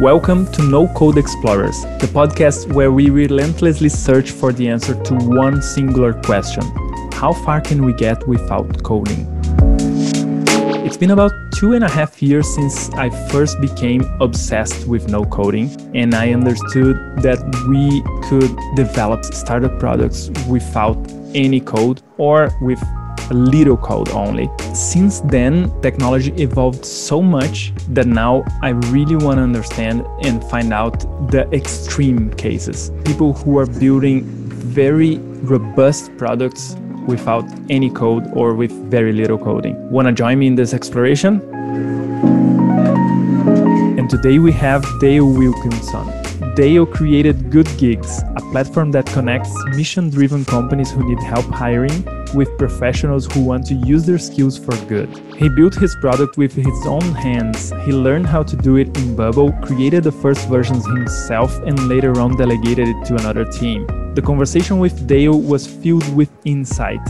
Welcome 0.00 0.50
to 0.54 0.62
No 0.64 0.88
Code 0.88 1.18
Explorers, 1.18 1.82
the 2.00 2.08
podcast 2.12 2.72
where 2.72 2.90
we 2.90 3.10
relentlessly 3.10 3.88
search 3.88 4.32
for 4.32 4.52
the 4.52 4.68
answer 4.68 5.00
to 5.00 5.14
one 5.14 5.62
singular 5.62 6.12
question 6.12 6.64
How 7.12 7.32
far 7.32 7.60
can 7.60 7.84
we 7.84 7.92
get 7.92 8.26
without 8.26 8.82
coding? 8.82 9.24
It's 10.84 10.96
been 10.96 11.12
about 11.12 11.30
two 11.54 11.74
and 11.74 11.84
a 11.84 11.88
half 11.88 12.20
years 12.20 12.52
since 12.52 12.90
I 12.94 13.08
first 13.28 13.60
became 13.60 14.02
obsessed 14.20 14.84
with 14.88 15.08
no 15.08 15.24
coding, 15.26 15.70
and 15.94 16.12
I 16.12 16.32
understood 16.32 16.96
that 17.22 17.38
we 17.68 18.02
could 18.28 18.50
develop 18.74 19.24
startup 19.24 19.78
products 19.78 20.28
without 20.48 20.98
any 21.36 21.60
code 21.60 22.02
or 22.18 22.50
with 22.60 22.82
a 23.30 23.34
little 23.34 23.76
code 23.76 24.08
only. 24.10 24.48
Since 24.74 25.20
then, 25.20 25.72
technology 25.80 26.32
evolved 26.42 26.84
so 26.84 27.22
much 27.22 27.72
that 27.88 28.06
now 28.06 28.44
I 28.62 28.70
really 28.90 29.16
want 29.16 29.38
to 29.38 29.42
understand 29.42 30.06
and 30.22 30.42
find 30.44 30.72
out 30.72 31.00
the 31.30 31.48
extreme 31.52 32.32
cases. 32.34 32.90
People 33.04 33.32
who 33.32 33.58
are 33.58 33.66
building 33.66 34.24
very 34.24 35.18
robust 35.44 36.16
products 36.16 36.76
without 37.06 37.44
any 37.70 37.90
code 37.90 38.30
or 38.34 38.54
with 38.54 38.72
very 38.90 39.12
little 39.12 39.38
coding. 39.38 39.90
Want 39.90 40.08
to 40.08 40.12
join 40.12 40.38
me 40.38 40.46
in 40.46 40.54
this 40.54 40.72
exploration? 40.72 41.40
And 43.98 44.08
today 44.08 44.38
we 44.38 44.52
have 44.52 44.84
Dale 45.00 45.26
Wilkinson. 45.26 46.23
Dale 46.54 46.86
created 46.86 47.50
Good 47.50 47.66
Gigs, 47.78 48.22
a 48.36 48.40
platform 48.52 48.92
that 48.92 49.06
connects 49.06 49.52
mission 49.74 50.08
driven 50.08 50.44
companies 50.44 50.92
who 50.92 51.08
need 51.08 51.20
help 51.20 51.46
hiring 51.46 52.06
with 52.32 52.56
professionals 52.58 53.26
who 53.32 53.42
want 53.42 53.66
to 53.66 53.74
use 53.74 54.06
their 54.06 54.18
skills 54.18 54.56
for 54.56 54.76
good. 54.86 55.08
He 55.36 55.48
built 55.48 55.74
his 55.74 55.96
product 55.96 56.36
with 56.36 56.52
his 56.52 56.86
own 56.86 57.02
hands. 57.12 57.72
He 57.84 57.92
learned 57.92 58.26
how 58.26 58.44
to 58.44 58.56
do 58.56 58.76
it 58.76 58.96
in 58.96 59.16
Bubble, 59.16 59.50
created 59.64 60.04
the 60.04 60.12
first 60.12 60.48
versions 60.48 60.86
himself, 60.86 61.56
and 61.62 61.88
later 61.88 62.20
on 62.20 62.36
delegated 62.36 62.86
it 62.86 63.04
to 63.06 63.16
another 63.16 63.44
team. 63.44 63.86
The 64.14 64.22
conversation 64.22 64.78
with 64.78 65.08
Dale 65.08 65.40
was 65.40 65.66
filled 65.66 66.08
with 66.14 66.30
insight. 66.44 67.04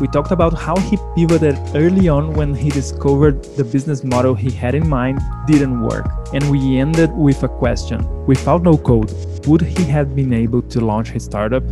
We 0.00 0.08
talked 0.08 0.30
about 0.30 0.54
how 0.54 0.76
he 0.76 0.96
pivoted 1.14 1.58
early 1.74 2.08
on 2.08 2.32
when 2.32 2.54
he 2.54 2.70
discovered 2.70 3.44
the 3.56 3.64
business 3.64 4.02
model 4.02 4.34
he 4.34 4.50
had 4.50 4.74
in 4.74 4.88
mind 4.88 5.20
didn't 5.46 5.82
work. 5.82 6.06
And 6.32 6.50
we 6.50 6.78
ended 6.78 7.12
with 7.12 7.42
a 7.42 7.48
question 7.48 8.00
Without 8.24 8.62
no 8.62 8.78
code, 8.78 9.12
would 9.46 9.60
he 9.60 9.84
have 9.84 10.16
been 10.16 10.32
able 10.32 10.62
to 10.62 10.80
launch 10.80 11.10
his 11.10 11.26
startup? 11.26 11.62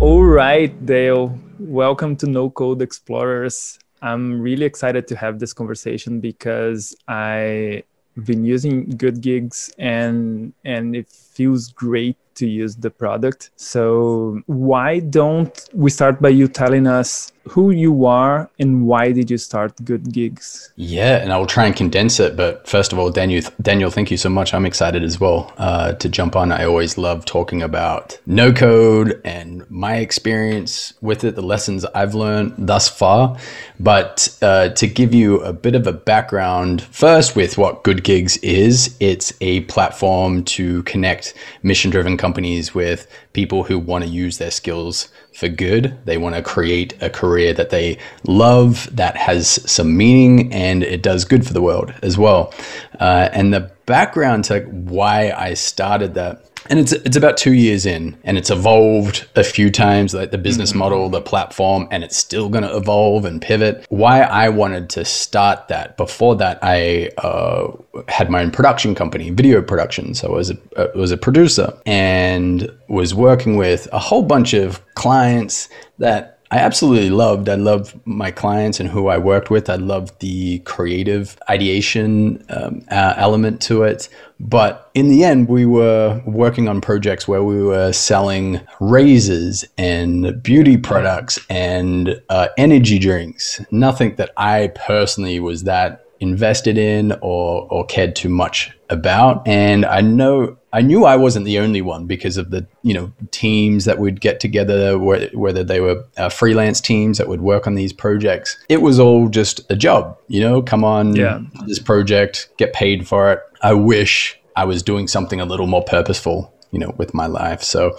All 0.00 0.24
right, 0.24 0.72
Dale, 0.86 1.38
welcome 1.58 2.16
to 2.16 2.26
No 2.26 2.48
Code 2.48 2.80
Explorers. 2.80 3.78
I'm 4.00 4.40
really 4.40 4.64
excited 4.64 5.06
to 5.08 5.16
have 5.16 5.38
this 5.38 5.52
conversation 5.52 6.20
because 6.20 6.96
I've 7.06 7.82
been 8.24 8.44
using 8.44 8.90
Good 8.90 9.20
Gigs 9.20 9.72
and 9.78 10.52
and 10.64 10.94
it 10.94 11.08
feels 11.08 11.68
great 11.72 12.16
to 12.36 12.46
use 12.46 12.76
the 12.76 12.90
product. 12.90 13.50
So 13.56 14.42
why 14.46 15.00
don't 15.00 15.52
we 15.72 15.90
start 15.90 16.20
by 16.20 16.30
you 16.30 16.48
telling 16.48 16.86
us 16.86 17.32
who 17.48 17.70
you 17.70 18.06
are 18.06 18.50
and 18.58 18.86
why 18.86 19.12
did 19.12 19.30
you 19.30 19.38
start 19.38 19.72
Good 19.84 20.12
Gigs? 20.12 20.72
Yeah, 20.76 21.18
and 21.18 21.32
I'll 21.32 21.46
try 21.46 21.66
and 21.66 21.76
condense 21.76 22.18
it. 22.20 22.36
But 22.36 22.66
first 22.66 22.92
of 22.92 22.98
all, 22.98 23.10
Daniel, 23.10 23.42
Daniel, 23.60 23.90
thank 23.90 24.10
you 24.10 24.16
so 24.16 24.28
much. 24.28 24.54
I'm 24.54 24.66
excited 24.66 25.02
as 25.02 25.20
well 25.20 25.52
uh, 25.58 25.92
to 25.94 26.08
jump 26.08 26.36
on. 26.36 26.52
I 26.52 26.64
always 26.64 26.96
love 26.96 27.24
talking 27.24 27.62
about 27.62 28.18
no 28.26 28.52
code 28.52 29.20
and 29.24 29.68
my 29.70 29.96
experience 29.96 30.94
with 31.00 31.24
it, 31.24 31.34
the 31.34 31.42
lessons 31.42 31.84
I've 31.86 32.14
learned 32.14 32.54
thus 32.56 32.88
far. 32.88 33.36
But 33.78 34.36
uh, 34.40 34.70
to 34.70 34.86
give 34.86 35.14
you 35.14 35.40
a 35.40 35.52
bit 35.52 35.74
of 35.74 35.86
a 35.86 35.92
background, 35.92 36.82
first 36.82 37.36
with 37.36 37.58
what 37.58 37.84
Good 37.84 38.04
Gigs 38.04 38.36
is, 38.38 38.96
it's 39.00 39.32
a 39.40 39.60
platform 39.62 40.44
to 40.44 40.82
connect 40.84 41.34
mission-driven 41.62 42.16
companies 42.16 42.74
with 42.74 43.06
people 43.32 43.64
who 43.64 43.78
want 43.78 44.04
to 44.04 44.10
use 44.10 44.38
their 44.38 44.50
skills 44.50 45.08
for 45.34 45.48
good. 45.48 45.98
They 46.04 46.16
want 46.16 46.36
to 46.36 46.42
create 46.42 46.94
a 47.02 47.10
career 47.10 47.52
that 47.54 47.70
they 47.70 47.98
love, 48.26 48.88
that 48.94 49.16
has 49.16 49.48
some 49.70 49.96
meaning, 49.96 50.52
and 50.52 50.82
it 50.82 51.02
does 51.02 51.24
good 51.24 51.46
for 51.46 51.52
the 51.52 51.62
world 51.62 51.92
as 52.02 52.16
well. 52.16 52.54
Uh, 53.00 53.28
and 53.32 53.52
the 53.52 53.70
background 53.86 54.44
to 54.44 54.60
why 54.60 55.32
I 55.32 55.54
started 55.54 56.14
that 56.14 56.53
and 56.70 56.78
it's 56.78 56.92
it's 56.92 57.16
about 57.16 57.36
two 57.36 57.52
years 57.52 57.86
in, 57.86 58.16
and 58.24 58.38
it's 58.38 58.50
evolved 58.50 59.26
a 59.36 59.44
few 59.44 59.70
times, 59.70 60.14
like 60.14 60.30
the 60.30 60.38
business 60.38 60.70
mm-hmm. 60.70 60.80
model, 60.80 61.08
the 61.08 61.20
platform, 61.20 61.88
and 61.90 62.04
it's 62.04 62.16
still 62.16 62.48
going 62.48 62.64
to 62.64 62.76
evolve 62.76 63.24
and 63.24 63.40
pivot. 63.40 63.86
Why 63.88 64.22
I 64.22 64.48
wanted 64.48 64.90
to 64.90 65.04
start 65.04 65.68
that 65.68 65.96
before 65.96 66.36
that, 66.36 66.58
I 66.62 67.10
uh, 67.18 67.72
had 68.08 68.30
my 68.30 68.42
own 68.42 68.50
production 68.50 68.94
company, 68.94 69.30
video 69.30 69.62
production. 69.62 70.14
So 70.14 70.28
I 70.28 70.36
was 70.36 70.50
a, 70.50 70.58
uh, 70.76 70.88
was 70.94 71.10
a 71.10 71.16
producer 71.16 71.72
and 71.86 72.70
was 72.88 73.14
working 73.14 73.56
with 73.56 73.88
a 73.92 73.98
whole 73.98 74.22
bunch 74.22 74.54
of 74.54 74.82
clients 74.94 75.68
that 75.98 76.33
I 76.54 76.58
absolutely 76.58 77.10
loved. 77.10 77.48
I 77.48 77.56
loved 77.56 77.98
my 78.06 78.30
clients 78.30 78.78
and 78.78 78.88
who 78.88 79.08
I 79.08 79.18
worked 79.18 79.50
with. 79.50 79.68
I 79.68 79.74
loved 79.74 80.20
the 80.20 80.60
creative 80.60 81.36
ideation 81.50 82.44
um, 82.48 82.86
uh, 82.92 83.14
element 83.16 83.60
to 83.62 83.82
it. 83.82 84.08
But 84.38 84.88
in 84.94 85.08
the 85.08 85.24
end, 85.24 85.48
we 85.48 85.66
were 85.66 86.22
working 86.24 86.68
on 86.68 86.80
projects 86.80 87.26
where 87.26 87.42
we 87.42 87.60
were 87.60 87.92
selling 87.92 88.60
razors 88.78 89.64
and 89.78 90.40
beauty 90.44 90.76
products 90.76 91.40
and 91.50 92.22
uh, 92.28 92.46
energy 92.56 93.00
drinks. 93.00 93.60
Nothing 93.72 94.14
that 94.14 94.30
I 94.36 94.68
personally 94.76 95.40
was 95.40 95.64
that 95.64 96.04
invested 96.20 96.78
in 96.78 97.12
or 97.20 97.66
or 97.70 97.84
cared 97.86 98.14
too 98.14 98.28
much 98.28 98.70
about 98.88 99.46
and 99.46 99.84
i 99.84 100.00
know 100.00 100.56
i 100.74 100.82
knew 100.82 101.04
i 101.04 101.16
wasn't 101.16 101.44
the 101.44 101.58
only 101.58 101.80
one 101.80 102.06
because 102.06 102.36
of 102.36 102.50
the 102.50 102.66
you 102.82 102.92
know 102.92 103.10
teams 103.30 103.86
that 103.86 103.98
would 103.98 104.20
get 104.20 104.40
together 104.40 104.98
whether 104.98 105.64
they 105.64 105.80
were 105.80 106.04
uh, 106.18 106.28
freelance 106.28 106.80
teams 106.80 107.16
that 107.18 107.28
would 107.28 107.40
work 107.40 107.66
on 107.66 107.74
these 107.74 107.92
projects 107.92 108.62
it 108.68 108.82
was 108.82 109.00
all 109.00 109.28
just 109.28 109.60
a 109.70 109.76
job 109.76 110.18
you 110.28 110.40
know 110.40 110.60
come 110.60 110.84
on 110.84 111.16
yeah. 111.16 111.40
this 111.66 111.78
project 111.78 112.48
get 112.58 112.72
paid 112.72 113.08
for 113.08 113.32
it 113.32 113.40
i 113.62 113.72
wish 113.72 114.38
i 114.56 114.64
was 114.64 114.82
doing 114.82 115.08
something 115.08 115.40
a 115.40 115.46
little 115.46 115.66
more 115.66 115.84
purposeful 115.84 116.52
you 116.70 116.78
know 116.78 116.94
with 116.98 117.14
my 117.14 117.26
life 117.26 117.62
so 117.62 117.96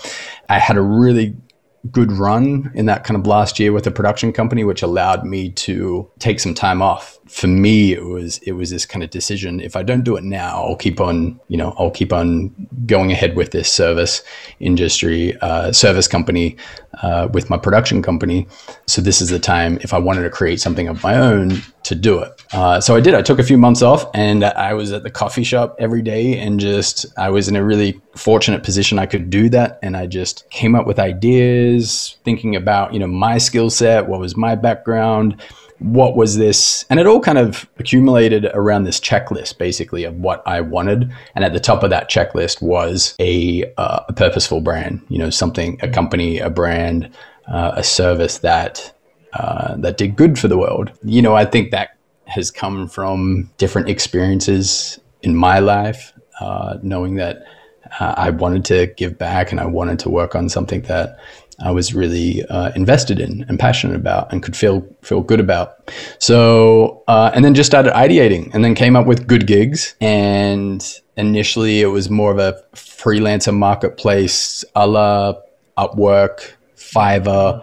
i 0.50 0.59
had 0.59 0.78
a 0.78 0.81
really 0.81 1.36
good 1.92 2.12
run 2.12 2.72
in 2.74 2.86
that 2.88 3.03
kind 3.03 3.19
of 3.19 3.28
last 3.28 3.59
year 3.59 3.72
with 3.72 3.86
a 3.88 3.92
production 3.92 4.34
company, 4.34 4.63
which 4.63 4.81
allowed 4.81 5.25
me 5.25 5.52
to 5.52 6.09
take 6.19 6.40
some 6.40 6.53
time 6.53 6.81
off. 6.81 7.14
For 7.28 7.47
me, 7.47 7.94
it 7.94 8.06
was 8.06 8.38
it 8.40 8.52
was 8.52 8.69
this 8.69 8.86
kind 8.86 9.03
of 9.03 9.09
decision. 9.09 9.59
If 9.59 9.75
I 9.75 9.81
don't 9.81 10.03
do 10.03 10.16
it 10.16 10.24
now, 10.24 10.63
I'll 10.63 10.75
keep 10.75 11.02
on, 11.02 11.40
you 11.47 11.58
know, 11.58 11.74
I'll 11.80 11.90
keep 11.90 12.13
on 12.13 12.53
going 12.86 13.12
ahead 13.12 13.36
with 13.36 13.52
this 13.52 13.68
service 13.68 14.22
industry, 14.59 15.36
uh, 15.41 15.72
service 15.72 16.08
company, 16.08 16.56
uh, 17.02 17.28
with 17.34 17.50
my 17.50 17.58
production 17.58 18.03
company. 18.03 18.47
So 18.86 19.02
this 19.02 19.22
is 19.22 19.30
the 19.30 19.40
time 19.40 19.80
if 19.81 19.91
I 19.94 19.97
wanted 19.97 20.24
to 20.24 20.30
create 20.30 20.62
something 20.62 20.88
of 20.88 21.02
my 21.02 21.18
own 21.18 21.63
to 21.84 21.96
do 21.96 22.19
it. 22.19 22.44
Uh, 22.53 22.80
so 22.80 22.96
I 22.96 23.00
did. 23.00 23.16
I 23.16 23.24
took 23.24 23.40
a 23.40 23.44
few 23.44 23.57
months 23.57 23.81
off, 23.81 24.06
and 24.13 24.44
I 24.44 24.74
was 24.74 24.92
at 24.92 25.02
the 25.02 25.12
coffee 25.12 25.44
shop 25.44 25.75
every 25.80 26.03
day, 26.03 26.38
and 26.38 26.59
just 26.59 27.07
I 27.18 27.31
was 27.31 27.47
in 27.47 27.56
a 27.56 27.63
really 27.63 28.00
fortunate 28.16 28.63
position 28.63 29.00
I 29.00 29.07
could 29.07 29.31
do 29.31 29.50
that, 29.50 29.80
and 29.81 29.97
I 29.97 30.06
just 30.06 30.47
came 30.52 30.75
up 30.75 30.86
with 30.86 31.00
ideas, 31.00 32.18
thinking 32.24 32.56
about 32.56 32.94
you 32.94 33.00
know 33.00 33.07
my 33.07 33.40
skill 33.40 33.72
set, 33.72 34.07
what 34.07 34.19
was 34.19 34.38
my 34.38 34.53
background 34.53 35.42
what 35.80 36.16
was 36.16 36.38
this 36.38 36.86
and 36.90 37.00
it 37.00 37.08
all 37.08 37.19
kind 37.19 37.38
of 37.38 37.69
accumulated 37.80 38.46
around 38.53 38.86
this 38.86 39.00
checklist 39.00 39.58
basically 39.58 40.03
of 40.03 40.16
what 40.16 40.41
i 40.46 40.62
wanted. 40.62 41.12
And 41.36 41.44
at 41.44 41.53
the 41.53 41.59
top 41.59 41.84
of 41.84 41.90
that 41.90 42.09
checklist 42.09 42.62
was 42.62 43.16
a, 43.19 43.66
uh, 43.78 44.03
a 44.08 44.13
purposeful 44.13 44.62
brand 44.62 45.02
you 45.09 45.18
know 45.18 45.30
something 45.30 45.78
a 45.81 45.88
company 45.88 46.40
a 46.40 46.50
brand 46.50 47.09
uh, 47.47 47.74
a 47.75 47.84
service 47.84 48.40
that 48.40 48.94
uh, 49.34 49.75
that 49.78 49.97
did 49.97 50.16
good 50.16 50.40
for 50.40 50.47
the 50.47 50.58
world. 50.58 50.91
You 51.03 51.22
know 51.22 51.36
i 51.36 51.46
think 51.46 51.72
that 51.72 51.97
has 52.28 52.52
come 52.52 52.88
from 52.88 53.50
different 53.57 53.90
experiences 53.90 55.00
in 55.22 55.36
my 55.36 55.59
life 55.59 56.13
uh, 56.40 56.78
knowing 56.81 57.16
that 57.16 57.44
uh, 58.00 58.13
i 58.18 58.30
wanted 58.30 58.66
to 58.66 58.88
give 58.98 59.18
back 59.18 59.51
and 59.51 59.60
i 59.60 59.66
wanted 59.66 60.00
to 60.00 60.10
work 60.10 60.36
on 60.36 60.50
something 60.50 60.81
that 60.83 61.19
I 61.60 61.72
was 61.72 61.94
really 61.94 62.46
uh, 62.46 62.72
invested 62.75 63.19
in 63.19 63.46
and 63.48 63.57
passionate 63.57 63.96
about 63.96 64.31
and 64.31 64.44
could 64.44 64.56
feel 64.56 64.86
feel 65.02 65.22
good 65.22 65.40
about. 65.40 65.92
So 66.19 67.04
uh, 67.07 67.31
and 67.34 67.46
then 67.46 67.54
just 67.54 67.69
started 67.69 67.94
ideating 67.94 68.54
and 68.54 68.63
then 68.63 68.75
came 68.75 68.96
up 68.96 69.06
with 69.06 69.28
good 69.28 69.48
gigs. 69.48 69.96
And 70.02 70.84
initially 71.18 71.81
it 71.81 71.88
was 71.88 72.10
more 72.10 72.31
of 72.31 72.40
a 72.40 72.62
freelancer 72.75 73.56
marketplace 73.56 74.66
a 74.75 74.88
la 74.88 75.36
Upwork, 75.78 76.54
Fiverr 76.78 77.62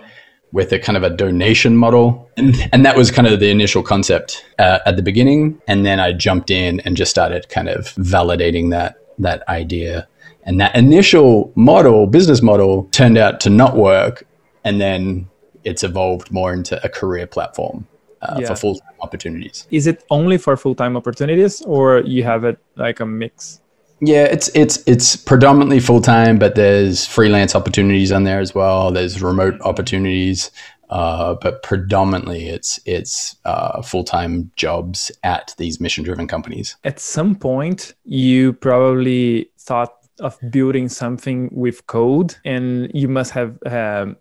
with 0.52 0.70
a 0.72 0.78
kind 0.78 0.96
of 0.96 1.02
a 1.02 1.10
donation 1.10 1.76
model. 1.76 2.30
And, 2.36 2.54
and 2.72 2.84
that 2.84 2.96
was 2.96 3.10
kind 3.10 3.26
of 3.26 3.40
the 3.40 3.50
initial 3.50 3.82
concept 3.82 4.44
uh, 4.58 4.80
at 4.84 4.96
the 4.96 5.02
beginning. 5.02 5.60
And 5.66 5.84
then 5.84 5.98
I 5.98 6.12
jumped 6.12 6.50
in 6.50 6.80
and 6.80 6.96
just 6.96 7.10
started 7.10 7.48
kind 7.48 7.68
of 7.68 7.86
validating 7.94 8.70
that 8.70 8.96
that 9.18 9.46
idea 9.48 10.08
and 10.44 10.60
that 10.60 10.74
initial 10.74 11.52
model, 11.54 12.06
business 12.06 12.42
model, 12.42 12.84
turned 12.92 13.18
out 13.18 13.40
to 13.40 13.50
not 13.50 13.76
work. 13.76 14.26
And 14.64 14.80
then 14.80 15.28
it's 15.64 15.82
evolved 15.84 16.32
more 16.32 16.52
into 16.52 16.84
a 16.84 16.88
career 16.88 17.26
platform 17.26 17.86
uh, 18.22 18.36
yeah. 18.40 18.48
for 18.48 18.56
full 18.56 18.74
time 18.76 18.94
opportunities. 19.00 19.66
Is 19.70 19.86
it 19.86 20.04
only 20.10 20.38
for 20.38 20.56
full 20.56 20.74
time 20.74 20.96
opportunities 20.96 21.60
or 21.62 22.00
you 22.00 22.22
have 22.24 22.44
it 22.44 22.58
like 22.76 23.00
a 23.00 23.06
mix? 23.06 23.60
Yeah, 24.04 24.24
it's 24.24 24.50
it's 24.54 24.82
it's 24.86 25.14
predominantly 25.14 25.78
full 25.78 26.00
time, 26.00 26.38
but 26.38 26.56
there's 26.56 27.06
freelance 27.06 27.54
opportunities 27.54 28.10
on 28.10 28.24
there 28.24 28.40
as 28.40 28.52
well. 28.52 28.90
There's 28.90 29.22
remote 29.22 29.60
opportunities, 29.60 30.50
uh, 30.90 31.36
but 31.40 31.62
predominantly 31.62 32.48
it's 32.48 32.80
it's 32.84 33.36
uh, 33.44 33.80
full 33.80 34.02
time 34.02 34.50
jobs 34.56 35.12
at 35.22 35.54
these 35.56 35.80
mission 35.80 36.02
driven 36.02 36.26
companies. 36.26 36.76
At 36.82 36.98
some 36.98 37.36
point, 37.36 37.94
you 38.04 38.54
probably 38.54 39.50
thought 39.56 40.01
of 40.22 40.38
building 40.50 40.88
something 40.88 41.50
with 41.52 41.86
code, 41.86 42.36
and 42.44 42.90
you 42.94 43.08
must 43.08 43.32
have 43.32 43.58
um, 43.66 44.16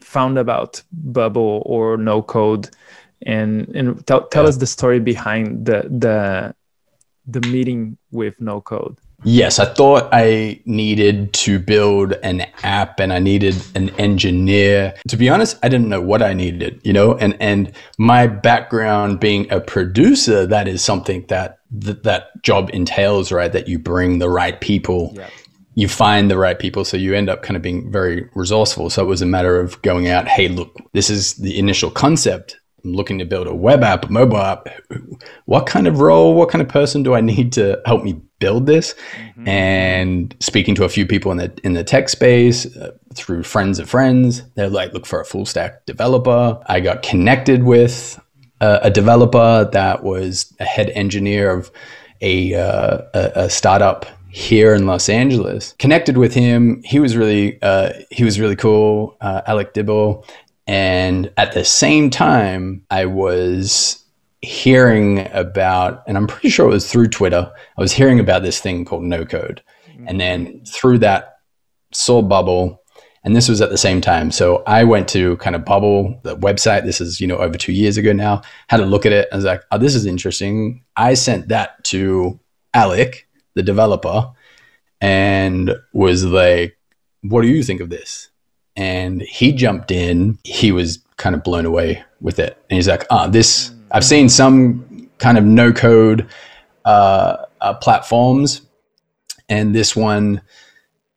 found 0.00 0.38
about 0.38 0.82
Bubble 0.92 1.62
or 1.64 1.96
No 1.96 2.22
Code, 2.22 2.68
and 3.22 3.68
and 3.74 4.06
tell, 4.06 4.26
tell 4.28 4.46
us 4.46 4.58
the 4.58 4.66
story 4.66 5.00
behind 5.00 5.66
the 5.66 5.88
the 5.88 6.54
the 7.26 7.40
meeting 7.48 7.96
with 8.10 8.34
No 8.40 8.60
Code. 8.60 8.98
Yes, 9.26 9.58
I 9.58 9.64
thought 9.64 10.10
I 10.12 10.60
needed 10.66 11.32
to 11.32 11.58
build 11.58 12.12
an 12.22 12.46
app 12.62 13.00
and 13.00 13.10
I 13.10 13.18
needed 13.18 13.56
an 13.74 13.88
engineer. 13.90 14.94
To 15.08 15.16
be 15.16 15.30
honest, 15.30 15.56
I 15.62 15.70
didn't 15.70 15.88
know 15.88 16.02
what 16.02 16.20
I 16.20 16.34
needed, 16.34 16.80
you 16.84 16.92
know, 16.92 17.16
and 17.16 17.34
and 17.40 17.72
my 17.96 18.26
background 18.26 19.20
being 19.20 19.50
a 19.50 19.60
producer, 19.60 20.46
that 20.46 20.68
is 20.68 20.84
something 20.84 21.24
that 21.28 21.60
th- 21.80 22.02
that 22.02 22.42
job 22.42 22.68
entails, 22.74 23.32
right? 23.32 23.50
That 23.50 23.66
you 23.66 23.78
bring 23.78 24.18
the 24.18 24.28
right 24.28 24.60
people. 24.60 25.14
Yeah. 25.16 25.30
You 25.74 25.88
find 25.88 26.30
the 26.30 26.38
right 26.38 26.58
people, 26.58 26.84
so 26.84 26.96
you 26.96 27.14
end 27.14 27.28
up 27.28 27.42
kind 27.42 27.56
of 27.56 27.62
being 27.62 27.90
very 27.90 28.28
resourceful. 28.34 28.90
So 28.90 29.02
it 29.02 29.08
was 29.08 29.22
a 29.22 29.26
matter 29.26 29.58
of 29.58 29.80
going 29.82 30.08
out, 30.08 30.28
hey, 30.28 30.48
look, 30.48 30.76
this 30.92 31.10
is 31.10 31.34
the 31.34 31.58
initial 31.58 31.90
concept. 31.90 32.60
I'm 32.84 32.92
looking 32.92 33.18
to 33.18 33.24
build 33.24 33.46
a 33.46 33.54
web 33.54 33.82
app, 33.82 34.04
a 34.04 34.12
mobile 34.12 34.38
app. 34.38 34.68
What 35.46 35.66
kind 35.66 35.86
of 35.86 36.00
role, 36.00 36.34
what 36.34 36.50
kind 36.50 36.60
of 36.60 36.68
person 36.68 37.02
do 37.02 37.14
I 37.14 37.20
need 37.20 37.52
to 37.54 37.80
help 37.86 38.04
me 38.04 38.20
build 38.40 38.66
this? 38.66 38.94
Mm-hmm. 39.16 39.48
And 39.48 40.36
speaking 40.38 40.74
to 40.74 40.84
a 40.84 40.88
few 40.88 41.06
people 41.06 41.32
in 41.32 41.38
the 41.38 41.58
in 41.64 41.72
the 41.72 41.82
tech 41.82 42.10
space 42.10 42.66
uh, 42.76 42.90
through 43.14 43.42
friends 43.42 43.78
of 43.78 43.88
friends, 43.88 44.42
they're 44.54 44.68
like, 44.68 44.92
look 44.92 45.06
for 45.06 45.20
a 45.20 45.24
full 45.24 45.46
stack 45.46 45.86
developer. 45.86 46.60
I 46.66 46.80
got 46.80 47.02
connected 47.02 47.64
with 47.64 48.20
a, 48.60 48.80
a 48.82 48.90
developer 48.90 49.68
that 49.72 50.04
was 50.04 50.54
a 50.60 50.64
head 50.64 50.90
engineer 50.90 51.50
of 51.50 51.70
a, 52.20 52.54
uh, 52.54 52.98
a, 53.14 53.32
a 53.34 53.50
startup 53.50 54.06
here 54.34 54.74
in 54.74 54.84
Los 54.84 55.08
Angeles. 55.08 55.76
Connected 55.78 56.16
with 56.16 56.34
him, 56.34 56.82
he 56.84 56.98
was 56.98 57.16
really 57.16 57.62
uh, 57.62 57.92
he 58.10 58.24
was 58.24 58.40
really 58.40 58.56
cool. 58.56 59.16
Uh, 59.20 59.42
Alec 59.46 59.74
Dibble, 59.74 60.26
and 60.66 61.32
at 61.36 61.52
the 61.52 61.64
same 61.64 62.10
time, 62.10 62.84
I 62.90 63.06
was 63.06 64.04
hearing 64.42 65.28
about, 65.32 66.02
and 66.08 66.16
I'm 66.16 66.26
pretty 66.26 66.48
sure 66.48 66.66
it 66.66 66.72
was 66.72 66.90
through 66.90 67.08
Twitter, 67.08 67.50
I 67.78 67.80
was 67.80 67.92
hearing 67.92 68.18
about 68.18 68.42
this 68.42 68.60
thing 68.60 68.84
called 68.84 69.04
no 69.04 69.24
code. 69.24 69.62
Mm-hmm. 69.88 70.08
And 70.08 70.20
then 70.20 70.64
through 70.66 70.98
that, 70.98 71.38
saw 71.92 72.20
Bubble. 72.20 72.82
And 73.22 73.34
this 73.34 73.48
was 73.48 73.62
at 73.62 73.70
the 73.70 73.78
same 73.78 74.02
time. 74.02 74.30
So 74.30 74.62
I 74.66 74.84
went 74.84 75.08
to 75.10 75.38
kind 75.38 75.56
of 75.56 75.64
Bubble, 75.64 76.20
the 76.24 76.36
website. 76.36 76.84
This 76.84 77.00
is, 77.00 77.22
you 77.22 77.26
know, 77.26 77.38
over 77.38 77.56
two 77.56 77.72
years 77.72 77.96
ago 77.96 78.12
now. 78.12 78.42
Had 78.68 78.80
a 78.80 78.86
look 78.86 79.06
at 79.06 79.12
it. 79.12 79.28
I 79.32 79.36
was 79.36 79.46
like, 79.46 79.62
oh, 79.70 79.78
this 79.78 79.94
is 79.94 80.04
interesting. 80.04 80.84
I 80.96 81.14
sent 81.14 81.48
that 81.48 81.82
to 81.84 82.38
Alec, 82.74 83.26
the 83.54 83.62
developer, 83.62 84.30
and 85.00 85.74
was 85.92 86.24
like, 86.24 86.76
what 87.22 87.42
do 87.42 87.48
you 87.48 87.62
think 87.62 87.80
of 87.80 87.90
this? 87.90 88.30
and 88.76 89.22
he 89.22 89.52
jumped 89.52 89.90
in. 89.90 90.38
He 90.44 90.72
was 90.72 90.98
kind 91.16 91.34
of 91.34 91.44
blown 91.44 91.66
away 91.66 92.02
with 92.20 92.38
it, 92.38 92.58
and 92.70 92.76
he's 92.76 92.88
like, 92.88 93.06
"Ah, 93.10 93.24
oh, 93.26 93.30
this 93.30 93.72
I've 93.90 94.04
seen 94.04 94.28
some 94.28 95.08
kind 95.18 95.38
of 95.38 95.44
no 95.44 95.72
code 95.72 96.28
uh, 96.84 97.36
uh, 97.60 97.74
platforms, 97.74 98.62
and 99.48 99.74
this 99.74 99.94
one 99.94 100.40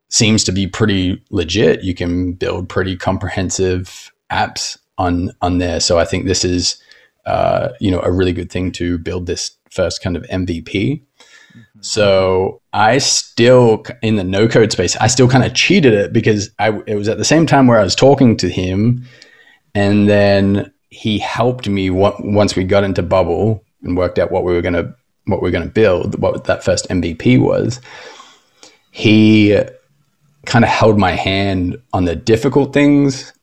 seems 0.10 0.44
to 0.46 0.52
be 0.52 0.68
pretty 0.68 1.22
legit. 1.30 1.84
You 1.84 1.94
can 1.94 2.34
build 2.34 2.70
pretty 2.70 2.96
comprehensive 2.96 4.12
apps 4.32 4.78
on 4.98 5.32
on 5.42 5.58
there. 5.58 5.80
So 5.80 5.98
I 5.98 6.06
think 6.06 6.26
this 6.26 6.46
is 6.46 6.82
uh, 7.26 7.70
you 7.80 7.92
know 7.92 8.02
a 8.02 8.12
really 8.12 8.34
good 8.34 8.52
thing 8.52 8.72
to 8.74 8.98
build 8.98 9.26
this 9.26 9.52
first 9.72 10.02
kind 10.02 10.16
of 10.16 10.24
MVP. 10.24 11.02
So 11.82 12.62
I 12.74 12.98
still 12.98 13.84
in 14.02 14.16
the 14.16 14.24
no 14.24 14.48
code 14.48 14.72
space, 14.72 14.96
I 14.98 15.08
still 15.08 15.28
kind 15.28 15.44
of 15.44 15.54
cheated 15.54 15.94
it 15.94 16.14
because 16.14 16.50
I 16.60 16.82
it 16.88 16.96
was 16.96 17.08
at 17.08 17.18
the 17.18 17.26
same 17.26 17.46
time 17.46 17.68
where 17.68 17.80
I 17.80 17.84
was 17.84 17.96
talking 17.96 18.38
to 18.38 18.50
him, 18.50 19.06
and 19.76 20.10
then 20.10 20.72
he 20.90 21.20
helped 21.20 21.68
me 21.68 21.90
once 21.90 22.56
we 22.56 22.64
got 22.64 22.84
into 22.84 23.04
Bubble 23.04 23.64
and 23.84 23.98
worked 23.98 24.20
out 24.20 24.32
what 24.32 24.44
we 24.44 24.54
were 24.54 24.62
gonna 24.62 24.94
what 25.26 25.42
we 25.42 25.48
were 25.48 25.52
gonna 25.52 25.68
build, 25.68 26.20
what 26.20 26.46
that 26.46 26.64
first 26.64 26.88
MVP 26.90 27.40
was. 27.40 27.80
He 28.92 29.60
kind 30.46 30.66
of 30.66 30.72
held 30.72 30.98
my 30.98 31.12
hand 31.12 31.80
on 31.94 32.06
the 32.06 32.16
difficult 32.16 32.74
things 32.74 33.34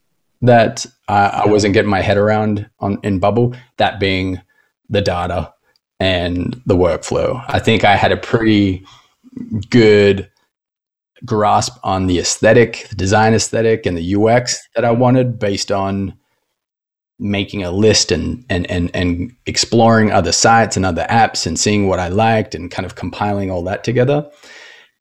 that 0.43 0.87
I, 1.07 1.27
I 1.27 1.47
wasn't 1.47 1.75
getting 1.75 1.91
my 1.91 2.01
head 2.01 2.17
around 2.17 2.69
on 2.81 2.99
in 3.03 3.21
Bubble. 3.21 3.55
That 3.77 4.01
being 4.01 4.41
the 4.89 5.01
data 5.01 5.55
and 6.01 6.61
the 6.67 6.77
workflow. 6.77 7.45
I 7.49 7.59
think 7.59 7.85
I 7.85 7.97
had 7.97 8.13
a 8.13 8.17
pretty 8.17 8.85
good 9.71 10.31
grasp 11.25 11.79
on 11.83 12.07
the 12.07 12.19
aesthetic, 12.19 12.87
the 12.89 12.97
design 12.97 13.35
aesthetic, 13.35 13.87
and 13.87 13.97
the 13.97 14.15
UX 14.15 14.59
that 14.75 14.85
I 14.85 14.91
wanted 14.91 15.39
based 15.39 15.73
on 15.73 16.15
making 17.19 17.63
a 17.63 17.71
list 17.71 18.11
and 18.11 18.45
and 18.51 18.69
and 18.71 18.91
and 18.95 19.33
exploring 19.47 20.11
other 20.11 20.33
sites 20.33 20.77
and 20.77 20.85
other 20.85 21.07
apps 21.09 21.47
and 21.47 21.59
seeing 21.59 21.87
what 21.87 22.01
I 22.01 22.09
liked 22.09 22.55
and 22.55 22.71
kind 22.71 22.85
of 22.85 22.97
compiling 22.97 23.51
all 23.51 23.63
that 23.65 23.85
together. 23.85 24.29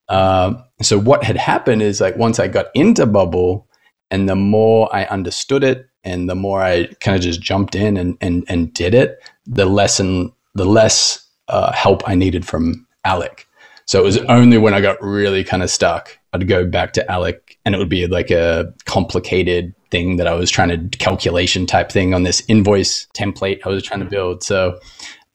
Uh, 0.10 0.54
so 0.82 1.00
what 1.00 1.24
had 1.24 1.38
happened 1.38 1.82
is 1.82 2.02
like 2.02 2.16
once 2.18 2.40
I 2.40 2.48
got 2.48 2.68
into 2.76 3.06
Bubble, 3.06 3.68
and 4.12 4.30
the 4.30 4.36
more 4.36 4.94
I 4.96 5.06
understood 5.06 5.64
it, 5.64 5.88
and 6.04 6.30
the 6.30 6.36
more 6.36 6.62
I 6.62 6.88
kind 7.00 7.16
of 7.16 7.24
just 7.24 7.42
jumped 7.42 7.76
in 7.76 7.98
and 7.98 8.18
and 8.22 8.46
and 8.48 8.74
did 8.74 8.94
it, 8.94 9.18
the 9.46 9.66
lesson 9.66 10.32
the 10.56 10.66
less 10.66 11.28
uh, 11.48 11.72
help 11.72 12.08
I 12.08 12.16
needed 12.16 12.46
from 12.46 12.88
Alec. 13.06 13.48
So 13.86 14.00
it 14.00 14.04
was 14.04 14.18
only 14.18 14.58
when 14.58 14.74
I 14.74 14.82
got 14.82 15.02
really 15.02 15.44
kind 15.44 15.62
of 15.62 15.70
stuck, 15.70 16.18
I'd 16.32 16.48
go 16.48 16.66
back 16.66 16.94
to 16.94 17.12
Alec 17.12 17.58
and 17.66 17.76
it 17.76 17.78
would 17.78 17.90
be 17.90 18.08
like 18.08 18.32
a 18.32 18.74
complicated 18.86 19.74
thing 19.92 20.18
that 20.18 20.28
I 20.28 20.34
was 20.34 20.50
trying 20.50 20.70
to 20.70 20.98
calculation 20.98 21.66
type 21.66 21.92
thing 21.92 22.14
on 22.14 22.24
this 22.24 22.44
invoice 22.48 23.08
template 23.14 23.60
I 23.66 23.70
was 23.70 23.84
trying 23.84 24.00
to 24.00 24.06
build. 24.06 24.44
So, 24.44 24.80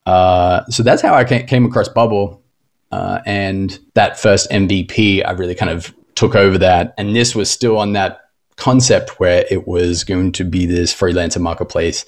uh, 0.06 0.65
so 0.67 0.82
that's 0.82 1.03
how 1.03 1.15
I 1.15 1.25
came 1.25 1.65
across 1.65 1.88
Bubble. 1.88 2.43
Uh, 2.91 3.20
and 3.26 3.79
that 3.94 4.19
first 4.19 4.50
MVP, 4.50 5.25
I 5.25 5.32
really 5.32 5.55
kind 5.55 5.70
of 5.70 5.94
took 6.15 6.34
over 6.34 6.58
that. 6.58 6.94
And 6.96 7.15
this 7.15 7.34
was 7.34 7.51
still 7.51 7.77
on 7.79 7.93
that 7.93 8.22
concept 8.56 9.20
where 9.20 9.44
it 9.51 9.69
was 9.69 10.05
going 10.05 10.32
to 10.32 10.44
be 10.44 10.67
this 10.67 10.93
freelancer 10.93 11.41
marketplace 11.41 12.05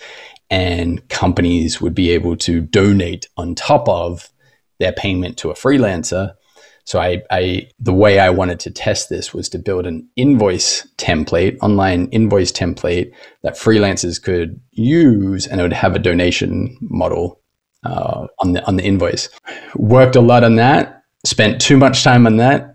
and 0.51 1.09
companies 1.09 1.81
would 1.81 1.95
be 1.95 2.11
able 2.11 2.37
to 2.37 2.61
donate 2.61 3.29
on 3.37 3.55
top 3.55 3.89
of 3.89 4.31
their 4.81 4.93
payment 4.93 5.37
to 5.39 5.51
a 5.51 5.55
freelancer. 5.55 6.35
So 6.85 6.99
I, 6.99 7.23
I 7.31 7.69
the 7.79 7.93
way 7.93 8.19
I 8.19 8.31
wanted 8.31 8.59
to 8.61 8.71
test 8.71 9.09
this 9.09 9.33
was 9.33 9.49
to 9.51 9.59
build 9.59 9.87
an 9.87 10.09
invoice 10.17 10.87
template, 10.97 11.57
online 11.63 12.09
invoice 12.09 12.51
template 12.51 13.13
that 13.43 13.55
freelancers 13.55 14.21
could 14.21 14.61
use, 14.73 15.47
and 15.47 15.61
it 15.61 15.63
would 15.63 15.73
have 15.73 15.95
a 15.95 16.01
donation 16.01 16.77
model 16.81 17.41
uh, 17.85 18.27
on 18.41 18.53
the 18.53 18.67
on 18.67 18.77
the 18.77 18.83
invoice. 18.83 19.29
Worked 19.77 20.17
a 20.17 20.21
lot 20.21 20.43
on 20.43 20.57
that. 20.57 21.05
Spent 21.25 21.61
too 21.61 21.77
much 21.77 22.03
time 22.03 22.27
on 22.27 22.39
that. 22.39 22.75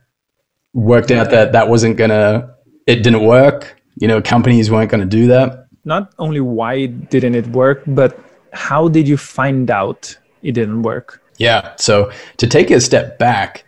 Worked 0.73 1.11
out 1.11 1.31
that 1.31 1.51
that 1.51 1.67
wasn't 1.67 1.97
gonna. 1.97 2.55
It 2.87 3.03
didn't 3.03 3.25
work. 3.25 3.81
You 3.95 4.07
know, 4.07 4.21
companies 4.21 4.71
weren't 4.71 4.91
gonna 4.91 5.05
do 5.05 5.27
that 5.27 5.64
not 5.85 6.11
only 6.19 6.41
why 6.41 6.87
didn't 6.87 7.35
it 7.35 7.47
work, 7.47 7.83
but 7.87 8.19
how 8.53 8.87
did 8.87 9.07
you 9.07 9.17
find 9.17 9.69
out 9.69 10.17
it 10.41 10.53
didn't 10.53 10.81
work? 10.81 11.21
Yeah. 11.37 11.75
So 11.77 12.11
to 12.37 12.47
take 12.47 12.71
a 12.71 12.81
step 12.81 13.19
back, 13.19 13.63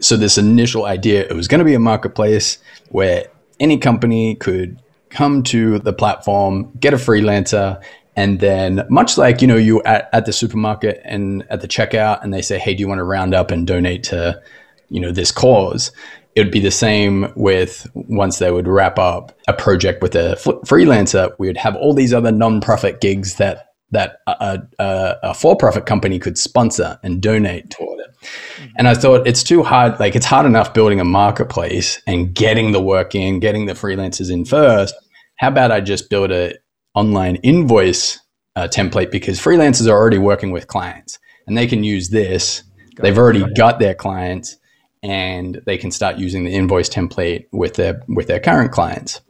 so 0.00 0.16
this 0.16 0.38
initial 0.38 0.84
idea, 0.84 1.26
it 1.28 1.34
was 1.34 1.48
going 1.48 1.58
to 1.58 1.64
be 1.64 1.74
a 1.74 1.80
marketplace 1.80 2.58
where 2.90 3.26
any 3.60 3.78
company 3.78 4.34
could 4.34 4.78
come 5.08 5.42
to 5.44 5.78
the 5.78 5.92
platform, 5.92 6.70
get 6.78 6.92
a 6.92 6.98
freelancer, 6.98 7.82
and 8.16 8.40
then 8.40 8.86
much 8.88 9.18
like 9.18 9.40
you 9.42 9.46
know 9.46 9.56
you 9.56 9.82
at, 9.84 10.08
at 10.12 10.26
the 10.26 10.32
supermarket 10.32 11.00
and 11.04 11.44
at 11.50 11.60
the 11.60 11.68
checkout, 11.68 12.22
and 12.22 12.32
they 12.32 12.42
say, 12.42 12.58
hey, 12.58 12.74
do 12.74 12.80
you 12.80 12.88
want 12.88 12.98
to 12.98 13.04
round 13.04 13.34
up 13.34 13.50
and 13.50 13.66
donate 13.66 14.02
to 14.04 14.40
you 14.88 15.00
know 15.00 15.12
this 15.12 15.32
cause? 15.32 15.92
It 16.36 16.44
would 16.44 16.52
be 16.52 16.60
the 16.60 16.70
same 16.70 17.32
with 17.34 17.86
once 17.94 18.38
they 18.38 18.52
would 18.52 18.68
wrap 18.68 18.98
up 18.98 19.36
a 19.48 19.54
project 19.54 20.02
with 20.02 20.14
a 20.14 20.36
freelancer, 20.66 21.34
we 21.38 21.46
would 21.46 21.56
have 21.56 21.74
all 21.76 21.94
these 21.94 22.12
other 22.12 22.30
non-profit 22.30 23.00
gigs 23.00 23.36
that 23.36 23.62
that 23.92 24.18
a, 24.26 24.58
a, 24.80 25.16
a 25.22 25.34
for-profit 25.34 25.86
company 25.86 26.18
could 26.18 26.36
sponsor 26.36 26.98
and 27.04 27.22
donate 27.22 27.70
toward 27.70 28.00
it. 28.00 28.10
Mm-hmm. 28.20 28.66
And 28.78 28.88
I 28.88 28.94
thought 28.94 29.26
it's 29.28 29.44
too 29.44 29.62
hard. 29.62 29.98
Like 30.00 30.16
it's 30.16 30.26
hard 30.26 30.44
enough 30.44 30.74
building 30.74 30.98
a 30.98 31.04
marketplace 31.04 32.02
and 32.06 32.34
getting 32.34 32.72
the 32.72 32.82
work 32.82 33.14
in, 33.14 33.38
getting 33.38 33.66
the 33.66 33.74
freelancers 33.74 34.30
in 34.30 34.44
first. 34.44 34.94
How 35.36 35.48
about 35.48 35.70
I 35.70 35.80
just 35.80 36.10
build 36.10 36.32
a 36.32 36.54
online 36.94 37.36
invoice 37.36 38.18
uh, 38.56 38.66
template 38.66 39.12
because 39.12 39.40
freelancers 39.40 39.86
are 39.86 39.96
already 39.96 40.18
working 40.18 40.50
with 40.50 40.66
clients 40.66 41.18
and 41.46 41.56
they 41.56 41.68
can 41.68 41.84
use 41.84 42.10
this. 42.10 42.64
Got 42.96 43.04
They've 43.04 43.18
already 43.18 43.44
got 43.54 43.78
their 43.78 43.94
clients 43.94 44.56
and 45.02 45.60
they 45.66 45.78
can 45.78 45.90
start 45.90 46.18
using 46.18 46.44
the 46.44 46.54
invoice 46.54 46.88
template 46.88 47.46
with 47.52 47.74
their 47.74 48.02
with 48.08 48.26
their 48.26 48.40
current 48.40 48.72
clients. 48.72 49.20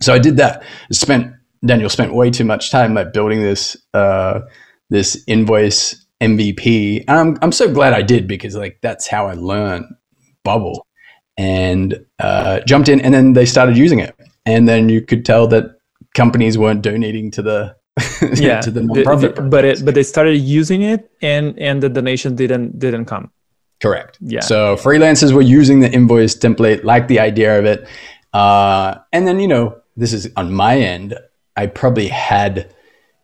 So 0.00 0.12
I 0.12 0.18
did 0.18 0.36
that. 0.36 0.62
Spent 0.90 1.32
Daniel 1.64 1.88
spent 1.88 2.14
way 2.14 2.30
too 2.30 2.44
much 2.44 2.70
time 2.70 2.94
like 2.94 3.12
building 3.12 3.42
this 3.42 3.76
uh, 3.94 4.40
this 4.90 5.22
invoice 5.26 6.06
MVP. 6.20 7.04
And 7.08 7.18
I'm 7.18 7.38
I'm 7.42 7.52
so 7.52 7.72
glad 7.72 7.92
I 7.92 8.02
did 8.02 8.26
because 8.26 8.56
like 8.56 8.78
that's 8.82 9.06
how 9.06 9.26
I 9.26 9.34
learned 9.34 9.86
Bubble 10.44 10.86
and 11.36 12.04
uh, 12.18 12.60
jumped 12.60 12.88
in 12.88 13.00
and 13.00 13.12
then 13.12 13.32
they 13.32 13.46
started 13.46 13.76
using 13.76 14.00
it. 14.00 14.14
And 14.44 14.68
then 14.68 14.88
you 14.88 15.02
could 15.02 15.24
tell 15.24 15.46
that 15.48 15.76
companies 16.14 16.56
weren't 16.56 16.82
donating 16.82 17.30
to 17.32 17.42
the 17.42 17.76
yeah 18.34 18.60
to 18.60 18.70
the 18.70 18.80
nonprofit 18.80 19.36
the, 19.36 19.42
but 19.42 19.64
it 19.64 19.84
but 19.84 19.94
they 19.94 20.02
started 20.02 20.36
using 20.36 20.82
it 20.82 21.10
and 21.22 21.58
and 21.58 21.82
the 21.82 21.88
donation 21.88 22.36
didn't 22.36 22.78
didn't 22.78 23.06
come 23.06 23.30
correct 23.80 24.18
yeah 24.20 24.40
so 24.40 24.76
freelancers 24.76 25.32
were 25.32 25.42
using 25.42 25.80
the 25.80 25.90
invoice 25.92 26.36
template 26.36 26.82
like 26.84 27.08
the 27.08 27.20
idea 27.20 27.58
of 27.58 27.64
it 27.64 27.86
uh, 28.32 28.96
and 29.12 29.26
then 29.26 29.40
you 29.40 29.48
know 29.48 29.78
this 29.96 30.12
is 30.12 30.30
on 30.36 30.52
my 30.52 30.78
end 30.78 31.18
i 31.56 31.66
probably 31.66 32.08
had 32.08 32.72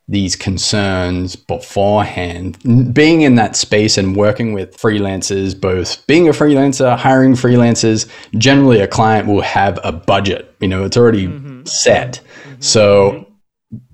these 0.07 0.35
concerns 0.35 1.35
beforehand. 1.35 2.57
Being 2.93 3.21
in 3.21 3.35
that 3.35 3.55
space 3.55 3.97
and 3.97 4.15
working 4.15 4.53
with 4.53 4.75
freelancers, 4.77 5.59
both 5.59 6.05
being 6.07 6.27
a 6.27 6.31
freelancer, 6.31 6.97
hiring 6.97 7.33
freelancers, 7.33 8.09
generally 8.37 8.79
a 8.79 8.87
client 8.87 9.27
will 9.27 9.41
have 9.41 9.79
a 9.83 9.91
budget. 9.91 10.53
You 10.59 10.67
know, 10.67 10.83
it's 10.83 10.97
already 10.97 11.27
mm-hmm. 11.27 11.65
set. 11.65 12.19
Mm-hmm. 12.43 12.61
So 12.61 13.31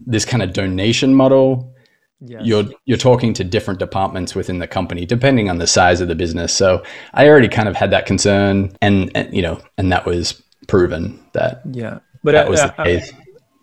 this 0.06 0.26
kind 0.26 0.42
of 0.42 0.54
donation 0.54 1.14
model, 1.14 1.74
yes. 2.22 2.42
you're 2.44 2.66
you're 2.86 2.98
talking 2.98 3.34
to 3.34 3.44
different 3.44 3.80
departments 3.80 4.36
within 4.36 4.60
the 4.60 4.68
company 4.68 5.06
depending 5.06 5.50
on 5.50 5.58
the 5.58 5.68
size 5.68 6.02
of 6.02 6.08
the 6.08 6.16
business. 6.16 6.54
So 6.54 6.84
I 7.14 7.28
already 7.28 7.50
kind 7.50 7.68
of 7.68 7.76
had 7.76 7.92
that 7.92 8.06
concern, 8.06 8.76
and, 8.82 9.12
and 9.16 9.34
you 9.34 9.42
know, 9.42 9.60
and 9.78 9.92
that 9.92 10.06
was 10.06 10.42
proven 10.68 11.20
that 11.34 11.62
yeah, 11.72 12.00
but 12.24 12.34
that 12.34 12.50
was 12.50 12.62
the 12.62 12.70
case 12.84 13.14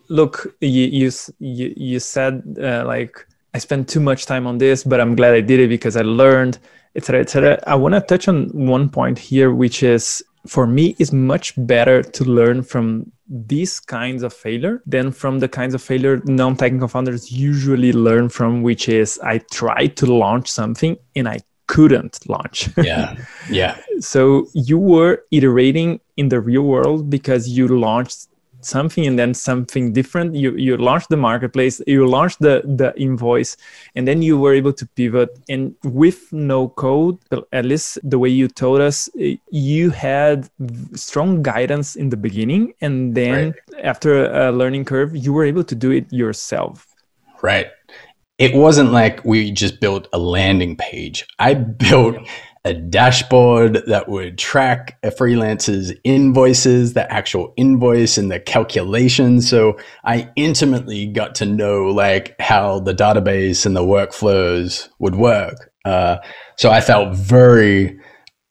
look 0.09 0.55
you 0.61 0.85
you 0.85 1.11
you, 1.39 1.75
you 1.77 2.01
said 2.01 2.43
uh, 2.61 2.85
like 2.87 3.27
i 3.55 3.59
spent 3.59 3.89
too 3.89 4.01
much 4.01 4.27
time 4.27 4.47
on 4.47 4.59
this 4.59 4.85
but 4.85 5.01
i'm 5.01 5.15
glad 5.15 5.35
i 5.35 5.41
did 5.41 5.61
it 5.61 5.69
because 5.69 5.97
i 5.97 6.03
learned 6.03 6.59
etc 6.95 7.21
etc 7.21 7.59
i 7.67 7.75
want 7.75 7.95
to 7.95 8.01
touch 8.01 8.29
on 8.29 8.49
one 8.49 8.89
point 8.89 9.19
here 9.19 9.53
which 9.53 9.83
is 9.83 10.23
for 10.47 10.67
me 10.67 10.95
it's 10.99 11.13
much 11.13 11.53
better 11.67 12.03
to 12.03 12.25
learn 12.25 12.63
from 12.63 13.11
these 13.29 13.81
kinds 13.81 14.23
of 14.23 14.33
failure 14.33 14.83
than 14.87 15.11
from 15.11 15.41
the 15.41 15.49
kinds 15.49 15.75
of 15.75 15.83
failure 15.83 16.23
non-technical 16.25 16.89
founders 16.89 17.33
usually 17.33 17.93
learn 17.93 18.29
from 18.29 18.63
which 18.63 18.89
is 18.89 19.19
i 19.25 19.39
tried 19.51 19.97
to 19.97 20.07
launch 20.07 20.49
something 20.49 20.97
and 21.17 21.29
i 21.29 21.39
couldn't 21.67 22.29
launch. 22.29 22.69
Yeah. 22.77 23.17
Yeah. 23.51 23.79
So 24.01 24.47
you 24.55 24.79
were 24.79 25.25
iterating 25.31 26.01
in 26.17 26.29
the 26.29 26.41
real 26.41 26.63
world 26.63 27.11
because 27.11 27.49
you 27.49 27.67
launched 27.69 28.29
something 28.67 29.07
and 29.07 29.19
then 29.19 29.35
something 29.35 29.93
different. 29.93 30.35
You 30.35 30.57
you 30.57 30.77
launched 30.77 31.09
the 31.09 31.17
marketplace 31.17 31.81
you 31.87 32.07
launched 32.07 32.41
the 32.41 32.63
the 32.65 32.93
invoice 33.01 33.57
and 33.95 34.07
then 34.07 34.23
you 34.23 34.39
were 34.39 34.55
able 34.55 34.73
to 34.73 34.87
pivot. 34.87 35.31
And 35.49 35.75
with 35.85 36.33
no 36.33 36.69
code 36.69 37.19
at 37.53 37.65
least 37.65 37.99
the 38.03 38.19
way 38.19 38.29
you 38.29 38.49
told 38.49 38.81
us 38.81 39.09
you 39.51 39.91
had 39.91 40.49
strong 40.95 41.43
guidance 41.43 41.97
in 41.97 42.11
the 42.11 42.17
beginning 42.17 42.75
and 42.81 43.15
then 43.15 43.55
right. 43.73 43.85
after 43.85 44.27
a 44.27 44.53
learning 44.53 44.85
curve 44.85 45.17
you 45.17 45.33
were 45.33 45.45
able 45.45 45.65
to 45.65 45.75
do 45.75 45.91
it 45.91 46.13
yourself. 46.13 46.87
Right. 47.43 47.69
It 48.39 48.55
wasn't 48.55 48.93
like 48.93 49.25
we 49.25 49.51
just 49.51 49.81
built 49.81 50.09
a 50.13 50.19
landing 50.19 50.77
page. 50.77 51.25
I 51.39 51.55
built 51.55 52.17
a 52.67 52.75
dashboard 52.75 53.81
that 53.87 54.09
would 54.09 54.37
track 54.37 54.99
a 55.05 55.11
freelancer's 55.11 55.93
invoices, 56.03 56.95
the 56.95 57.11
actual 57.13 57.55
invoice 57.57 58.19
and 58.19 58.29
the 58.29 58.41
calculations. 58.41 59.49
So 59.49 59.79
I 60.05 60.29
intimately 60.35 61.07
got 61.07 61.37
to 61.37 61.47
know 61.47 61.85
like 61.85 62.35
how 62.41 62.81
the 62.81 62.93
database 62.93 63.67
and 63.67 63.77
the 63.77 63.83
workflows 63.83 64.89
would 64.99 65.15
work. 65.15 65.71
Uh, 65.85 66.17
so 66.57 66.71
I 66.71 66.81
felt 66.81 67.17
very 67.17 68.01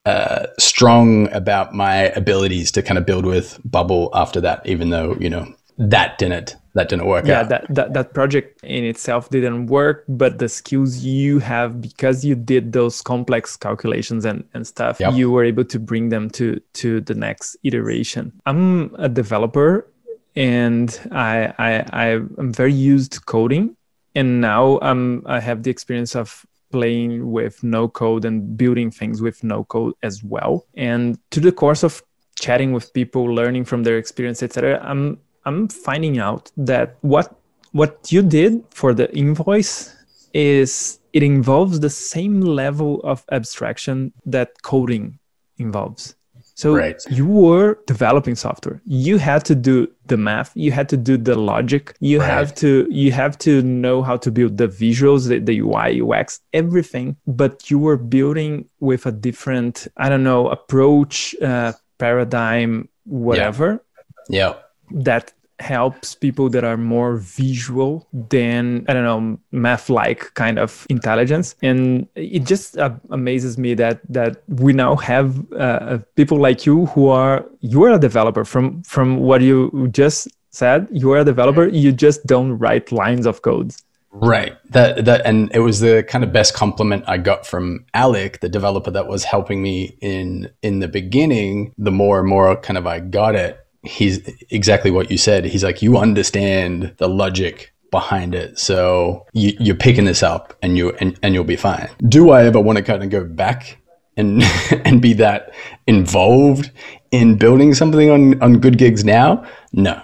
uh, 0.05 0.45
strong 0.57 1.29
about 1.33 1.73
my 1.73 2.03
abilities 2.15 2.71
to 2.71 2.81
kind 2.81 2.97
of 2.97 3.05
build 3.05 3.25
with 3.25 3.59
Bubble 3.65 4.11
after 4.13 4.39
that, 4.39 4.65
even 4.65 4.91
though, 4.91 5.17
you 5.19 5.29
know, 5.29 5.53
that 5.77 6.17
didn't 6.17 6.55
that 6.73 6.89
didn't 6.89 7.05
work 7.07 7.25
yeah 7.25 7.41
out. 7.41 7.49
that, 7.49 7.65
that 7.69 7.93
that 7.93 8.13
project 8.13 8.63
in 8.63 8.83
itself 8.83 9.29
didn't 9.29 9.65
work 9.67 10.05
but 10.07 10.39
the 10.39 10.47
skills 10.47 10.99
you 10.99 11.39
have 11.39 11.81
because 11.81 12.23
you 12.23 12.35
did 12.35 12.71
those 12.71 13.01
complex 13.01 13.57
calculations 13.57 14.25
and, 14.25 14.47
and 14.53 14.65
stuff 14.65 14.99
yep. 14.99 15.13
you 15.13 15.29
were 15.31 15.43
able 15.43 15.65
to 15.65 15.79
bring 15.79 16.09
them 16.09 16.29
to 16.29 16.61
to 16.73 17.01
the 17.01 17.13
next 17.13 17.57
iteration 17.63 18.31
i'm 18.45 18.93
a 18.95 19.09
developer 19.09 19.87
and 20.35 20.99
i 21.11 21.53
i 21.59 22.13
i'm 22.37 22.53
very 22.53 22.73
used 22.73 23.13
to 23.13 23.19
coding 23.21 23.75
and 24.15 24.39
now 24.39 24.79
i'm 24.81 25.23
i 25.25 25.39
have 25.39 25.63
the 25.63 25.69
experience 25.71 26.15
of 26.15 26.45
playing 26.71 27.31
with 27.31 27.63
no 27.63 27.87
code 27.87 28.25
and 28.25 28.57
building 28.57 28.91
things 28.91 29.21
with 29.21 29.43
no 29.43 29.63
code 29.65 29.93
as 30.03 30.23
well 30.23 30.65
and 30.75 31.17
to 31.31 31.39
the 31.39 31.51
course 31.51 31.83
of 31.83 32.03
chatting 32.37 32.73
with 32.73 32.93
people 32.93 33.23
learning 33.23 33.63
from 33.63 33.83
their 33.83 33.97
experience 33.97 34.43
etc 34.43 34.81
i'm 34.83 35.17
I'm 35.45 35.67
finding 35.67 36.19
out 36.19 36.51
that 36.57 36.97
what 37.01 37.35
what 37.71 38.11
you 38.11 38.21
did 38.21 38.63
for 38.71 38.93
the 38.93 39.13
invoice 39.15 39.93
is 40.33 40.99
it 41.13 41.23
involves 41.23 41.79
the 41.79 41.89
same 41.89 42.41
level 42.41 43.01
of 43.03 43.23
abstraction 43.31 44.13
that 44.25 44.61
coding 44.63 45.19
involves. 45.57 46.15
So 46.57 46.73
right. 46.73 47.01
you 47.09 47.25
were 47.25 47.79
developing 47.85 48.35
software. 48.35 48.81
You 48.85 49.17
had 49.17 49.43
to 49.45 49.55
do 49.55 49.91
the 50.05 50.15
math. 50.15 50.51
You 50.55 50.71
had 50.71 50.87
to 50.89 50.97
do 50.97 51.17
the 51.17 51.35
logic. 51.35 51.95
You 51.99 52.19
right. 52.19 52.29
have 52.29 52.55
to 52.55 52.87
you 52.89 53.11
have 53.11 53.37
to 53.39 53.61
know 53.61 54.01
how 54.01 54.15
to 54.17 54.31
build 54.31 54.57
the 54.57 54.69
visuals, 54.69 55.27
the, 55.27 55.39
the 55.39 55.59
UI, 55.59 56.01
UX, 56.01 56.39
everything. 56.53 57.17
But 57.27 57.69
you 57.69 57.77
were 57.77 57.97
building 57.97 58.69
with 58.79 59.05
a 59.05 59.11
different, 59.11 59.87
I 59.97 60.07
don't 60.07 60.23
know, 60.23 60.47
approach, 60.47 61.35
uh, 61.41 61.73
paradigm, 61.97 62.87
whatever. 63.03 63.83
Yeah. 64.29 64.47
yeah 64.47 64.55
that 64.91 65.33
helps 65.59 66.15
people 66.15 66.49
that 66.49 66.65
are 66.65 66.75
more 66.75 67.15
visual 67.15 68.05
than 68.11 68.83
i 68.89 68.93
don't 68.93 69.05
know 69.05 69.39
math 69.51 69.89
like 69.89 70.33
kind 70.33 70.59
of 70.59 70.85
intelligence. 70.89 71.55
And 71.61 72.07
it 72.15 72.43
just 72.43 72.77
uh, 72.77 72.91
amazes 73.09 73.57
me 73.57 73.73
that 73.75 74.01
that 74.09 74.43
we 74.47 74.73
now 74.73 74.97
have 74.97 75.39
uh, 75.53 75.55
uh, 75.55 75.97
people 76.15 76.39
like 76.39 76.65
you 76.65 76.87
who 76.87 77.07
are 77.07 77.45
you 77.61 77.83
are 77.83 77.93
a 77.93 77.99
developer. 77.99 78.43
From 78.43 78.83
from 78.83 79.17
what 79.19 79.41
you 79.41 79.87
just 79.91 80.27
said 80.51 80.87
you 80.91 81.11
are 81.13 81.19
a 81.19 81.25
developer. 81.25 81.67
You 81.67 81.91
just 81.91 82.25
don't 82.25 82.57
write 82.59 82.91
lines 82.91 83.25
of 83.25 83.41
codes 83.41 83.85
Right. 84.15 84.55
That 84.71 85.03
that 85.05 85.25
and 85.25 85.51
it 85.53 85.59
was 85.59 85.81
the 85.81 86.03
kind 86.03 86.23
of 86.23 86.31
best 86.31 86.53
compliment 86.53 87.03
I 87.05 87.17
got 87.17 87.45
from 87.45 87.85
Alec, 87.93 88.39
the 88.39 88.47
developer 88.47 88.89
that 88.89 89.07
was 89.07 89.25
helping 89.25 89.61
me 89.61 89.97
in 89.99 90.49
in 90.61 90.79
the 90.79 90.87
beginning. 90.87 91.73
The 91.77 91.91
more 91.91 92.19
and 92.19 92.29
more 92.29 92.55
kind 92.55 92.77
of 92.77 92.87
I 92.87 93.01
got 93.01 93.35
it, 93.35 93.64
he's 93.85 94.19
exactly 94.49 94.91
what 94.91 95.11
you 95.11 95.17
said. 95.17 95.45
He's 95.45 95.63
like, 95.63 95.81
you 95.81 95.97
understand 95.97 96.93
the 96.97 97.07
logic 97.07 97.73
behind 97.91 98.35
it. 98.35 98.59
So 98.59 99.25
you, 99.33 99.73
are 99.73 99.77
picking 99.77 100.05
this 100.05 100.23
up 100.23 100.53
and 100.61 100.77
you 100.77 100.91
and, 100.99 101.17
and 101.23 101.33
you'll 101.33 101.43
be 101.43 101.55
fine. 101.55 101.89
Do 102.07 102.31
I 102.31 102.45
ever 102.45 102.59
want 102.59 102.77
to 102.77 102.83
kind 102.83 103.03
of 103.03 103.09
go 103.09 103.23
back 103.23 103.77
and 104.17 104.43
and 104.85 105.01
be 105.01 105.13
that 105.13 105.53
involved 105.87 106.71
in 107.11 107.37
building 107.37 107.73
something 107.73 108.09
on, 108.09 108.41
on 108.41 108.59
good 108.59 108.77
gigs 108.77 109.05
now? 109.05 109.45
No. 109.71 110.01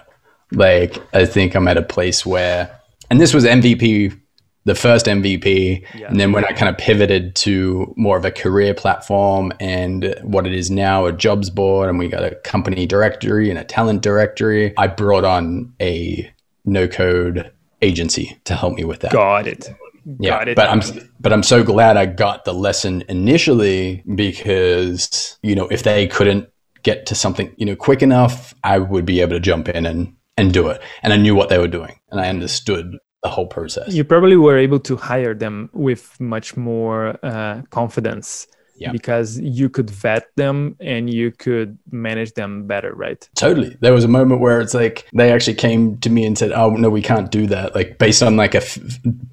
Like 0.52 0.96
I 1.14 1.26
think 1.26 1.54
I'm 1.54 1.68
at 1.68 1.76
a 1.76 1.82
place 1.82 2.24
where 2.24 2.78
and 3.10 3.20
this 3.20 3.34
was 3.34 3.44
MVP 3.44 4.18
the 4.64 4.74
first 4.74 5.06
MVP. 5.06 5.84
Yeah. 5.94 6.08
And 6.08 6.20
then 6.20 6.32
when 6.32 6.44
I 6.44 6.52
kind 6.52 6.68
of 6.68 6.78
pivoted 6.78 7.34
to 7.36 7.92
more 7.96 8.16
of 8.16 8.24
a 8.24 8.30
career 8.30 8.74
platform 8.74 9.52
and 9.60 10.14
what 10.22 10.46
it 10.46 10.54
is 10.54 10.70
now, 10.70 11.06
a 11.06 11.12
jobs 11.12 11.50
board, 11.50 11.88
and 11.88 11.98
we 11.98 12.08
got 12.08 12.24
a 12.24 12.34
company 12.36 12.86
directory 12.86 13.50
and 13.50 13.58
a 13.58 13.64
talent 13.64 14.02
directory, 14.02 14.76
I 14.78 14.86
brought 14.86 15.24
on 15.24 15.72
a 15.80 16.32
no 16.64 16.86
code 16.86 17.50
agency 17.80 18.38
to 18.44 18.54
help 18.54 18.74
me 18.74 18.84
with 18.84 19.00
that. 19.00 19.12
Got 19.12 19.46
it. 19.46 19.68
Yeah, 20.18 20.30
got 20.30 20.48
it. 20.48 20.56
but 20.56 20.68
I'm 20.68 20.80
but 21.20 21.32
I'm 21.32 21.42
so 21.42 21.62
glad 21.62 21.96
I 21.96 22.06
got 22.06 22.44
the 22.44 22.54
lesson 22.54 23.04
initially 23.08 24.02
because 24.14 25.38
you 25.42 25.54
know 25.54 25.68
if 25.68 25.84
they 25.84 26.08
couldn't 26.08 26.48
get 26.82 27.06
to 27.06 27.14
something 27.14 27.54
you 27.56 27.66
know 27.66 27.76
quick 27.76 28.02
enough, 28.02 28.54
I 28.64 28.78
would 28.78 29.06
be 29.06 29.20
able 29.20 29.32
to 29.32 29.40
jump 29.40 29.68
in 29.68 29.86
and 29.86 30.14
and 30.36 30.52
do 30.52 30.68
it, 30.68 30.80
and 31.02 31.12
I 31.12 31.16
knew 31.16 31.36
what 31.36 31.50
they 31.50 31.58
were 31.58 31.68
doing, 31.68 32.00
and 32.10 32.20
I 32.20 32.28
understood 32.28 32.98
the 33.22 33.28
whole 33.28 33.46
process. 33.46 33.92
You 33.92 34.04
probably 34.04 34.36
were 34.36 34.58
able 34.58 34.80
to 34.80 34.96
hire 34.96 35.34
them 35.34 35.70
with 35.72 36.20
much 36.20 36.56
more 36.56 37.18
uh, 37.22 37.62
confidence 37.70 38.48
yeah. 38.76 38.90
because 38.90 39.38
you 39.38 39.68
could 39.68 39.88
vet 39.88 40.34
them 40.36 40.76
and 40.80 41.08
you 41.08 41.30
could 41.30 41.78
manage 41.90 42.34
them 42.34 42.66
better, 42.66 42.92
right? 42.94 43.28
Totally. 43.34 43.76
There 43.80 43.92
was 43.92 44.04
a 44.04 44.08
moment 44.08 44.40
where 44.40 44.60
it's 44.60 44.74
like 44.74 45.08
they 45.14 45.32
actually 45.32 45.54
came 45.54 45.98
to 45.98 46.10
me 46.10 46.24
and 46.26 46.36
said, 46.36 46.52
"Oh 46.52 46.70
no, 46.70 46.90
we 46.90 47.02
can't 47.02 47.30
do 47.30 47.46
that." 47.46 47.74
Like 47.74 47.98
based 47.98 48.22
on 48.22 48.36
like 48.36 48.54
a 48.54 48.62
f- 48.62 48.78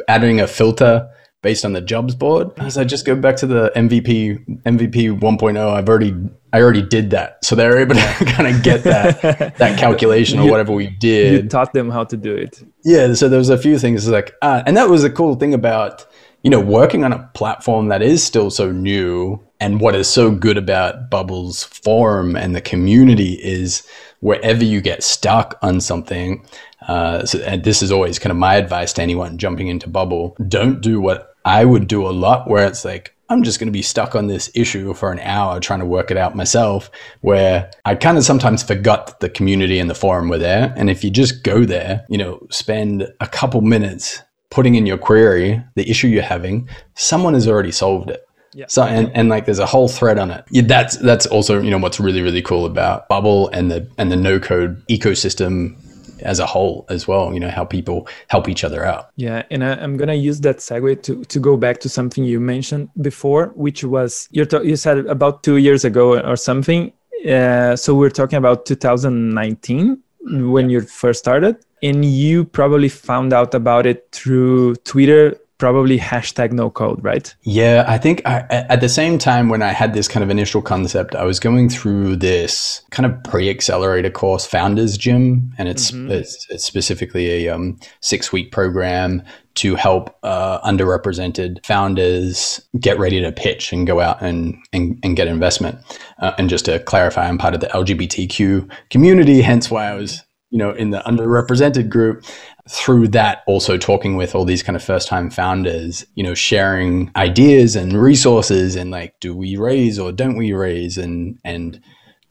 adding 0.07 0.39
a 0.39 0.47
filter 0.47 1.09
based 1.41 1.63
on 1.63 1.73
the 1.73 1.81
jobs 1.81 2.15
board. 2.15 2.51
As 2.57 2.77
I 2.77 2.83
just 2.83 3.05
go 3.05 3.15
back 3.15 3.35
to 3.37 3.47
the 3.47 3.71
MVP 3.75 4.63
MVP 4.63 5.19
1.0. 5.19 5.73
I've 5.73 5.89
already 5.89 6.15
I 6.51 6.61
already 6.61 6.81
did 6.81 7.11
that, 7.11 7.43
so 7.45 7.55
they're 7.55 7.77
able 7.77 7.95
to 7.95 8.01
kind 8.25 8.53
of 8.53 8.63
get 8.63 8.83
that 8.83 9.21
that 9.57 9.79
calculation 9.79 10.39
or 10.39 10.49
whatever 10.49 10.73
we 10.73 10.87
did. 10.87 11.43
You 11.43 11.49
taught 11.49 11.73
them 11.73 11.89
how 11.89 12.03
to 12.05 12.17
do 12.17 12.33
it. 12.33 12.63
Yeah, 12.83 13.13
so 13.13 13.29
there 13.29 13.39
was 13.39 13.49
a 13.49 13.57
few 13.57 13.77
things 13.77 14.07
like, 14.07 14.35
uh, 14.41 14.63
and 14.65 14.75
that 14.75 14.89
was 14.89 15.03
a 15.03 15.09
cool 15.09 15.35
thing 15.35 15.53
about 15.53 16.05
you 16.43 16.49
know 16.49 16.59
working 16.59 17.03
on 17.03 17.13
a 17.13 17.29
platform 17.33 17.89
that 17.89 18.01
is 18.01 18.23
still 18.23 18.49
so 18.49 18.71
new. 18.71 19.39
And 19.61 19.81
what 19.81 19.93
is 19.93 20.07
so 20.07 20.31
good 20.31 20.57
about 20.57 21.09
Bubble's 21.09 21.65
forum 21.65 22.37
and 22.37 22.55
the 22.55 22.61
community 22.61 23.33
is 23.33 23.85
wherever 24.21 24.63
you 24.63 24.79
get 24.79 25.03
stuck 25.03 25.59
on 25.61 25.81
something, 25.81 26.45
uh, 26.87 27.25
so, 27.25 27.39
and 27.39 27.65
this 27.65 27.81
is 27.81 27.91
always 27.91 28.19
kind 28.19 28.31
of 28.31 28.37
my 28.37 28.55
advice 28.55 28.93
to 28.93 29.01
anyone 29.01 29.37
jumping 29.37 29.67
into 29.67 29.89
Bubble: 29.89 30.35
don't 30.47 30.79
do 30.79 31.01
what 31.01 31.28
I 31.45 31.65
would 31.65 31.87
do 31.87 32.07
a 32.07 32.11
lot, 32.11 32.49
where 32.49 32.67
it's 32.67 32.85
like 32.85 33.15
I'm 33.29 33.43
just 33.43 33.59
going 33.59 33.67
to 33.67 33.71
be 33.71 33.81
stuck 33.81 34.15
on 34.15 34.27
this 34.27 34.49
issue 34.55 34.93
for 34.93 35.11
an 35.11 35.19
hour 35.19 35.59
trying 35.59 35.79
to 35.79 35.85
work 35.85 36.11
it 36.11 36.17
out 36.17 36.35
myself. 36.35 36.89
Where 37.21 37.71
I 37.85 37.95
kind 37.95 38.17
of 38.17 38.23
sometimes 38.23 38.63
forgot 38.63 39.07
that 39.07 39.19
the 39.19 39.29
community 39.29 39.79
and 39.79 39.89
the 39.89 39.95
forum 39.95 40.29
were 40.29 40.37
there, 40.37 40.73
and 40.75 40.89
if 40.89 41.03
you 41.03 41.11
just 41.11 41.43
go 41.43 41.65
there, 41.65 42.05
you 42.09 42.17
know, 42.17 42.45
spend 42.49 43.07
a 43.19 43.27
couple 43.27 43.61
minutes 43.61 44.21
putting 44.49 44.75
in 44.75 44.85
your 44.85 44.97
query 44.97 45.63
the 45.75 45.89
issue 45.89 46.07
you're 46.07 46.23
having, 46.23 46.67
someone 46.95 47.35
has 47.35 47.47
already 47.47 47.71
solved 47.71 48.09
it. 48.09 48.25
Yeah. 48.53 48.65
So 48.67 48.83
and, 48.83 49.11
and 49.13 49.29
like 49.29 49.45
there's 49.45 49.59
a 49.59 49.65
whole 49.65 49.87
thread 49.87 50.17
on 50.17 50.31
it. 50.31 50.43
Yeah, 50.49 50.63
that's 50.65 50.97
that's 50.97 51.25
also 51.27 51.61
you 51.61 51.69
know 51.69 51.77
what's 51.77 51.99
really 51.99 52.21
really 52.21 52.41
cool 52.41 52.65
about 52.65 53.07
Bubble 53.07 53.49
and 53.49 53.69
the 53.69 53.87
and 53.97 54.11
the 54.11 54.15
no 54.15 54.39
code 54.39 54.83
ecosystem 54.87 55.75
as 56.21 56.39
a 56.39 56.45
whole 56.45 56.85
as 56.89 57.07
well 57.07 57.33
you 57.33 57.39
know 57.39 57.49
how 57.49 57.65
people 57.65 58.07
help 58.27 58.47
each 58.49 58.63
other 58.63 58.85
out. 58.85 59.09
Yeah 59.15 59.43
and 59.51 59.63
I, 59.63 59.73
am 59.83 59.97
gonna 59.97 60.13
use 60.13 60.39
that 60.41 60.57
segue 60.57 61.01
to 61.03 61.23
to 61.23 61.39
go 61.39 61.57
back 61.57 61.79
to 61.81 61.89
something 61.89 62.23
you 62.23 62.39
mentioned 62.39 62.89
before 63.01 63.47
which 63.55 63.83
was 63.83 64.27
you 64.31 64.45
you 64.63 64.75
said 64.75 65.05
about 65.05 65.43
two 65.43 65.57
years 65.57 65.85
ago 65.85 66.19
or 66.19 66.35
something 66.35 66.91
uh, 67.27 67.75
so 67.75 67.93
we're 67.93 68.09
talking 68.09 68.37
about 68.37 68.65
2019 68.65 70.01
when 70.21 70.69
you 70.69 70.81
first 70.81 71.19
started 71.19 71.57
and 71.81 72.05
you 72.05 72.45
probably 72.45 72.89
found 72.89 73.33
out 73.33 73.53
about 73.53 73.85
it 73.85 74.07
through 74.11 74.75
twitter 74.77 75.35
probably 75.59 75.99
hashtag 75.99 76.51
no 76.51 76.71
code, 76.71 77.03
right? 77.03 77.35
Yeah, 77.43 77.85
I 77.87 77.99
think 77.99 78.21
I, 78.25 78.39
at 78.49 78.81
the 78.81 78.89
same 78.89 79.19
time 79.19 79.49
when 79.49 79.61
I 79.61 79.73
had 79.73 79.93
this 79.93 80.07
kind 80.07 80.23
of 80.23 80.29
initial 80.31 80.61
concept, 80.61 81.13
I 81.13 81.25
was 81.25 81.39
going 81.39 81.69
through 81.69 82.15
this 82.15 82.81
kind 82.89 83.05
of 83.05 83.23
pre-accelerator 83.25 84.09
course, 84.09 84.45
Founders 84.47 84.97
Gym, 84.97 85.53
and 85.59 85.67
it's 85.67 85.91
mm-hmm. 85.91 86.09
it's, 86.09 86.47
it's, 86.49 86.65
specifically 86.65 87.45
a 87.45 87.53
um, 87.53 87.79
six-week 87.99 88.51
program 88.51 89.21
to 89.55 89.75
help 89.75 90.15
uh, 90.23 90.61
underrepresented 90.61 91.63
founders 91.65 92.61
get 92.79 92.97
ready 92.97 93.19
to 93.21 93.31
pitch 93.31 93.73
and 93.73 93.85
go 93.85 93.99
out 93.99 94.21
and 94.21 94.57
and, 94.73 94.97
and 95.03 95.15
get 95.15 95.27
investment. 95.27 95.77
Uh, 96.19 96.31
and 96.37 96.49
just 96.49 96.65
to 96.65 96.79
clarify, 96.79 97.27
I'm 97.27 97.37
part 97.37 97.53
of 97.53 97.59
the 97.59 97.67
LGBTQ 97.67 98.71
community, 98.89 99.41
hence 99.41 99.69
why 99.69 99.87
I 99.87 99.95
was 99.95 100.23
you 100.51 100.57
know 100.57 100.71
in 100.71 100.89
the 100.89 100.99
underrepresented 101.01 101.89
group 101.89 102.23
through 102.69 103.07
that 103.07 103.43
also 103.47 103.77
talking 103.77 104.15
with 104.15 104.35
all 104.35 104.45
these 104.45 104.61
kind 104.61 104.75
of 104.75 104.83
first 104.83 105.07
time 105.07 105.31
founders 105.31 106.05
you 106.13 106.23
know 106.23 106.35
sharing 106.35 107.11
ideas 107.15 107.75
and 107.75 107.93
resources 107.93 108.75
and 108.75 108.91
like 108.91 109.19
do 109.19 109.35
we 109.35 109.57
raise 109.57 109.97
or 109.97 110.11
don't 110.11 110.37
we 110.37 110.53
raise? 110.53 110.97
And 110.97 111.39
and 111.43 111.81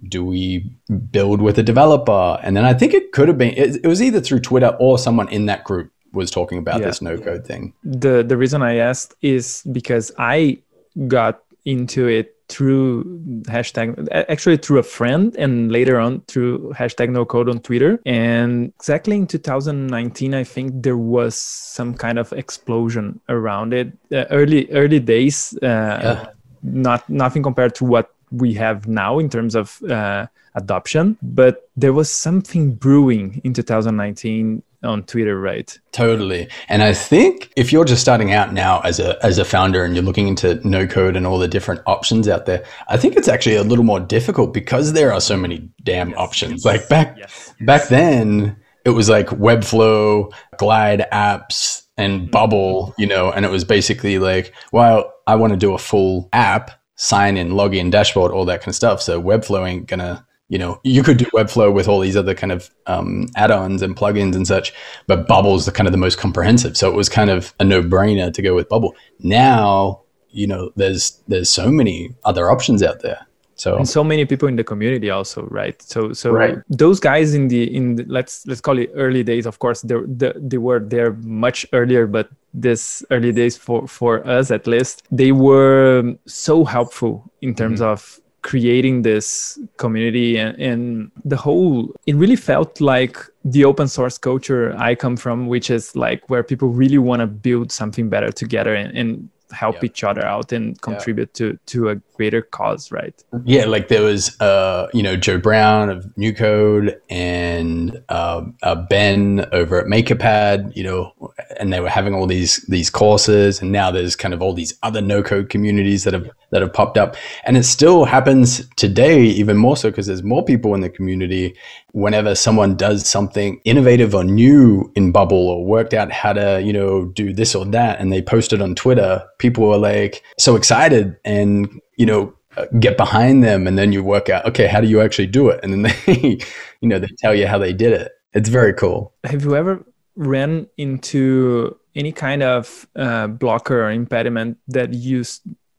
do 0.07 0.25
we 0.25 0.71
build 1.11 1.43
with 1.43 1.59
a 1.59 1.63
developer? 1.63 2.39
And 2.43 2.57
then 2.57 2.65
i 2.65 2.73
think 2.73 2.95
it 2.95 3.11
could 3.13 3.27
have 3.29 3.37
been 3.37 3.55
it, 3.57 3.81
it 3.83 3.89
was 3.89 4.01
either 4.01 4.21
through 4.21 4.41
twitter 4.41 4.77
or 4.79 4.99
someone 4.99 5.29
in 5.29 5.47
that 5.47 5.65
group 5.65 5.91
was 6.13 6.31
talking 6.31 6.59
about 6.59 6.81
yeah. 6.81 6.87
this 6.87 7.03
no 7.03 7.19
code 7.19 7.47
thing. 7.47 7.75
The 7.85 8.23
the 8.23 8.37
reason 8.37 8.63
i 8.63 8.77
asked 8.77 9.15
is 9.23 9.63
because 9.73 10.13
i 10.19 10.59
got 11.07 11.43
into 11.65 12.07
it 12.07 12.38
through 12.49 13.05
hashtag 13.47 14.09
actually 14.13 14.57
through 14.57 14.79
a 14.79 14.83
friend 14.83 15.37
and 15.37 15.71
later 15.71 16.01
on 16.01 16.21
through 16.23 16.73
hashtag 16.77 17.11
no 17.11 17.25
code 17.25 17.49
on 17.49 17.61
twitter. 17.61 18.01
And 18.07 18.73
exactly 18.77 19.17
in 19.17 19.27
2019 19.27 20.35
i 20.35 20.45
think 20.45 20.83
there 20.83 20.97
was 20.97 21.37
some 21.37 21.95
kind 21.95 22.19
of 22.19 22.33
explosion 22.33 23.21
around 23.29 23.75
it. 23.75 23.93
Uh, 24.13 24.25
early 24.31 24.71
early 24.73 25.01
days 25.01 25.57
uh, 25.63 25.67
yeah. 25.67 26.27
not 26.63 27.09
nothing 27.09 27.43
compared 27.43 27.75
to 27.77 27.85
what 27.85 28.15
we 28.31 28.55
have 28.55 28.87
now 28.87 29.19
in 29.19 29.29
terms 29.29 29.55
of 29.55 29.83
uh, 29.85 30.27
adoption. 30.55 31.17
But 31.23 31.69
there 31.77 31.93
was 31.93 32.11
something 32.11 32.75
brewing 32.75 33.41
in 33.45 33.55
2019 33.55 34.63
on 34.83 35.03
Twitter, 35.05 35.39
right? 35.41 35.77
Totally. 35.93 36.49
And 36.69 36.83
I 36.83 36.95
think 36.95 37.53
if 37.57 37.73
you're 37.73 37.85
just 37.85 38.01
starting 38.01 38.33
out 38.33 38.53
now 38.53 38.81
as 38.81 39.01
a 39.01 39.25
as 39.25 39.39
a 39.39 39.45
founder 39.45 39.85
and 39.85 39.95
you're 39.95 40.05
looking 40.05 40.29
into 40.29 40.61
no 40.67 40.87
code 40.87 41.17
and 41.17 41.27
all 41.27 41.39
the 41.39 41.49
different 41.49 41.81
options 41.87 42.29
out 42.29 42.47
there, 42.47 42.65
I 42.89 42.97
think 42.97 43.17
it's 43.17 43.29
actually 43.29 43.57
a 43.57 43.65
little 43.65 43.85
more 43.85 44.01
difficult 44.01 44.55
because 44.55 44.93
there 44.93 45.13
are 45.13 45.21
so 45.21 45.37
many 45.37 45.69
damn 45.83 46.11
yes. 46.11 46.19
options. 46.19 46.65
Like 46.65 46.89
back 46.89 47.17
yes. 47.19 47.55
back 47.61 47.89
then, 47.89 48.57
it 48.85 48.91
was 48.91 49.09
like 49.09 49.27
Webflow, 49.29 50.33
Glide 50.59 51.07
apps, 51.13 51.83
and 51.97 52.23
mm-hmm. 52.23 52.31
Bubble, 52.31 52.95
you 52.97 53.07
know, 53.07 53.31
and 53.31 53.45
it 53.45 53.51
was 53.51 53.65
basically 53.65 54.19
like, 54.19 54.55
well, 54.73 55.13
I 55.27 55.35
want 55.35 55.53
to 55.53 55.59
do 55.59 55.75
a 55.75 55.79
full 55.79 56.29
app, 56.33 56.71
sign 56.95 57.37
in, 57.37 57.51
login, 57.51 57.91
dashboard, 57.91 58.33
all 58.33 58.45
that 58.47 58.61
kind 58.61 58.69
of 58.69 58.77
stuff. 58.77 59.03
So 59.03 59.21
Webflow 59.21 59.69
ain't 59.69 59.87
gonna 59.87 60.25
you 60.49 60.59
know, 60.59 60.81
you 60.83 61.03
could 61.03 61.19
do 61.19 61.27
Webflow 61.27 61.73
with 61.73 61.89
all 61.89 62.01
these 62.01 62.17
other 62.17 62.35
kind 62.35 62.53
of 62.53 62.71
um, 62.87 63.27
add-ons 63.37 63.83
and 63.83 63.95
plugins 63.95 64.35
and 64.35 64.47
such, 64.47 64.73
but 65.07 65.29
Bubble's 65.29 65.67
the 65.67 65.73
kind 65.73 65.87
of 65.87 65.93
the 65.93 65.99
most 65.99 66.19
comprehensive. 66.19 66.77
So 66.77 66.89
it 66.89 66.97
was 66.97 67.09
kind 67.09 67.29
of 67.31 67.55
a 67.61 67.65
no-brainer 67.65 68.33
to 68.33 68.43
go 68.43 68.55
with 68.55 68.69
Bubble. 68.69 68.95
Now, 69.21 70.03
you 70.31 70.47
know, 70.47 70.71
there's 70.77 71.23
there's 71.29 71.51
so 71.51 71.71
many 71.71 72.15
other 72.25 72.51
options 72.51 72.83
out 72.83 73.01
there. 73.01 73.27
So 73.57 73.77
and 73.77 73.89
so 73.89 74.05
many 74.05 74.25
people 74.25 74.47
in 74.47 74.57
the 74.57 74.65
community 74.65 75.11
also, 75.11 75.47
right? 75.51 75.81
So 75.83 76.13
so 76.13 76.31
right. 76.31 76.59
those 76.69 77.01
guys 77.01 77.35
in 77.35 77.49
the 77.49 77.75
in 77.75 77.97
the, 77.97 78.05
let's 78.07 78.47
let's 78.47 78.61
call 78.61 78.79
it 78.79 78.91
early 78.95 79.25
days. 79.25 79.47
Of 79.47 79.59
course, 79.59 79.83
they 79.83 79.97
they, 80.07 80.33
they 80.37 80.59
were 80.59 80.79
there 80.79 81.13
much 81.15 81.67
earlier, 81.73 82.07
but 82.07 82.31
this 82.55 83.05
early 83.11 83.33
days 83.33 83.57
for 83.57 83.89
for 83.89 84.27
us 84.27 84.51
at 84.51 84.67
least, 84.67 85.03
they 85.11 85.33
were 85.33 86.15
so 86.27 86.65
helpful 86.65 87.31
in 87.43 87.55
terms 87.55 87.81
mm-hmm. 87.81 87.91
of 87.91 88.21
creating 88.43 89.03
this 89.03 89.59
community 89.77 90.39
and, 90.39 90.59
and, 90.59 91.11
the 91.25 91.37
whole 91.37 91.93
it 92.07 92.15
really 92.15 92.37
felt 92.37 92.81
like 92.81 93.19
the 93.45 93.65
open 93.65 93.89
source 93.89 94.17
culture 94.17 94.75
i 94.79 94.95
come 94.95 95.17
from 95.17 95.49
which 95.49 95.69
is 95.71 95.95
like 95.97 96.29
where 96.31 96.43
people 96.43 96.69
really 96.69 96.99
want 96.99 97.21
to 97.21 97.27
build 97.27 97.73
something 97.73 98.09
better 98.09 98.31
together 98.31 98.75
and, 98.75 98.97
and 98.97 99.29
help 99.53 99.83
each 99.83 100.05
other 100.05 100.25
out 100.25 100.53
and 100.53 100.81
contribute 100.83 101.33
to 101.35 101.59
to 101.67 101.89
a 101.89 101.97
greater 102.17 102.43
cause 102.43 102.93
right? 102.93 103.25
Yeah 103.45 103.65
like 103.65 103.89
there 103.89 104.03
was 104.03 104.39
uh 104.41 104.89
you 104.93 105.03
know 105.03 105.17
joe 105.17 105.39
brown 105.39 105.91
of 105.91 106.17
new 106.17 106.35
code 106.35 107.01
and 107.11 108.03
uh, 108.09 108.45
uh, 108.63 108.75
ben 108.75 109.47
over 109.53 109.81
at 109.81 109.87
makerpad 109.87 110.75
you 110.77 110.83
know 110.83 111.13
and 111.59 111.73
they 111.73 111.81
were 111.81 111.89
having 111.89 112.15
all 112.15 112.27
these 112.27 112.59
these 112.69 112.91
courses 112.91 113.61
and 113.61 113.73
now 113.73 113.91
there's 113.91 114.17
kind 114.17 114.35
of 114.35 114.43
all 114.43 114.53
these 114.53 114.75
other 114.83 115.01
no 115.01 115.23
code 115.23 115.49
communities 115.49 116.05
that 116.05 116.13
have 116.13 116.29
that 116.51 116.63
have 116.63 116.73
popped 116.73 116.97
up. 116.97 117.17
And 117.45 117.57
it 117.57 117.65
still 117.65 118.05
happens 118.05 118.67
today 118.77 119.23
even 119.23 119.57
more 119.57 119.77
so 119.77 119.91
because 119.91 120.07
there's 120.07 120.23
more 120.23 120.45
people 120.45 120.75
in 120.75 120.81
the 120.81 120.91
community 120.91 121.57
whenever 121.99 122.35
someone 122.35 122.77
does 122.77 123.07
something 123.07 123.61
innovative 123.65 124.15
or 124.15 124.25
new 124.25 124.91
in 124.95 125.13
bubble 125.13 125.49
or 125.49 125.65
worked 125.65 125.95
out 125.95 126.11
how 126.13 126.33
to 126.33 126.61
you 126.63 126.73
know 126.73 127.07
do 127.07 127.33
this 127.33 127.55
or 127.55 127.65
that 127.65 128.01
and 128.01 128.13
they 128.13 128.23
post 128.23 128.53
it 128.53 128.63
on 128.63 128.75
twitter 128.75 129.23
people 129.39 129.71
are 129.73 129.79
like 129.79 130.23
so 130.39 130.57
excited 130.57 131.17
and 131.25 131.81
you 131.97 132.07
know 132.07 132.33
uh, 132.57 132.67
get 132.81 132.97
behind 132.97 133.45
them 133.45 133.67
and 133.67 133.79
then 133.79 133.93
you 133.93 134.03
work 134.03 134.29
out 134.29 134.45
okay 134.45 134.67
how 134.67 134.81
do 134.81 134.89
you 134.89 135.01
actually 135.01 135.27
do 135.27 135.49
it? 135.49 135.61
And 135.63 135.73
then 135.73 135.83
they 136.07 136.39
you 136.81 136.89
know 136.89 136.99
they 136.99 137.09
tell 137.19 137.35
you 137.35 137.47
how 137.47 137.59
they 137.59 137.73
did 137.73 137.93
it. 137.93 138.13
It's 138.33 138.49
very 138.49 138.73
cool. 138.73 139.15
Have 139.25 139.43
you 139.43 139.55
ever 139.55 139.85
ran 140.17 140.67
into 140.77 141.77
any 141.95 142.13
kind 142.13 142.43
of 142.43 142.87
uh, 142.97 143.27
blocker 143.27 143.85
or 143.85 143.91
impediment 143.91 144.59
that 144.69 144.93
you 144.93 145.25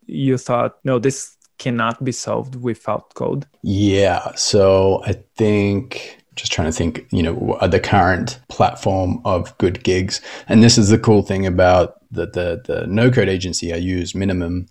you 0.05 0.38
thought 0.38 0.77
no 0.84 0.99
this 0.99 1.36
cannot 1.59 2.03
be 2.03 2.11
solved 2.11 2.55
without 2.55 3.13
code? 3.13 3.45
Yeah 3.61 4.33
so 4.35 5.01
i 5.05 5.13
think 5.37 6.19
just 6.39 6.51
trying 6.51 6.71
to 6.71 6.75
think 6.75 7.05
you 7.11 7.21
know 7.21 7.57
the 7.67 7.79
current 7.79 8.39
platform 8.47 9.21
of 9.25 9.55
good 9.57 9.83
gigs. 9.83 10.21
And 10.47 10.63
this 10.63 10.77
is 10.77 10.89
the 10.89 10.97
cool 10.97 11.21
thing 11.21 11.45
about 11.45 11.97
the 12.11 12.25
the, 12.25 12.61
the 12.65 12.87
no 12.87 13.11
code 13.11 13.29
agency. 13.29 13.73
I 13.73 13.77
use 13.77 14.15
minimum 14.15 14.67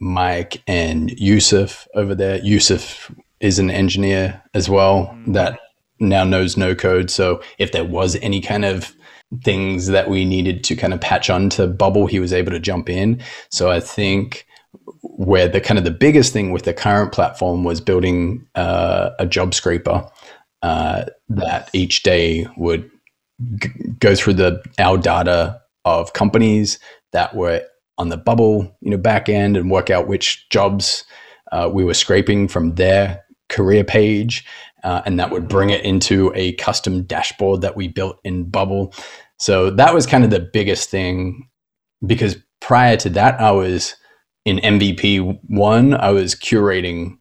mike 0.00 0.62
and 0.66 1.10
yusuf 1.20 1.86
over 1.94 2.14
there. 2.14 2.38
Yusuf 2.38 3.12
is 3.40 3.58
an 3.58 3.70
engineer 3.70 4.42
as 4.54 4.68
well 4.68 5.06
mm-hmm. 5.06 5.32
that 5.32 5.60
now 5.98 6.24
knows 6.24 6.56
no 6.56 6.74
code 6.74 7.10
so 7.10 7.42
if 7.58 7.72
there 7.72 7.84
was 7.84 8.16
any 8.16 8.40
kind 8.40 8.64
of 8.64 8.94
things 9.44 9.88
that 9.88 10.08
we 10.08 10.24
needed 10.24 10.64
to 10.64 10.74
kind 10.74 10.94
of 10.94 11.00
patch 11.00 11.28
onto 11.28 11.66
bubble 11.66 12.06
he 12.06 12.18
was 12.18 12.32
able 12.32 12.50
to 12.50 12.58
jump 12.58 12.88
in. 12.88 13.20
So 13.50 13.70
i 13.70 13.80
think 13.80 14.46
where 15.16 15.48
the 15.48 15.60
kind 15.60 15.78
of 15.78 15.84
the 15.84 15.90
biggest 15.90 16.32
thing 16.32 16.52
with 16.52 16.64
the 16.64 16.74
current 16.74 17.12
platform 17.12 17.64
was 17.64 17.80
building 17.80 18.46
uh, 18.54 19.10
a 19.18 19.26
job 19.26 19.54
scraper 19.54 20.08
uh, 20.62 21.04
that 21.28 21.70
each 21.72 22.02
day 22.02 22.46
would 22.56 22.90
g- 23.56 23.70
go 23.98 24.14
through 24.14 24.34
the 24.34 24.62
our 24.78 24.98
data 24.98 25.60
of 25.84 26.12
companies 26.12 26.78
that 27.12 27.34
were 27.34 27.62
on 27.98 28.08
the 28.08 28.16
bubble, 28.16 28.76
you 28.80 28.90
know, 28.90 28.96
back 28.96 29.28
end 29.28 29.56
and 29.56 29.70
work 29.70 29.90
out 29.90 30.06
which 30.06 30.48
jobs 30.48 31.04
uh, 31.52 31.68
we 31.72 31.84
were 31.84 31.94
scraping 31.94 32.48
from 32.48 32.74
their 32.76 33.22
career 33.48 33.84
page, 33.84 34.44
uh, 34.84 35.02
and 35.04 35.18
that 35.18 35.30
would 35.30 35.48
bring 35.48 35.70
it 35.70 35.84
into 35.84 36.32
a 36.34 36.52
custom 36.54 37.02
dashboard 37.02 37.60
that 37.60 37.76
we 37.76 37.88
built 37.88 38.18
in 38.24 38.48
Bubble. 38.48 38.94
So 39.38 39.70
that 39.70 39.92
was 39.92 40.06
kind 40.06 40.24
of 40.24 40.30
the 40.30 40.40
biggest 40.40 40.88
thing 40.88 41.48
because 42.06 42.36
prior 42.60 42.96
to 42.98 43.10
that, 43.10 43.40
I 43.40 43.50
was 43.50 43.94
in 44.44 44.58
MVP 44.58 45.38
one, 45.48 45.94
I 45.94 46.10
was 46.10 46.34
curating 46.34 47.18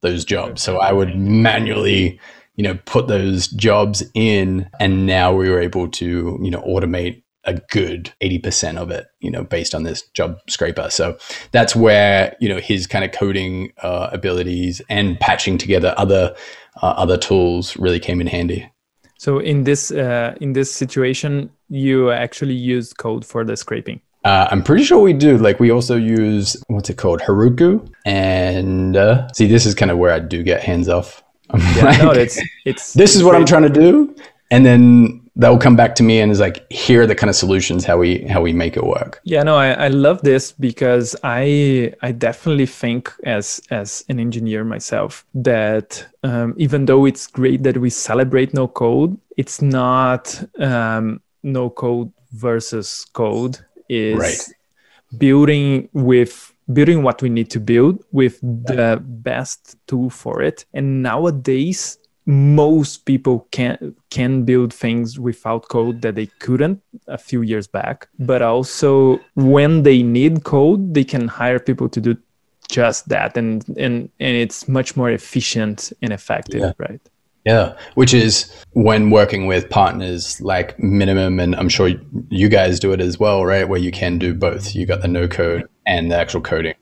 those 0.00 0.24
jobs. 0.24 0.62
So 0.62 0.78
I 0.78 0.92
would 0.92 1.16
manually, 1.16 2.18
you 2.56 2.64
know, 2.64 2.78
put 2.86 3.08
those 3.08 3.48
jobs 3.48 4.02
in, 4.14 4.68
and 4.80 5.06
now 5.06 5.32
we 5.32 5.48
were 5.48 5.60
able 5.60 5.88
to, 5.88 6.38
you 6.42 6.50
know, 6.50 6.62
automate 6.62 7.22
a 7.44 7.54
good 7.70 8.12
80% 8.20 8.76
of 8.76 8.90
it, 8.90 9.06
you 9.20 9.30
know, 9.30 9.42
based 9.42 9.74
on 9.74 9.82
this 9.82 10.02
job 10.10 10.38
scraper. 10.48 10.88
So 10.90 11.18
that's 11.50 11.74
where, 11.74 12.36
you 12.40 12.48
know, 12.48 12.58
his 12.58 12.86
kind 12.86 13.04
of 13.04 13.12
coding 13.12 13.72
uh, 13.82 14.10
abilities 14.12 14.80
and 14.88 15.18
patching 15.18 15.58
together 15.58 15.94
other 15.96 16.34
uh, 16.80 16.94
other 16.96 17.18
tools 17.18 17.76
really 17.76 18.00
came 18.00 18.20
in 18.20 18.26
handy. 18.26 18.70
So 19.18 19.38
in 19.38 19.64
this 19.64 19.90
uh, 19.90 20.34
in 20.40 20.52
this 20.52 20.72
situation, 20.72 21.50
you 21.68 22.10
actually 22.10 22.54
use 22.54 22.92
code 22.92 23.24
for 23.24 23.44
the 23.44 23.56
scraping. 23.56 24.00
Uh, 24.24 24.48
I'm 24.50 24.62
pretty 24.62 24.84
sure 24.84 25.00
we 25.00 25.12
do. 25.12 25.38
Like 25.38 25.58
we 25.60 25.70
also 25.70 25.96
use 25.96 26.56
what's 26.68 26.90
it 26.90 26.96
called, 26.96 27.20
Heroku, 27.20 27.88
and 28.04 28.96
uh, 28.96 29.32
see, 29.32 29.46
this 29.46 29.66
is 29.66 29.74
kind 29.74 29.90
of 29.90 29.98
where 29.98 30.12
I 30.12 30.20
do 30.20 30.42
get 30.42 30.62
hands 30.62 30.88
off. 30.88 31.22
yeah, 31.76 31.84
like, 31.84 32.02
no, 32.02 32.10
it's 32.12 32.40
it's. 32.64 32.92
This 32.94 33.16
is 33.16 33.24
what 33.24 33.34
I'm 33.34 33.44
trying 33.44 33.62
to 33.64 33.68
do, 33.68 34.14
and 34.50 34.64
then 34.64 35.22
that 35.36 35.48
will 35.48 35.58
come 35.58 35.76
back 35.76 35.94
to 35.94 36.02
me 36.02 36.20
and 36.20 36.30
is 36.30 36.40
like 36.40 36.70
here 36.70 37.02
are 37.02 37.06
the 37.06 37.14
kind 37.14 37.30
of 37.30 37.36
solutions 37.36 37.84
how 37.84 37.96
we 37.96 38.22
how 38.26 38.40
we 38.42 38.52
make 38.52 38.76
it 38.76 38.84
work 38.84 39.20
yeah 39.24 39.42
no 39.42 39.56
i, 39.56 39.70
I 39.70 39.88
love 39.88 40.20
this 40.22 40.52
because 40.52 41.16
i 41.24 41.92
i 42.02 42.12
definitely 42.12 42.66
think 42.66 43.12
as 43.24 43.60
as 43.70 44.04
an 44.08 44.20
engineer 44.20 44.64
myself 44.64 45.24
that 45.34 46.06
um, 46.22 46.54
even 46.58 46.84
though 46.84 47.06
it's 47.06 47.26
great 47.26 47.62
that 47.62 47.78
we 47.78 47.88
celebrate 47.88 48.52
no 48.52 48.68
code 48.68 49.18
it's 49.36 49.62
not 49.62 50.42
um, 50.58 51.20
no 51.42 51.70
code 51.70 52.12
versus 52.32 53.06
code 53.12 53.58
is 53.92 54.18
right. 54.18 55.18
building 55.18 55.88
with 55.92 56.52
building 56.72 57.02
what 57.02 57.20
we 57.20 57.28
need 57.28 57.50
to 57.50 57.60
build 57.60 58.02
with 58.12 58.40
the 58.40 59.02
best 59.04 59.76
tool 59.86 60.08
for 60.10 60.42
it. 60.42 60.64
And 60.72 61.02
nowadays 61.02 61.98
most 62.24 63.04
people 63.04 63.48
can 63.50 63.94
can 64.10 64.44
build 64.44 64.72
things 64.72 65.18
without 65.18 65.68
code 65.68 66.02
that 66.02 66.14
they 66.14 66.26
couldn't 66.38 66.80
a 67.08 67.18
few 67.18 67.42
years 67.42 67.66
back. 67.66 68.08
But 68.18 68.42
also 68.42 69.20
when 69.34 69.82
they 69.82 70.02
need 70.02 70.44
code 70.44 70.94
they 70.94 71.04
can 71.04 71.28
hire 71.28 71.58
people 71.58 71.88
to 71.90 72.00
do 72.00 72.16
just 72.68 73.08
that. 73.08 73.36
And 73.36 73.64
and 73.76 74.08
and 74.20 74.36
it's 74.36 74.68
much 74.68 74.96
more 74.96 75.10
efficient 75.10 75.92
and 76.00 76.12
effective 76.12 76.60
yeah. 76.60 76.72
right 76.78 77.00
yeah 77.44 77.76
which 77.94 78.14
is 78.14 78.52
when 78.72 79.10
working 79.10 79.46
with 79.46 79.68
partners 79.68 80.40
like 80.40 80.78
minimum 80.78 81.40
and 81.40 81.54
i'm 81.56 81.68
sure 81.68 81.90
you 82.28 82.48
guys 82.48 82.80
do 82.80 82.92
it 82.92 83.00
as 83.00 83.18
well 83.18 83.44
right? 83.44 83.68
Where 83.68 83.80
you 83.80 83.90
can 83.90 84.18
do 84.18 84.34
both. 84.34 84.74
You 84.74 84.86
got 84.86 85.02
the 85.02 85.08
no 85.08 85.28
code 85.28 85.68
and 85.86 86.10
the 86.10 86.16
actual 86.16 86.40
coding 86.40 86.74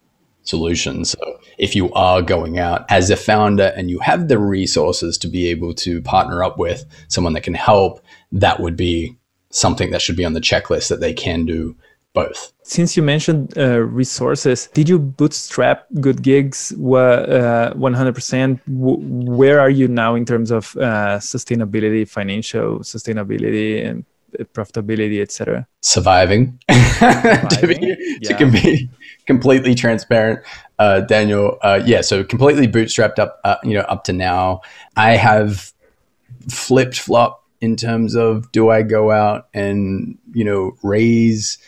solution. 0.43 1.05
So 1.05 1.19
if 1.59 1.77
you 1.77 1.93
are 1.93 2.23
going 2.23 2.59
out 2.59 2.85
as 2.89 3.11
a 3.11 3.17
founder 3.17 3.73
and 3.77 3.91
you 3.91 3.99
have 4.01 4.29
the 4.29 4.39
resources 4.39 5.19
to 5.19 5.29
be 5.29 5.49
able 5.49 5.75
to 5.75 6.01
partner 6.03 6.43
up 6.43 6.59
with 6.59 6.85
someone 7.09 7.35
that 7.35 7.43
can 7.43 7.55
help, 7.55 8.01
that 8.33 8.61
would 8.61 8.77
be 8.77 9.17
something 9.51 9.91
that 9.91 10.01
should 10.01 10.17
be 10.17 10.25
on 10.25 10.33
the 10.33 10.41
checklist 10.41 10.89
that 10.89 11.01
they 11.01 11.13
can 11.13 11.45
do 11.45 11.77
both. 12.13 12.53
Since 12.63 12.97
you 12.97 13.03
mentioned 13.03 13.57
uh, 13.57 13.81
resources, 13.81 14.69
did 14.69 14.89
you 14.89 14.99
bootstrap 14.99 15.87
good 16.01 16.23
gigs 16.23 16.73
uh, 16.73 17.73
100%? 17.75 18.61
where 18.67 19.61
are 19.61 19.71
you 19.71 19.89
now 19.89 20.15
in 20.15 20.25
terms 20.25 20.51
of 20.51 20.77
uh, 20.77 21.19
sustainability, 21.19 22.09
financial 22.09 22.81
sustainability, 22.81 23.87
and 23.87 24.05
profitability, 24.55 25.21
etc.? 25.21 25.67
Surviving. 25.81 26.59
Surviving? 26.71 27.49
to, 27.49 27.67
be, 27.67 28.19
yeah. 28.23 28.37
to 28.37 28.51
be 28.51 28.91
completely 29.27 29.75
transparent 29.75 30.41
uh, 30.79 31.01
Daniel. 31.01 31.59
Uh, 31.63 31.81
yeah, 31.85 32.01
so 32.01 32.25
completely 32.25 32.67
bootstrapped 32.67 33.19
up, 33.19 33.41
uh, 33.45 33.57
you 33.63 33.75
know, 33.75 33.83
up 33.83 34.05
to 34.05 34.13
now. 34.13 34.63
I 34.97 35.11
have 35.13 35.73
flipped 36.49 36.99
flop 36.99 37.45
in 37.61 37.77
terms 37.77 38.15
of 38.15 38.51
do 38.53 38.71
I 38.71 38.83
go 38.83 39.11
out 39.11 39.49
and 39.55 40.19
you 40.33 40.45
know 40.45 40.77
raise. 40.83 41.59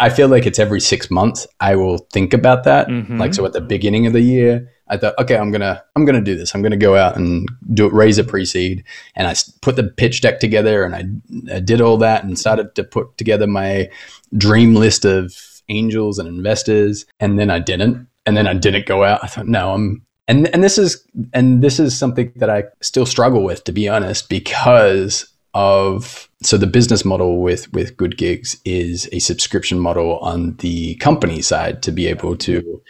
I 0.00 0.10
feel 0.10 0.28
like 0.28 0.46
it's 0.46 0.58
every 0.58 0.80
six 0.80 1.10
months. 1.10 1.46
I 1.60 1.76
will 1.76 1.98
think 2.12 2.34
about 2.34 2.64
that. 2.64 2.88
Mm-hmm. 2.88 3.18
Like 3.18 3.34
so, 3.34 3.44
at 3.44 3.52
the 3.52 3.60
beginning 3.60 4.06
of 4.06 4.12
the 4.12 4.20
year, 4.20 4.72
I 4.88 4.96
thought, 4.96 5.18
okay, 5.18 5.36
I'm 5.36 5.50
gonna 5.50 5.82
I'm 5.94 6.04
gonna 6.04 6.20
do 6.20 6.36
this. 6.36 6.54
I'm 6.54 6.62
gonna 6.62 6.76
go 6.76 6.96
out 6.96 7.16
and 7.16 7.48
do 7.72 7.86
it, 7.86 7.92
raise 7.92 8.18
a 8.18 8.24
pre-seed, 8.24 8.84
and 9.14 9.26
I 9.26 9.34
put 9.60 9.76
the 9.76 9.84
pitch 9.84 10.20
deck 10.20 10.40
together, 10.40 10.84
and 10.84 10.94
I, 10.94 11.56
I 11.56 11.60
did 11.60 11.80
all 11.80 11.96
that, 11.98 12.24
and 12.24 12.38
started 12.38 12.74
to 12.74 12.84
put 12.84 13.16
together 13.18 13.46
my 13.46 13.88
dream 14.36 14.74
list 14.74 15.04
of 15.04 15.34
angels 15.68 16.18
and 16.18 16.28
investors, 16.28 17.06
and 17.20 17.38
then 17.38 17.50
I 17.50 17.58
didn't 17.58 18.06
and 18.26 18.36
then 18.36 18.46
I 18.46 18.54
didn't 18.54 18.86
go 18.86 19.04
out. 19.04 19.20
I 19.22 19.28
thought, 19.28 19.46
no, 19.46 19.72
I'm 19.72 20.02
and 20.28 20.48
and 20.48 20.62
this 20.62 20.76
is 20.76 21.06
and 21.32 21.62
this 21.62 21.78
is 21.78 21.96
something 21.96 22.32
that 22.36 22.50
I 22.50 22.64
still 22.82 23.06
struggle 23.06 23.44
with, 23.44 23.64
to 23.64 23.72
be 23.72 23.88
honest, 23.88 24.28
because 24.28 25.32
of 25.56 26.28
so 26.42 26.58
the 26.58 26.66
business 26.66 27.04
model 27.04 27.40
with 27.40 27.72
with 27.72 27.96
good 27.96 28.18
gigs 28.18 28.60
is 28.66 29.08
a 29.10 29.18
subscription 29.20 29.78
model 29.78 30.18
on 30.18 30.54
the 30.58 30.94
company 30.96 31.40
side 31.40 31.82
to 31.82 31.90
be 31.90 32.06
able 32.06 32.36
to 32.36 32.82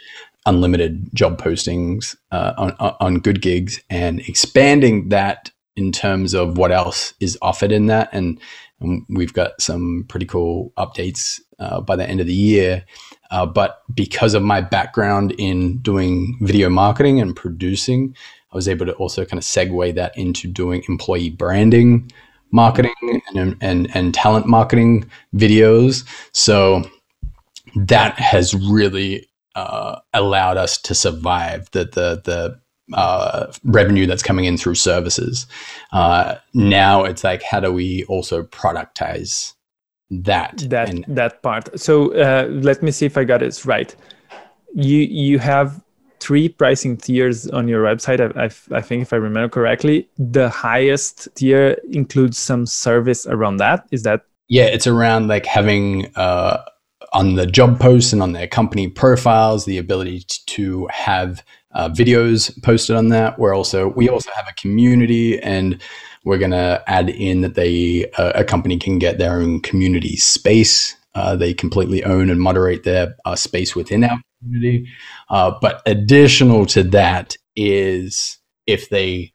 unlimited 0.45 1.09
job 1.13 1.41
postings 1.41 2.17
uh, 2.31 2.53
on 2.57 2.71
on 2.99 3.19
good 3.19 3.41
gigs 3.41 3.81
and 3.89 4.19
expanding 4.27 5.09
that 5.09 5.49
in 5.77 5.91
terms 5.91 6.33
of 6.33 6.57
what 6.57 6.71
else 6.71 7.13
is 7.21 7.37
offered 7.41 7.71
in 7.71 7.85
that. 7.85 8.09
And, 8.11 8.39
and 8.81 9.05
we've 9.07 9.33
got 9.33 9.61
some 9.61 10.05
pretty 10.09 10.25
cool 10.25 10.73
updates 10.77 11.39
uh, 11.59 11.79
by 11.79 11.95
the 11.95 12.09
end 12.09 12.19
of 12.19 12.27
the 12.27 12.33
year. 12.33 12.83
Uh, 13.31 13.45
but 13.45 13.83
because 13.93 14.33
of 14.33 14.43
my 14.43 14.59
background 14.59 15.33
in 15.37 15.77
doing 15.77 16.37
video 16.41 16.67
marketing 16.69 17.21
and 17.21 17.35
producing, 17.35 18.15
I 18.51 18.55
was 18.55 18.67
able 18.67 18.87
to 18.87 18.93
also 18.93 19.23
kind 19.23 19.37
of 19.37 19.43
segue 19.43 19.95
that 19.95 20.17
into 20.17 20.47
doing 20.47 20.83
employee 20.89 21.29
branding, 21.29 22.11
marketing, 22.51 23.21
and, 23.35 23.55
and, 23.61 23.95
and 23.95 24.13
talent 24.13 24.47
marketing 24.47 25.09
videos. 25.35 26.07
So 26.33 26.83
that 27.75 28.19
has 28.19 28.53
really 28.53 29.27
uh, 29.55 29.99
allowed 30.13 30.57
us 30.57 30.77
to 30.79 30.95
survive 30.95 31.69
the, 31.71 31.85
the, 31.85 32.21
the 32.23 32.59
uh, 32.95 33.51
revenue 33.63 34.05
that's 34.05 34.23
coming 34.23 34.45
in 34.45 34.57
through 34.57 34.75
services. 34.75 35.45
Uh, 35.91 36.35
now 36.53 37.03
it's 37.03 37.23
like, 37.23 37.43
how 37.43 37.59
do 37.59 37.71
we 37.73 38.03
also 38.05 38.43
productize 38.43 39.53
that 40.09 40.57
that 40.69 40.89
and, 40.89 41.05
that 41.07 41.41
part 41.43 41.77
so 41.77 42.13
uh, 42.13 42.47
let 42.47 42.81
me 42.81 42.91
see 42.91 43.05
if 43.05 43.17
i 43.17 43.23
got 43.23 43.41
it 43.41 43.65
right 43.65 43.95
you 44.73 44.99
you 44.99 45.37
have 45.37 45.83
three 46.19 46.49
pricing 46.49 46.97
tiers 46.97 47.47
on 47.49 47.67
your 47.67 47.83
website 47.83 48.19
I, 48.19 48.45
I, 48.45 48.77
I, 48.77 48.81
think 48.81 49.01
if 49.01 49.13
i 49.13 49.15
remember 49.15 49.49
correctly 49.49 50.09
the 50.17 50.49
highest 50.49 51.27
tier 51.35 51.77
includes 51.91 52.37
some 52.37 52.65
service 52.65 53.25
around 53.25 53.57
that 53.57 53.87
is 53.91 54.03
that 54.03 54.25
yeah 54.47 54.65
it's 54.65 54.87
around 54.87 55.27
like 55.27 55.45
having 55.45 56.11
uh, 56.15 56.63
on 57.13 57.35
the 57.35 57.45
job 57.45 57.79
posts 57.79 58.13
and 58.13 58.21
on 58.21 58.33
their 58.33 58.47
company 58.47 58.87
profiles 58.87 59.65
the 59.65 59.77
ability 59.77 60.23
to 60.45 60.87
have 60.91 61.43
uh, 61.73 61.89
videos 61.89 62.51
posted 62.63 62.95
on 62.95 63.09
that 63.09 63.37
we're 63.37 63.55
also 63.55 63.89
we 63.89 64.09
also 64.09 64.31
have 64.35 64.47
a 64.49 64.53
community 64.53 65.39
and 65.41 65.81
we're 66.27 66.37
going 66.37 66.51
to 66.51 66.83
add 66.87 67.09
in 67.09 67.39
that 67.39 67.55
they 67.55 68.11
uh, 68.17 68.33
a 68.35 68.43
company 68.43 68.77
can 68.77 68.99
get 68.99 69.17
their 69.17 69.39
own 69.39 69.61
community 69.61 70.17
space. 70.17 70.95
Uh, 71.17 71.35
they 71.35 71.51
completely 71.51 72.03
own 72.03 72.29
and 72.29 72.39
moderate 72.39 72.83
their 72.83 73.15
uh, 73.25 73.35
space 73.35 73.75
within 73.75 74.03
our 74.03 74.21
community. 74.39 74.87
Uh, 75.29 75.51
but 75.59 75.81
additional 75.87 76.63
to 76.67 76.83
that 76.83 77.35
is 77.55 78.37
if 78.67 78.89
they 78.89 79.33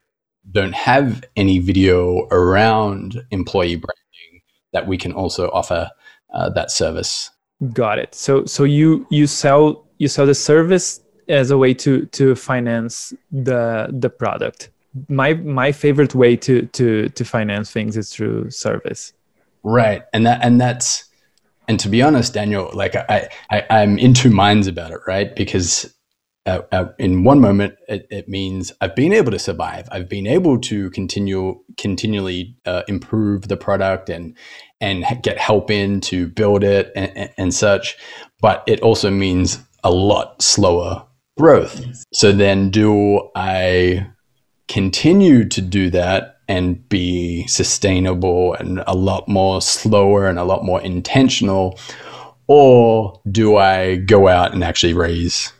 don't 0.52 0.74
have 0.74 1.24
any 1.34 1.58
video 1.58 2.28
around 2.30 3.20
employee 3.32 3.74
branding, 3.74 4.42
that 4.72 4.86
we 4.86 4.96
can 4.96 5.12
also 5.12 5.50
offer 5.50 5.90
uh, 6.32 6.48
that 6.50 6.70
service. 6.70 7.30
Got 7.72 7.98
it. 7.98 8.14
So 8.14 8.44
so 8.44 8.62
you 8.62 9.04
you 9.10 9.26
sell 9.26 9.84
you 9.98 10.06
sell 10.06 10.26
the 10.26 10.36
service 10.36 11.00
as 11.28 11.50
a 11.50 11.58
way 11.58 11.74
to 11.74 12.06
to 12.06 12.36
finance 12.36 13.12
the 13.30 13.88
the 13.90 14.10
product 14.10 14.70
my 15.08 15.34
my 15.34 15.72
favorite 15.72 16.14
way 16.14 16.36
to 16.36 16.66
to 16.66 17.08
to 17.10 17.24
finance 17.24 17.70
things 17.70 17.96
is 17.96 18.10
through 18.12 18.50
service 18.50 19.12
right 19.62 20.02
and 20.12 20.26
that 20.26 20.40
and 20.42 20.60
that's 20.60 21.04
and 21.68 21.80
to 21.80 21.88
be 21.88 22.02
honest 22.02 22.34
daniel 22.34 22.70
like 22.74 22.94
i, 22.94 23.28
I 23.50 23.64
i'm 23.70 23.98
in 23.98 24.14
two 24.14 24.30
minds 24.30 24.66
about 24.66 24.90
it 24.90 25.00
right 25.06 25.34
because 25.34 25.94
uh, 26.44 26.62
uh, 26.72 26.86
in 26.98 27.22
one 27.22 27.40
moment 27.40 27.76
it, 27.86 28.04
it, 28.10 28.28
means 28.28 28.72
I've 28.80 28.96
been 28.96 29.12
able 29.12 29.30
to 29.30 29.38
survive. 29.38 29.86
I've 29.92 30.08
been 30.08 30.26
able 30.26 30.58
to 30.62 30.90
continue 30.90 31.62
continually 31.76 32.56
uh, 32.66 32.82
improve 32.88 33.46
the 33.46 33.56
product 33.56 34.10
and 34.10 34.36
and 34.80 35.04
get 35.22 35.38
help 35.38 35.70
in 35.70 36.00
to 36.00 36.26
build 36.26 36.64
it 36.64 36.90
and, 36.96 37.16
and, 37.16 37.30
and 37.38 37.54
such. 37.54 37.96
But 38.40 38.64
it 38.66 38.80
also 38.80 39.08
means 39.08 39.60
a 39.84 39.92
lot 39.92 40.42
slower 40.42 41.06
growth. 41.38 41.80
So 42.12 42.32
then, 42.32 42.70
do 42.70 43.30
I 43.36 44.08
continue 44.66 45.48
to 45.48 45.60
do 45.60 45.90
that 45.90 46.31
and 46.48 46.88
be 46.88 47.46
sustainable 47.46 48.54
and 48.54 48.82
a 48.86 48.94
lot 48.94 49.28
more 49.28 49.62
slower 49.62 50.26
and 50.26 50.38
a 50.38 50.44
lot 50.44 50.64
more 50.64 50.80
intentional? 50.80 51.78
Or 52.46 53.20
do 53.30 53.56
I 53.56 53.96
go 53.96 54.28
out 54.28 54.52
and 54.52 54.64
actually 54.64 54.94
raise 54.94 55.52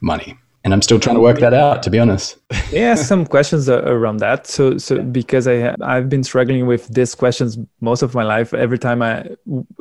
money? 0.00 0.38
And 0.64 0.72
I'm 0.72 0.80
still 0.80 0.98
trying 0.98 1.16
to 1.16 1.20
work 1.20 1.40
that 1.40 1.52
out. 1.52 1.82
To 1.82 1.90
be 1.90 1.98
honest, 1.98 2.38
yeah, 2.72 2.94
some 2.94 3.26
questions 3.26 3.68
around 3.68 4.16
that. 4.18 4.46
So, 4.46 4.78
so 4.78 5.02
because 5.02 5.46
I 5.46 5.74
I've 5.82 6.08
been 6.08 6.24
struggling 6.24 6.66
with 6.66 6.88
these 6.88 7.14
questions 7.14 7.58
most 7.80 8.02
of 8.02 8.14
my 8.14 8.22
life. 8.22 8.54
Every 8.54 8.78
time 8.78 9.02
I, 9.02 9.28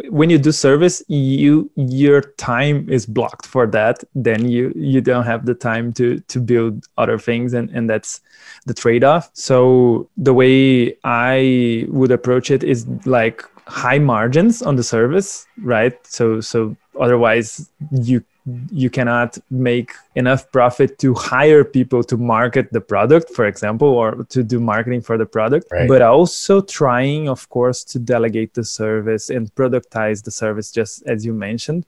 when 0.09 0.29
you 0.29 0.37
do 0.37 0.51
service, 0.51 1.01
you 1.07 1.71
your 1.75 2.21
time 2.21 2.89
is 2.89 3.05
blocked 3.05 3.45
for 3.45 3.65
that. 3.67 4.03
Then 4.13 4.49
you 4.49 4.73
you 4.75 4.99
don't 4.99 5.25
have 5.25 5.45
the 5.45 5.55
time 5.55 5.93
to 5.93 6.19
to 6.19 6.39
build 6.39 6.85
other 6.97 7.17
things, 7.17 7.53
and 7.53 7.69
and 7.69 7.89
that's 7.89 8.19
the 8.65 8.73
trade 8.73 9.05
off. 9.05 9.29
So 9.33 10.09
the 10.17 10.33
way 10.33 10.97
I 11.05 11.85
would 11.87 12.11
approach 12.11 12.51
it 12.51 12.63
is 12.63 12.85
like 13.05 13.43
high 13.67 13.99
margins 13.99 14.61
on 14.61 14.75
the 14.75 14.83
service, 14.83 15.47
right? 15.61 15.95
So 16.05 16.41
so 16.41 16.75
otherwise 16.99 17.69
you 17.91 18.23
you 18.71 18.89
cannot 18.89 19.37
make 19.49 19.91
enough 20.15 20.51
profit 20.51 20.99
to 20.99 21.13
hire 21.13 21.63
people 21.63 22.03
to 22.03 22.17
market 22.17 22.71
the 22.73 22.81
product 22.81 23.29
for 23.29 23.45
example 23.45 23.87
or 23.87 24.25
to 24.25 24.43
do 24.43 24.59
marketing 24.59 25.01
for 25.01 25.17
the 25.17 25.25
product 25.25 25.65
right. 25.71 25.87
but 25.87 26.01
also 26.01 26.59
trying 26.59 27.29
of 27.29 27.47
course 27.49 27.83
to 27.85 27.99
delegate 27.99 28.53
the 28.53 28.63
service 28.63 29.29
and 29.29 29.53
productize 29.55 30.23
the 30.23 30.31
service 30.31 30.71
just 30.71 31.03
as 31.07 31.25
you 31.25 31.33
mentioned 31.33 31.85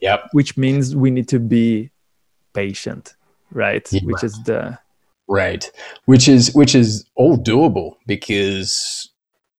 yep 0.00 0.28
which 0.32 0.56
means 0.56 0.94
we 0.94 1.10
need 1.10 1.26
to 1.26 1.40
be 1.40 1.90
patient 2.52 3.14
right 3.50 3.92
yeah. 3.92 4.00
which 4.04 4.22
is 4.22 4.40
the 4.44 4.78
right 5.26 5.70
which 6.04 6.28
is 6.28 6.54
which 6.54 6.76
is 6.76 7.06
all 7.16 7.36
doable 7.36 7.96
because 8.06 9.10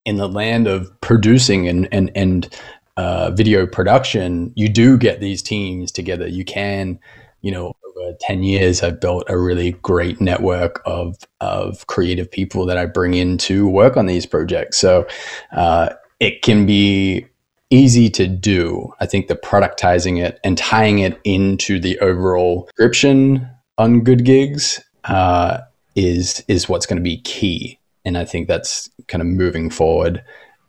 in 0.06 0.15
the 0.15 0.28
land 0.28 0.67
of 0.67 0.89
producing 1.02 1.67
and 1.67 1.88
and 1.91 2.12
and 2.15 2.56
uh, 2.97 3.32
video 3.32 3.65
production, 3.65 4.52
you 4.56 4.69
do 4.69 4.97
get 4.97 5.19
these 5.19 5.41
teams 5.41 5.91
together. 5.91 6.28
You 6.28 6.45
can, 6.45 6.99
you 7.41 7.52
know, 7.52 7.73
over 7.88 8.13
10 8.19 8.43
years, 8.43 8.84
I've 8.84 8.99
built 8.99 9.25
a 9.30 9.38
really 9.38 9.73
great 9.82 10.19
network 10.19 10.82
of, 10.86 11.17
of 11.41 11.88
creative 11.88 12.30
people 12.30 12.65
that 12.65 12.78
I 12.78 12.86
bring 12.86 13.13
in 13.13 13.38
to 13.39 13.67
work 13.67 13.97
on 13.97 14.06
these 14.06 14.25
projects. 14.25 14.78
So 14.78 15.08
uh, 15.52 15.89
it 16.19 16.41
can 16.41 16.65
be 16.65 17.25
easy 17.69 18.10
to 18.10 18.28
do. 18.28 18.93
I 18.99 19.06
think 19.06 19.28
the 19.28 19.36
productizing 19.36 20.23
it 20.23 20.39
and 20.43 20.58
tying 20.58 20.99
it 20.99 21.19
into 21.23 21.80
the 21.80 21.99
overall 21.99 22.65
description 22.65 23.49
on 23.78 24.04
good 24.04 24.25
gigs 24.25 24.82
uh, 25.06 25.60
is 25.95 26.43
is 26.47 26.67
what's 26.67 26.86
going 26.86 26.97
to 26.97 27.04
be 27.04 27.21
key. 27.21 27.80
And 28.06 28.17
I 28.17 28.25
think 28.25 28.47
that's 28.47 28.89
kind 29.08 29.21
of 29.21 29.28
moving 29.28 29.69
forward 29.69 30.23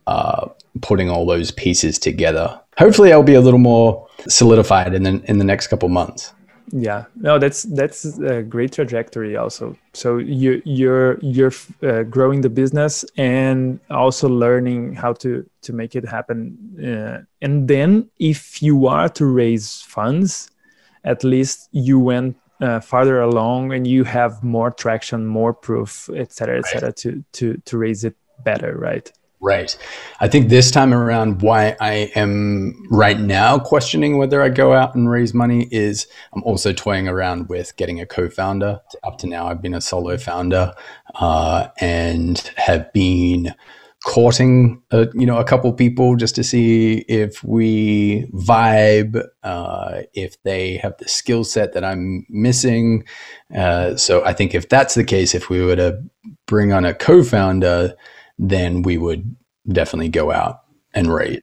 uh, 0.07 0.49
putting 0.81 1.09
all 1.09 1.25
those 1.25 1.51
pieces 1.51 1.99
together. 1.99 2.59
Hopefully, 2.77 3.11
I'll 3.11 3.23
be 3.23 3.33
a 3.33 3.41
little 3.41 3.59
more 3.59 4.07
solidified 4.27 4.93
in 4.93 5.03
the 5.03 5.21
in 5.25 5.37
the 5.37 5.43
next 5.43 5.67
couple 5.67 5.89
months. 5.89 6.33
Yeah, 6.73 7.05
no, 7.15 7.37
that's 7.37 7.63
that's 7.63 8.05
a 8.19 8.41
great 8.41 8.71
trajectory. 8.71 9.35
Also, 9.35 9.75
so 9.93 10.17
you 10.17 10.61
you're 10.63 11.19
you're 11.19 11.51
uh, 11.83 12.03
growing 12.03 12.41
the 12.41 12.49
business 12.49 13.03
and 13.17 13.79
also 13.89 14.29
learning 14.29 14.93
how 14.93 15.13
to 15.13 15.45
to 15.63 15.73
make 15.73 15.95
it 15.95 16.07
happen. 16.07 16.57
Uh, 16.79 17.25
and 17.41 17.67
then, 17.67 18.09
if 18.19 18.61
you 18.61 18.87
are 18.87 19.09
to 19.09 19.25
raise 19.25 19.81
funds, 19.81 20.49
at 21.03 21.23
least 21.25 21.67
you 21.71 21.99
went 21.99 22.37
uh, 22.61 22.79
farther 22.79 23.21
along 23.21 23.73
and 23.73 23.85
you 23.85 24.05
have 24.05 24.41
more 24.41 24.71
traction, 24.71 25.25
more 25.25 25.53
proof, 25.53 26.09
etc., 26.15 26.59
etc., 26.59 26.87
right. 26.87 26.95
to 26.95 27.23
to 27.33 27.57
to 27.65 27.77
raise 27.77 28.05
it 28.05 28.15
better, 28.45 28.77
right? 28.77 29.11
Right. 29.43 29.75
I 30.19 30.27
think 30.27 30.49
this 30.49 30.69
time 30.69 30.93
around, 30.93 31.41
why 31.41 31.75
I 31.81 32.11
am 32.13 32.85
right 32.91 33.19
now 33.19 33.57
questioning 33.57 34.19
whether 34.19 34.39
I 34.39 34.49
go 34.49 34.73
out 34.73 34.93
and 34.93 35.09
raise 35.09 35.33
money 35.33 35.67
is 35.71 36.05
I'm 36.33 36.43
also 36.43 36.73
toying 36.73 37.07
around 37.07 37.49
with 37.49 37.75
getting 37.75 37.99
a 37.99 38.05
co 38.05 38.29
founder. 38.29 38.81
Up 39.03 39.17
to 39.19 39.27
now, 39.27 39.47
I've 39.47 39.61
been 39.61 39.73
a 39.73 39.81
solo 39.81 40.17
founder 40.17 40.73
uh, 41.15 41.69
and 41.79 42.37
have 42.55 42.93
been 42.93 43.55
courting 44.05 44.81
a, 44.91 45.07
you 45.13 45.27
know 45.27 45.37
a 45.37 45.43
couple 45.43 45.71
people 45.73 46.15
just 46.15 46.33
to 46.33 46.43
see 46.43 46.99
if 47.07 47.43
we 47.43 48.25
vibe 48.33 49.23
uh, 49.43 50.01
if 50.13 50.41
they 50.41 50.77
have 50.77 50.97
the 50.97 51.07
skill 51.07 51.43
set 51.43 51.73
that 51.73 51.83
i'm 51.83 52.25
missing 52.27 53.03
uh, 53.55 53.95
so 53.95 54.25
i 54.25 54.33
think 54.33 54.55
if 54.55 54.67
that's 54.69 54.95
the 54.95 55.03
case 55.03 55.35
if 55.35 55.51
we 55.51 55.63
were 55.63 55.75
to 55.75 56.01
bring 56.47 56.73
on 56.73 56.83
a 56.83 56.95
co-founder 56.95 57.95
then 58.41 58.81
we 58.81 58.97
would 58.97 59.35
definitely 59.71 60.09
go 60.09 60.31
out 60.31 60.63
and 60.93 61.13
rate. 61.13 61.41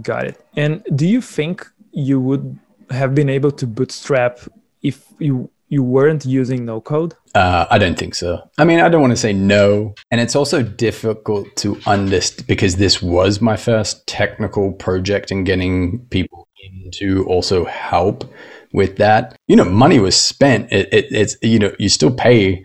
Got 0.00 0.24
it. 0.26 0.46
And 0.56 0.82
do 0.94 1.06
you 1.06 1.20
think 1.20 1.66
you 1.92 2.20
would 2.20 2.58
have 2.90 3.14
been 3.14 3.28
able 3.28 3.50
to 3.50 3.66
bootstrap 3.66 4.38
if 4.82 5.04
you 5.18 5.50
you 5.70 5.82
weren't 5.82 6.24
using 6.24 6.64
no 6.64 6.80
code? 6.80 7.14
Uh, 7.34 7.66
I 7.70 7.76
don't 7.76 7.98
think 7.98 8.14
so. 8.14 8.48
I 8.56 8.64
mean, 8.64 8.80
I 8.80 8.88
don't 8.88 9.02
want 9.02 9.10
to 9.10 9.18
say 9.18 9.34
no. 9.34 9.94
And 10.10 10.18
it's 10.18 10.34
also 10.34 10.62
difficult 10.62 11.54
to 11.56 11.78
understand 11.86 12.46
because 12.46 12.76
this 12.76 13.02
was 13.02 13.42
my 13.42 13.56
first 13.56 14.06
technical 14.06 14.72
project 14.72 15.30
and 15.30 15.44
getting 15.44 16.06
people 16.06 16.48
in 16.64 16.90
to 16.92 17.26
also 17.26 17.66
help 17.66 18.32
with 18.72 18.96
that. 18.96 19.36
You 19.46 19.56
know, 19.56 19.64
money 19.64 19.98
was 19.98 20.16
spent. 20.16 20.72
It, 20.72 20.88
it, 20.90 21.06
it's, 21.10 21.36
you 21.42 21.58
know, 21.58 21.72
you 21.78 21.90
still 21.90 22.14
pay 22.14 22.64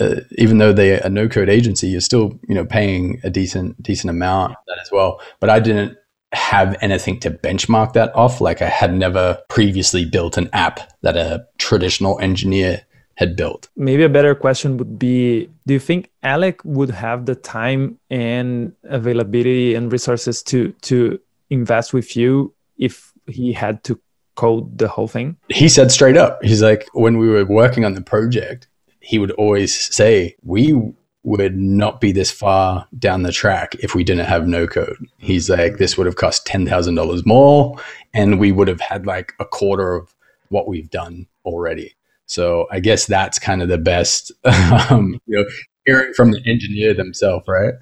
uh, 0.00 0.20
even 0.32 0.58
though 0.58 0.72
they're 0.72 1.00
a 1.04 1.08
no 1.08 1.28
code 1.28 1.48
agency, 1.48 1.88
you're 1.88 2.00
still 2.00 2.38
you 2.48 2.54
know 2.54 2.64
paying 2.64 3.20
a 3.24 3.30
decent 3.30 3.82
decent 3.82 4.10
amount 4.10 4.54
that 4.66 4.78
as 4.80 4.90
well. 4.90 5.20
But 5.40 5.50
I 5.50 5.60
didn't 5.60 5.96
have 6.32 6.76
anything 6.80 7.18
to 7.20 7.30
benchmark 7.30 7.94
that 7.94 8.14
off. 8.14 8.40
Like 8.40 8.62
I 8.62 8.68
had 8.68 8.94
never 8.94 9.38
previously 9.48 10.04
built 10.04 10.36
an 10.36 10.50
app 10.52 10.80
that 11.02 11.16
a 11.16 11.46
traditional 11.58 12.18
engineer 12.20 12.82
had 13.14 13.34
built. 13.34 13.68
Maybe 13.74 14.04
a 14.04 14.08
better 14.08 14.34
question 14.34 14.76
would 14.76 14.98
be 14.98 15.50
Do 15.66 15.74
you 15.74 15.80
think 15.80 16.10
Alec 16.22 16.60
would 16.64 16.90
have 16.90 17.26
the 17.26 17.34
time 17.34 17.98
and 18.10 18.72
availability 18.84 19.74
and 19.74 19.90
resources 19.92 20.42
to 20.44 20.72
to 20.82 21.18
invest 21.50 21.92
with 21.92 22.16
you 22.16 22.54
if 22.76 23.12
he 23.26 23.52
had 23.52 23.82
to 23.84 23.98
code 24.36 24.78
the 24.78 24.88
whole 24.88 25.08
thing? 25.08 25.36
He 25.48 25.68
said 25.68 25.90
straight 25.90 26.16
up, 26.16 26.38
he's 26.42 26.62
like, 26.62 26.86
when 26.92 27.18
we 27.18 27.28
were 27.28 27.44
working 27.44 27.84
on 27.84 27.94
the 27.94 28.00
project, 28.00 28.68
he 29.08 29.18
would 29.18 29.30
always 29.32 29.74
say, 29.74 30.36
we 30.44 30.78
would 31.22 31.56
not 31.56 31.98
be 31.98 32.12
this 32.12 32.30
far 32.30 32.86
down 32.98 33.22
the 33.22 33.32
track 33.32 33.74
if 33.76 33.94
we 33.94 34.04
didn't 34.04 34.26
have 34.26 34.46
no 34.46 34.66
code. 34.66 34.98
He's 35.16 35.48
like, 35.48 35.78
this 35.78 35.96
would 35.96 36.04
have 36.04 36.16
cost 36.16 36.46
$10,000 36.46 37.24
more, 37.24 37.74
and 38.12 38.38
we 38.38 38.52
would 38.52 38.68
have 38.68 38.82
had 38.82 39.06
like 39.06 39.32
a 39.40 39.46
quarter 39.46 39.94
of 39.94 40.14
what 40.50 40.68
we've 40.68 40.90
done 40.90 41.26
already. 41.46 41.96
So 42.26 42.66
I 42.70 42.80
guess 42.80 43.06
that's 43.06 43.38
kind 43.38 43.62
of 43.62 43.68
the 43.68 43.78
best, 43.78 44.30
um, 44.90 45.18
you 45.24 45.38
know, 45.38 45.44
hearing 45.86 46.12
from 46.12 46.32
the 46.32 46.42
engineer 46.44 46.92
themselves, 46.92 47.48
right? 47.48 47.72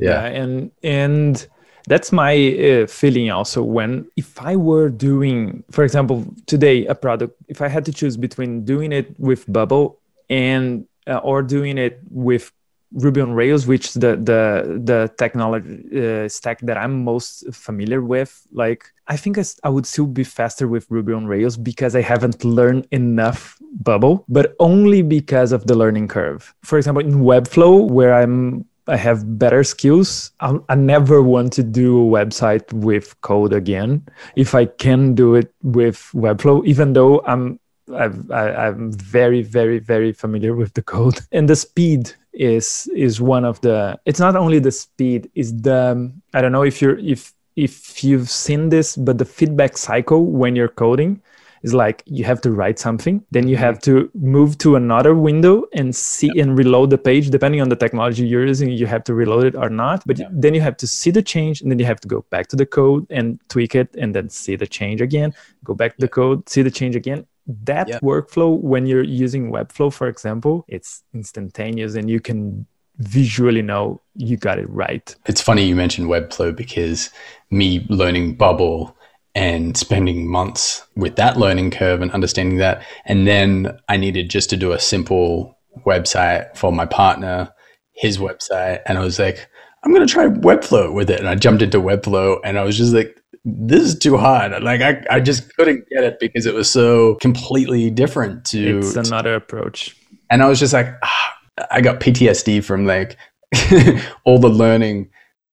Yeah. 0.00 0.10
yeah 0.10 0.42
and, 0.42 0.72
and, 0.82 1.46
that's 1.86 2.12
my 2.12 2.34
uh, 2.34 2.86
feeling 2.86 3.30
also 3.30 3.62
when 3.62 4.08
if 4.16 4.40
i 4.40 4.56
were 4.56 4.88
doing 4.88 5.62
for 5.70 5.84
example 5.84 6.24
today 6.46 6.86
a 6.86 6.94
product 6.94 7.36
if 7.48 7.60
i 7.60 7.68
had 7.68 7.84
to 7.84 7.92
choose 7.92 8.16
between 8.16 8.64
doing 8.64 8.90
it 8.90 9.14
with 9.20 9.44
bubble 9.52 10.00
and 10.30 10.86
uh, 11.06 11.18
or 11.18 11.42
doing 11.42 11.78
it 11.78 12.00
with 12.10 12.52
Ruby 12.94 13.20
on 13.20 13.32
Rails, 13.32 13.66
which 13.66 13.94
the 13.94 14.16
the 14.16 14.80
the 14.82 15.12
technology 15.18 15.82
uh, 15.92 16.28
stack 16.28 16.60
that 16.60 16.76
I'm 16.76 17.04
most 17.04 17.52
familiar 17.52 18.00
with. 18.00 18.46
Like, 18.52 18.92
I 19.08 19.16
think 19.16 19.36
I, 19.36 19.44
I 19.64 19.68
would 19.68 19.86
still 19.86 20.06
be 20.06 20.22
faster 20.22 20.68
with 20.68 20.86
Ruby 20.88 21.12
on 21.12 21.26
Rails 21.26 21.56
because 21.56 21.96
I 21.96 22.02
haven't 22.02 22.44
learned 22.44 22.86
enough 22.92 23.58
Bubble, 23.82 24.24
but 24.28 24.54
only 24.60 25.02
because 25.02 25.50
of 25.50 25.66
the 25.66 25.74
learning 25.74 26.06
curve. 26.06 26.54
For 26.62 26.78
example, 26.78 27.04
in 27.04 27.24
Webflow, 27.24 27.90
where 27.90 28.14
I'm 28.14 28.64
I 28.86 28.96
have 28.96 29.38
better 29.38 29.64
skills. 29.64 30.32
I, 30.40 30.56
I 30.68 30.74
never 30.74 31.22
want 31.22 31.52
to 31.54 31.62
do 31.62 32.00
a 32.00 32.24
website 32.24 32.70
with 32.72 33.18
code 33.22 33.52
again. 33.52 34.06
If 34.36 34.54
I 34.54 34.66
can 34.66 35.14
do 35.14 35.34
it 35.34 35.52
with 35.62 35.96
Webflow, 36.14 36.64
even 36.66 36.92
though 36.92 37.22
I'm 37.26 37.58
I've, 37.92 38.30
I, 38.30 38.68
am 38.68 38.92
very, 38.92 39.42
very, 39.42 39.78
very 39.78 40.12
familiar 40.12 40.54
with 40.54 40.74
the 40.74 40.82
code, 40.82 41.18
and 41.32 41.48
the 41.48 41.56
speed 41.56 42.12
is 42.32 42.88
is 42.94 43.20
one 43.20 43.44
of 43.44 43.60
the. 43.60 43.98
It's 44.06 44.20
not 44.20 44.36
only 44.36 44.58
the 44.58 44.72
speed; 44.72 45.30
is 45.34 45.54
the 45.62 45.92
um, 45.92 46.22
I 46.32 46.40
don't 46.40 46.52
know 46.52 46.64
if 46.64 46.80
you're 46.80 46.98
if 46.98 47.32
if 47.56 48.02
you've 48.02 48.30
seen 48.30 48.68
this, 48.70 48.96
but 48.96 49.18
the 49.18 49.24
feedback 49.24 49.76
cycle 49.76 50.26
when 50.26 50.56
you're 50.56 50.68
coding, 50.68 51.20
is 51.64 51.72
like 51.72 52.02
you 52.04 52.24
have 52.24 52.40
to 52.42 52.52
write 52.52 52.78
something, 52.78 53.24
then 53.30 53.48
you 53.48 53.56
mm-hmm. 53.56 53.64
have 53.64 53.78
to 53.80 54.10
move 54.14 54.58
to 54.58 54.76
another 54.76 55.14
window 55.14 55.64
and 55.72 55.96
see 55.96 56.30
and 56.38 56.58
reload 56.58 56.90
the 56.90 56.98
page. 56.98 57.30
Depending 57.30 57.62
on 57.62 57.70
the 57.70 57.76
technology 57.76 58.26
you're 58.26 58.46
using, 58.46 58.70
you 58.70 58.86
have 58.86 59.02
to 59.04 59.14
reload 59.14 59.44
it 59.44 59.56
or 59.56 59.70
not. 59.70 60.02
But 60.06 60.20
then 60.30 60.54
you 60.54 60.60
have 60.60 60.76
to 60.76 60.86
see 60.86 61.10
the 61.10 61.22
change, 61.22 61.62
and 61.62 61.70
then 61.70 61.78
you 61.78 61.86
have 61.86 62.00
to 62.00 62.08
go 62.08 62.20
back 62.28 62.48
to 62.48 62.56
the 62.56 62.66
code 62.66 63.06
and 63.10 63.40
tweak 63.48 63.74
it, 63.74 63.88
and 63.96 64.14
then 64.14 64.28
see 64.28 64.56
the 64.56 64.66
change 64.66 65.00
again. 65.00 65.34
Go 65.64 65.74
back 65.74 65.94
to 65.94 66.00
the 66.02 66.08
code, 66.08 66.48
see 66.48 66.62
the 66.62 66.70
change 66.70 66.96
again. 66.96 67.26
That 67.46 67.88
yep. 67.88 68.02
workflow, 68.02 68.58
when 68.58 68.86
you're 68.86 69.02
using 69.02 69.50
Webflow, 69.50 69.92
for 69.92 70.08
example, 70.08 70.64
it's 70.68 71.02
instantaneous, 71.12 71.94
and 71.94 72.08
you 72.08 72.20
can 72.20 72.66
visually 72.98 73.62
know 73.62 74.00
you 74.14 74.36
got 74.36 74.58
it 74.58 74.68
right. 74.70 75.14
It's 75.26 75.40
funny 75.40 75.64
you 75.64 75.76
mentioned 75.76 76.08
Webflow 76.08 76.56
because 76.56 77.10
me 77.50 77.84
learning 77.88 78.36
Bubble 78.36 78.96
and 79.34 79.76
spending 79.76 80.30
months 80.30 80.86
with 80.94 81.16
that 81.16 81.36
learning 81.36 81.72
curve 81.72 82.00
and 82.00 82.12
understanding 82.12 82.58
that. 82.58 82.82
And 83.04 83.26
then 83.26 83.78
I 83.88 83.96
needed 83.96 84.30
just 84.30 84.48
to 84.50 84.56
do 84.56 84.72
a 84.72 84.78
simple 84.78 85.58
website 85.84 86.56
for 86.56 86.72
my 86.72 86.86
partner, 86.86 87.52
his 87.92 88.18
website. 88.18 88.80
And 88.86 88.96
I 88.96 89.02
was 89.02 89.18
like, 89.18 89.48
I'm 89.82 89.92
going 89.92 90.06
to 90.06 90.12
try 90.12 90.28
Webflow 90.28 90.94
with 90.94 91.10
it. 91.10 91.18
And 91.18 91.28
I 91.28 91.34
jumped 91.34 91.62
into 91.62 91.80
Webflow 91.80 92.38
and 92.44 92.58
I 92.58 92.62
was 92.62 92.78
just 92.78 92.94
like, 92.94 93.20
this 93.44 93.82
is 93.82 93.98
too 93.98 94.16
hard. 94.16 94.62
Like 94.62 94.80
I, 94.80 95.04
I 95.10 95.20
just 95.20 95.54
couldn't 95.56 95.88
get 95.90 96.04
it 96.04 96.18
because 96.18 96.46
it 96.46 96.54
was 96.54 96.70
so 96.70 97.16
completely 97.16 97.90
different 97.90 98.44
to 98.46 98.78
It's 98.78 98.96
another 98.96 99.34
approach. 99.34 99.96
And 100.30 100.42
I 100.42 100.48
was 100.48 100.58
just 100.58 100.72
like, 100.72 100.88
ah, 101.02 101.34
I 101.70 101.80
got 101.80 102.00
PTSD 102.00 102.64
from 102.64 102.86
like 102.86 103.16
all 104.24 104.38
the 104.38 104.48
learning 104.48 105.10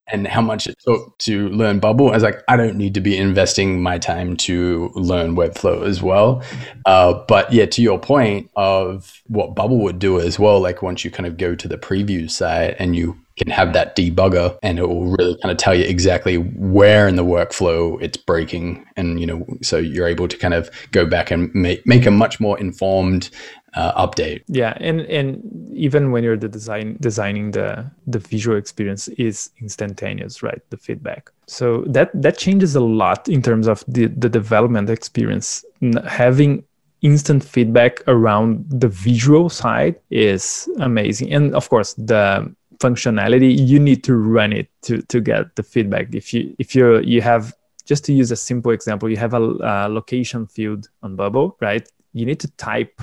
and 0.07 0.27
how 0.27 0.41
much 0.41 0.67
it 0.67 0.77
took 0.85 1.17
to 1.19 1.49
learn 1.49 1.79
Bubble. 1.79 2.09
I 2.09 2.13
was 2.13 2.23
like, 2.23 2.41
I 2.47 2.57
don't 2.57 2.75
need 2.75 2.93
to 2.95 3.01
be 3.01 3.17
investing 3.17 3.81
my 3.81 3.97
time 3.97 4.35
to 4.37 4.91
learn 4.93 5.35
Webflow 5.35 5.85
as 5.85 6.01
well. 6.01 6.43
Uh, 6.85 7.13
but 7.27 7.51
yeah, 7.53 7.65
to 7.67 7.81
your 7.81 7.99
point 7.99 8.49
of 8.55 9.21
what 9.27 9.55
Bubble 9.55 9.79
would 9.79 9.99
do 9.99 10.19
as 10.19 10.37
well, 10.37 10.59
like 10.59 10.81
once 10.81 11.05
you 11.05 11.11
kind 11.11 11.27
of 11.27 11.37
go 11.37 11.55
to 11.55 11.67
the 11.67 11.77
preview 11.77 12.29
site 12.29 12.75
and 12.77 12.95
you 12.95 13.17
can 13.41 13.51
have 13.51 13.73
that 13.73 13.95
debugger 13.95 14.57
and 14.61 14.79
it 14.79 14.87
will 14.87 15.07
really 15.17 15.37
kind 15.41 15.51
of 15.51 15.57
tell 15.57 15.73
you 15.73 15.83
exactly 15.83 16.37
where 16.37 17.07
in 17.07 17.15
the 17.15 17.25
workflow 17.25 18.01
it's 18.01 18.17
breaking 18.17 18.85
and 18.95 19.19
you 19.19 19.25
know 19.25 19.45
so 19.61 19.77
you're 19.77 20.07
able 20.07 20.27
to 20.27 20.37
kind 20.37 20.53
of 20.53 20.69
go 20.91 21.05
back 21.05 21.31
and 21.31 21.53
make, 21.55 21.85
make 21.85 22.05
a 22.05 22.11
much 22.11 22.39
more 22.39 22.59
informed 22.59 23.29
uh, 23.73 24.05
update. 24.05 24.43
Yeah, 24.47 24.73
and 24.81 25.01
and 25.01 25.41
even 25.73 26.11
when 26.11 26.23
you're 26.23 26.37
the 26.37 26.49
design 26.49 26.97
designing 26.99 27.51
the 27.51 27.89
the 28.05 28.19
visual 28.19 28.57
experience 28.57 29.07
is 29.09 29.49
instantaneous, 29.61 30.43
right? 30.43 30.61
The 30.69 30.77
feedback. 30.77 31.31
So 31.47 31.83
that 31.87 32.09
that 32.13 32.37
changes 32.37 32.75
a 32.75 32.81
lot 32.81 33.29
in 33.29 33.41
terms 33.41 33.67
of 33.67 33.83
the 33.87 34.07
the 34.07 34.29
development 34.29 34.89
experience. 34.89 35.63
Having 36.05 36.63
instant 37.01 37.43
feedback 37.43 38.01
around 38.07 38.65
the 38.69 38.89
visual 38.89 39.49
side 39.49 39.95
is 40.09 40.69
amazing, 40.79 41.33
and 41.33 41.55
of 41.55 41.69
course 41.69 41.93
the 41.93 42.53
functionality 42.81 43.55
you 43.55 43.79
need 43.79 44.03
to 44.03 44.15
run 44.15 44.51
it 44.51 44.67
to 44.81 45.01
to 45.03 45.21
get 45.21 45.55
the 45.55 45.63
feedback. 45.63 46.13
If 46.13 46.33
you 46.33 46.55
if 46.59 46.75
you 46.75 46.99
you 47.01 47.21
have 47.21 47.53
just 47.85 48.05
to 48.05 48.13
use 48.13 48.31
a 48.31 48.35
simple 48.35 48.71
example, 48.71 49.09
you 49.09 49.17
have 49.17 49.33
a, 49.33 49.41
a 49.41 49.89
location 49.89 50.47
field 50.47 50.89
on 51.03 51.15
Bubble, 51.15 51.57
right? 51.61 51.87
You 52.13 52.25
need 52.25 52.39
to 52.41 52.49
type 52.51 53.01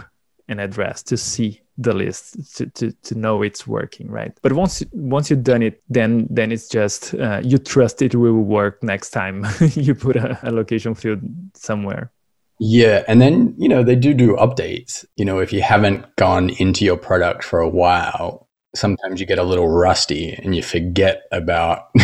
an 0.49 0.59
address 0.61 1.03
to 1.05 1.17
see 1.17 1.61
the 1.81 1.93
list 1.93 2.57
to, 2.57 2.67
to, 2.67 2.91
to 3.05 3.14
know 3.14 3.41
it's 3.41 3.64
working 3.64 4.11
right 4.11 4.37
but 4.43 4.53
once 4.53 4.83
once 4.95 5.31
you've 5.31 5.45
done 5.45 5.62
it 5.62 5.81
then 5.88 6.27
then 6.29 6.51
it's 6.51 6.69
just 6.69 7.14
uh, 7.14 7.41
you 7.45 7.57
trust 7.57 8.03
it 8.03 8.17
will 8.17 8.33
work 8.33 8.83
next 8.83 9.11
time 9.11 9.47
you 9.75 9.95
put 9.95 10.17
a, 10.17 10.37
a 10.43 10.51
location 10.51 10.93
field 10.93 11.21
somewhere 11.55 12.11
yeah, 12.59 13.05
and 13.07 13.21
then 13.21 13.55
you 13.57 13.69
know 13.69 13.85
they 13.85 13.95
do 13.95 14.14
do 14.14 14.35
updates. 14.37 15.05
You 15.17 15.25
know, 15.25 15.38
if 15.38 15.53
you 15.53 15.62
haven't 15.62 16.17
gone 16.17 16.51
into 16.51 16.85
your 16.85 16.97
product 16.97 17.45
for 17.45 17.61
a 17.61 17.69
while, 17.69 18.47
sometimes 18.79 19.21
you 19.21 19.27
get 19.27 19.38
a 19.38 19.43
little 19.43 19.69
rusty 19.69 20.33
and 20.33 20.55
you 20.55 20.62
forget 20.62 21.23
about. 21.33 21.91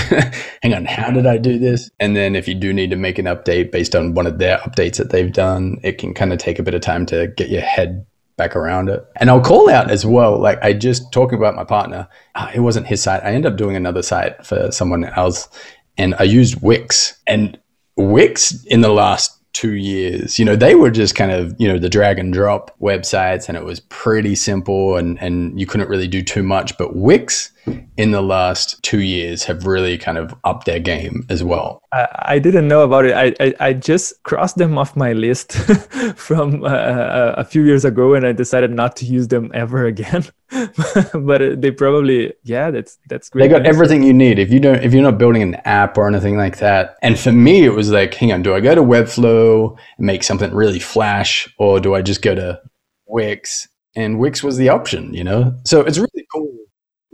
hang 0.62 0.74
on, 0.74 0.84
how 0.84 1.10
did 1.10 1.26
I 1.26 1.38
do 1.38 1.58
this? 1.58 1.90
And 2.00 2.16
then 2.16 2.34
if 2.34 2.48
you 2.48 2.54
do 2.54 2.72
need 2.72 2.90
to 2.90 2.96
make 2.96 3.18
an 3.18 3.26
update 3.26 3.70
based 3.70 3.94
on 3.94 4.14
one 4.14 4.26
of 4.26 4.38
their 4.38 4.58
updates 4.58 4.96
that 4.96 5.10
they've 5.10 5.32
done, 5.32 5.78
it 5.82 5.98
can 5.98 6.14
kind 6.14 6.32
of 6.32 6.38
take 6.38 6.58
a 6.58 6.62
bit 6.62 6.74
of 6.74 6.80
time 6.80 7.06
to 7.06 7.28
get 7.28 7.48
your 7.48 7.62
head 7.62 8.04
back 8.36 8.56
around 8.56 8.88
it. 8.88 9.04
And 9.16 9.30
I'll 9.30 9.40
call 9.40 9.70
out 9.70 9.90
as 9.90 10.04
well, 10.04 10.38
like 10.38 10.58
I 10.62 10.72
just 10.72 11.12
talking 11.12 11.38
about 11.38 11.54
my 11.54 11.64
partner, 11.64 12.08
uh, 12.34 12.50
it 12.54 12.60
wasn't 12.60 12.86
his 12.86 13.02
site. 13.02 13.22
I 13.22 13.28
ended 13.28 13.52
up 13.52 13.56
doing 13.56 13.76
another 13.76 14.02
site 14.02 14.44
for 14.44 14.70
someone 14.72 15.04
else 15.04 15.48
and 15.96 16.14
I 16.18 16.24
used 16.24 16.60
Wix. 16.60 17.14
And 17.26 17.58
Wix 17.96 18.64
in 18.64 18.80
the 18.80 18.88
last 18.88 19.33
two 19.54 19.74
years, 19.74 20.38
you 20.38 20.44
know, 20.44 20.56
they 20.56 20.74
were 20.74 20.90
just 20.90 21.14
kind 21.14 21.30
of, 21.30 21.54
you 21.58 21.66
know, 21.66 21.78
the 21.78 21.88
drag 21.88 22.18
and 22.18 22.32
drop 22.32 22.76
websites 22.80 23.48
and 23.48 23.56
it 23.56 23.64
was 23.64 23.80
pretty 23.80 24.34
simple 24.34 24.96
and, 24.96 25.18
and 25.22 25.58
you 25.58 25.64
couldn't 25.64 25.88
really 25.88 26.08
do 26.08 26.22
too 26.22 26.42
much. 26.42 26.76
But 26.76 26.94
Wix 26.94 27.52
in 27.96 28.10
the 28.10 28.20
last 28.20 28.82
two 28.82 29.00
years 29.00 29.44
have 29.44 29.66
really 29.66 29.96
kind 29.96 30.18
of 30.18 30.34
upped 30.44 30.66
their 30.66 30.80
game 30.80 31.24
as 31.28 31.42
well. 31.44 31.80
I, 31.92 32.08
I 32.26 32.38
didn't 32.38 32.68
know 32.68 32.82
about 32.82 33.04
it. 33.04 33.14
I, 33.14 33.34
I, 33.44 33.54
I, 33.68 33.72
just 33.72 34.22
crossed 34.24 34.56
them 34.56 34.76
off 34.76 34.96
my 34.96 35.12
list 35.12 35.52
from 36.16 36.64
uh, 36.64 36.68
uh, 36.68 37.34
a 37.38 37.44
few 37.44 37.62
years 37.62 37.84
ago 37.84 38.14
and 38.14 38.26
I 38.26 38.32
decided 38.32 38.70
not 38.70 38.96
to 38.96 39.04
use 39.04 39.28
them 39.28 39.50
ever 39.54 39.86
again. 39.86 40.24
but 41.14 41.60
they 41.60 41.70
probably, 41.70 42.34
yeah, 42.42 42.70
that's, 42.70 42.98
that's 43.08 43.28
great. 43.28 43.42
They 43.42 43.48
got 43.48 43.66
everything 43.66 44.02
you 44.02 44.12
need. 44.12 44.38
If 44.38 44.50
you 44.50 44.60
don't, 44.60 44.82
if 44.82 44.92
you're 44.92 45.02
not 45.02 45.18
building 45.18 45.42
an 45.42 45.54
app 45.64 45.96
or 45.96 46.08
anything 46.08 46.36
like 46.36 46.58
that. 46.58 46.96
And 47.02 47.18
for 47.18 47.32
me, 47.32 47.64
it 47.64 47.74
was 47.74 47.90
like, 47.90 48.14
hang 48.14 48.32
on, 48.32 48.42
do 48.42 48.54
I 48.54 48.60
go 48.60 48.74
to 48.74 48.82
Webflow 48.82 49.76
and 49.96 50.06
make 50.06 50.22
something 50.22 50.52
really 50.52 50.80
flash 50.80 51.52
or 51.58 51.80
do 51.80 51.94
I 51.94 52.02
just 52.02 52.22
go 52.22 52.34
to 52.34 52.60
Wix? 53.06 53.68
And 53.96 54.18
Wix 54.18 54.42
was 54.42 54.56
the 54.56 54.70
option, 54.70 55.14
you 55.14 55.22
know? 55.22 55.54
So 55.64 55.82
it's 55.82 55.98
really 55.98 56.26
cool 56.32 56.53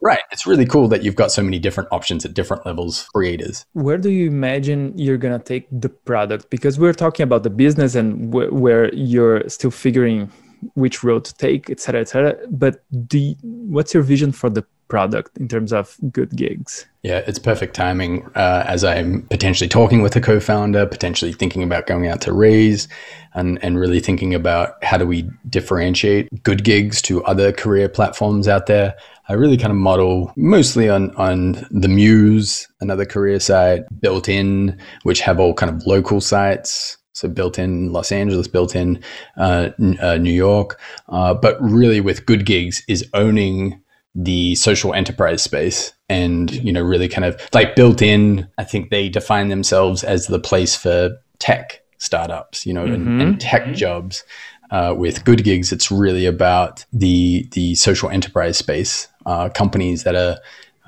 Right. 0.02 0.20
It's 0.30 0.46
really 0.46 0.66
cool 0.66 0.88
that 0.88 1.02
you've 1.02 1.16
got 1.16 1.30
so 1.30 1.42
many 1.42 1.58
different 1.58 1.88
options 1.92 2.24
at 2.24 2.34
different 2.34 2.64
levels 2.64 3.08
creators. 3.14 3.66
Where 3.74 3.98
do 3.98 4.10
you 4.10 4.28
imagine 4.28 4.96
you're 4.96 5.18
going 5.18 5.38
to 5.38 5.44
take 5.44 5.68
the 5.70 5.88
product? 5.90 6.50
Because 6.50 6.78
we're 6.78 6.94
talking 6.94 7.24
about 7.24 7.42
the 7.42 7.50
business 7.50 7.94
and 7.94 8.32
wh- 8.32 8.52
where 8.52 8.92
you're 8.94 9.48
still 9.48 9.70
figuring 9.70 10.30
which 10.74 11.02
road 11.02 11.24
to 11.24 11.34
take, 11.34 11.70
etc., 11.70 11.80
cetera, 11.80 12.00
et 12.00 12.08
cetera. 12.08 12.48
But 12.50 12.82
you, 13.12 13.36
what's 13.42 13.94
your 13.94 14.02
vision 14.02 14.32
for 14.32 14.50
the 14.50 14.64
product 14.90 15.38
in 15.38 15.48
terms 15.48 15.72
of 15.72 15.96
goodgigs? 16.06 16.84
Yeah, 17.02 17.22
it's 17.26 17.38
perfect 17.38 17.74
timing 17.74 18.26
uh, 18.34 18.64
as 18.66 18.84
I'm 18.84 19.22
potentially 19.30 19.68
talking 19.68 20.02
with 20.02 20.14
a 20.16 20.20
co 20.20 20.38
founder, 20.38 20.84
potentially 20.84 21.32
thinking 21.32 21.62
about 21.62 21.86
going 21.86 22.08
out 22.08 22.20
to 22.22 22.32
raise 22.34 22.88
and, 23.32 23.58
and 23.62 23.78
really 23.78 24.00
thinking 24.00 24.34
about 24.34 24.82
how 24.84 24.98
do 24.98 25.06
we 25.06 25.30
differentiate 25.48 26.28
goodgigs 26.42 27.00
to 27.02 27.24
other 27.24 27.52
career 27.52 27.88
platforms 27.88 28.48
out 28.48 28.66
there. 28.66 28.94
I 29.30 29.34
really 29.34 29.56
kind 29.56 29.70
of 29.70 29.78
model 29.78 30.32
mostly 30.36 30.90
on 30.90 31.14
on 31.16 31.52
the 31.70 31.88
Muse, 31.88 32.68
another 32.80 33.06
career 33.06 33.40
site, 33.40 33.82
built 34.00 34.28
in, 34.28 34.78
which 35.04 35.20
have 35.20 35.40
all 35.40 35.54
kind 35.54 35.72
of 35.74 35.86
local 35.86 36.20
sites. 36.20 36.98
So 37.12 37.28
built 37.28 37.58
in 37.58 37.92
Los 37.92 38.12
Angeles, 38.12 38.48
built 38.48 38.76
in 38.76 39.02
uh, 39.36 39.70
uh, 40.00 40.16
New 40.16 40.32
York, 40.32 40.80
uh, 41.08 41.34
but 41.34 41.60
really 41.60 42.00
with 42.00 42.24
goodgigs 42.24 42.82
is 42.88 43.08
owning 43.14 43.80
the 44.14 44.54
social 44.56 44.92
enterprise 44.92 45.42
space 45.42 45.92
and 46.08 46.50
you 46.50 46.72
know 46.72 46.82
really 46.82 47.08
kind 47.08 47.24
of 47.24 47.40
like 47.52 47.76
built 47.76 48.02
in. 48.02 48.48
I 48.58 48.64
think 48.64 48.90
they 48.90 49.08
define 49.08 49.48
themselves 49.48 50.04
as 50.04 50.26
the 50.26 50.40
place 50.40 50.74
for 50.76 51.16
tech 51.38 51.82
startups, 51.98 52.66
you 52.66 52.72
know, 52.72 52.84
mm-hmm. 52.84 52.94
and, 52.94 53.22
and, 53.22 53.40
tech 53.40 53.62
mm-hmm. 53.62 53.74
jobs. 53.74 54.24
Uh, 54.70 54.94
with 54.96 55.24
goodgigs, 55.24 55.72
it's 55.72 55.90
really 55.90 56.26
about 56.26 56.84
the 56.92 57.48
the 57.52 57.74
social 57.74 58.08
enterprise 58.08 58.56
space 58.56 59.08
uh, 59.26 59.48
companies 59.48 60.04
that 60.04 60.14
are 60.14 60.38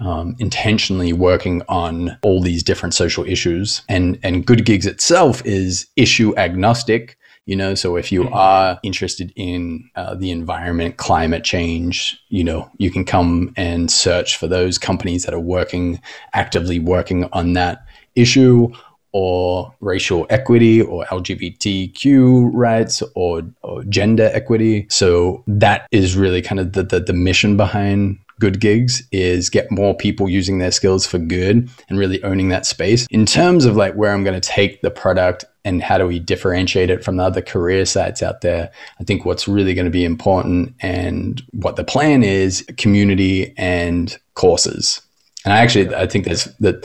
um, 0.03 0.37
intentionally 0.39 1.13
working 1.13 1.63
on 1.69 2.19
all 2.23 2.43
these 2.43 2.63
different 2.63 2.95
social 2.95 3.25
issues. 3.25 3.83
And 3.89 4.19
and 4.23 4.47
goodgigs 4.47 4.87
itself 4.87 5.45
is 5.45 5.87
issue 5.97 6.37
agnostic. 6.37 7.17
You 7.47 7.57
know, 7.57 7.75
so 7.75 7.97
if 7.97 8.13
you 8.13 8.23
mm-hmm. 8.25 8.35
are 8.35 8.79
interested 8.85 9.33
in 9.35 9.91
uh, 9.97 10.15
the 10.15 10.31
environment, 10.31 10.97
climate 10.97 11.43
change, 11.43 12.17
you 12.29 12.45
know, 12.45 12.71
you 12.79 12.89
can 12.89 13.05
come 13.05 13.53
and 13.57 13.91
search 13.91 14.37
for 14.37 14.47
those 14.47 14.79
companies 14.79 15.25
that 15.25 15.35
are 15.35 15.41
working 15.41 16.01
actively 16.35 16.79
working 16.79 17.29
on 17.33 17.55
that 17.55 17.85
issue 18.15 18.73
or 19.13 19.75
racial 19.81 20.27
equity 20.31 20.81
or 20.81 21.05
LGBTQ 21.07 22.51
rights 22.53 23.03
or, 23.15 23.43
or, 23.63 23.85
gender 23.85 24.31
equity. 24.33 24.87
So 24.89 25.45
that 25.47 25.87
is 25.91 26.17
really 26.17 26.41
kind 26.41 26.59
of 26.59 26.73
the, 26.73 26.83
the, 26.83 27.01
the 27.01 27.13
mission 27.13 27.57
behind 27.57 28.19
goodgigs 28.43 29.03
is 29.13 29.49
get 29.49 29.71
more 29.71 29.97
people 29.97 30.29
using 30.29 30.59
their 30.59 30.73
skills 30.73 31.07
for 31.07 31.19
good 31.19 31.71
and 31.89 31.99
really 31.99 32.23
owning 32.25 32.49
that 32.49 32.67
space. 32.67 33.07
In 33.11 33.25
terms 33.25 33.65
of 33.65 33.77
like 33.77 33.95
where 33.95 34.13
I'm 34.13 34.25
going 34.25 34.39
to 34.39 34.49
take 34.49 34.83
the 34.83 34.91
product 34.91 35.45
and 35.65 35.81
how 35.81 35.97
do 35.97 36.07
we 36.09 36.19
differentiate 36.19 36.91
it 36.91 37.05
from 37.05 37.17
the 37.17 37.23
other 37.23 37.41
career 37.41 37.87
sites 37.87 38.21
out 38.21 38.41
there, 38.41 38.71
I 38.99 39.05
think 39.05 39.25
what's 39.25 39.47
really 39.47 39.75
going 39.75 39.85
to 39.85 39.93
be 39.93 40.05
important 40.05 40.75
and 40.81 41.41
what 41.53 41.77
the 41.77 41.85
plan 41.85 42.25
is 42.25 42.67
community 42.79 43.55
and 43.57 44.19
courses. 44.35 45.01
And 45.45 45.55
I 45.55 45.59
actually 45.59 45.95
I 45.95 46.07
think 46.07 46.25
there's 46.25 46.45
that 46.61 46.85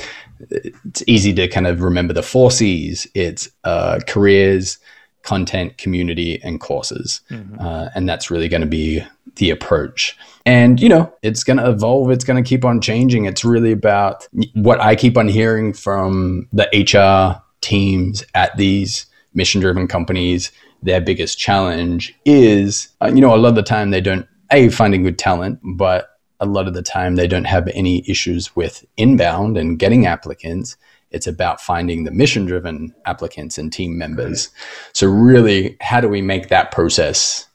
it's 0.50 1.04
easy 1.08 1.34
to 1.34 1.48
kind 1.48 1.66
of 1.66 1.82
remember 1.82 2.14
the 2.14 2.22
four 2.22 2.52
C's. 2.52 3.08
It's 3.16 3.50
uh, 3.64 4.00
careers, 4.08 4.78
content, 5.24 5.78
community, 5.78 6.40
and 6.44 6.60
courses. 6.60 7.22
Mm-hmm. 7.32 7.60
Uh, 7.60 7.90
and 7.96 8.08
that's 8.08 8.30
really 8.30 8.48
going 8.48 8.62
to 8.62 8.68
be 8.68 9.04
the 9.36 9.50
approach. 9.50 10.16
And, 10.48 10.80
you 10.80 10.88
know, 10.88 11.14
it's 11.24 11.44
going 11.44 11.58
to 11.58 11.70
evolve, 11.70 12.10
it's 12.10 12.24
going 12.24 12.42
to 12.42 12.48
keep 12.48 12.64
on 12.64 12.80
changing. 12.80 13.26
It's 13.26 13.44
really 13.44 13.74
about 13.74 14.26
what 14.54 14.80
I 14.80 14.96
keep 14.96 15.18
on 15.18 15.28
hearing 15.28 15.74
from 15.74 16.48
the 16.54 16.70
HR 16.72 17.44
teams 17.60 18.24
at 18.34 18.56
these 18.56 19.08
mission 19.34 19.60
driven 19.60 19.90
companies. 19.90 20.54
Their 20.82 21.02
biggest 21.02 21.38
challenge 21.38 22.16
is, 22.24 22.88
uh, 23.02 23.12
you 23.14 23.20
know, 23.20 23.36
a 23.36 23.38
lot 23.38 23.50
of 23.50 23.56
the 23.56 23.62
time 23.62 23.90
they 23.90 24.00
don't, 24.00 24.26
A, 24.54 24.70
finding 24.70 25.04
good 25.04 25.20
talent, 25.20 25.60
but 25.62 26.12
a 26.40 26.46
lot 26.46 26.70
of 26.70 26.74
the 26.74 26.82
time 26.82 27.18
they 27.18 27.28
don't 27.28 27.44
have 27.44 27.68
any 27.74 28.10
issues 28.10 28.56
with 28.56 28.86
inbound 28.96 29.58
and 29.58 29.78
getting 29.78 30.06
applicants. 30.06 30.78
It's 31.12 31.28
about 31.28 31.60
finding 31.60 32.06
the 32.06 32.12
mission 32.12 32.46
driven 32.46 32.96
applicants 33.06 33.58
and 33.58 33.74
team 33.74 33.98
members. 33.98 34.48
So, 34.94 35.08
really, 35.08 35.76
how 35.82 36.00
do 36.00 36.08
we 36.08 36.22
make 36.22 36.48
that 36.48 36.72
process 36.72 37.48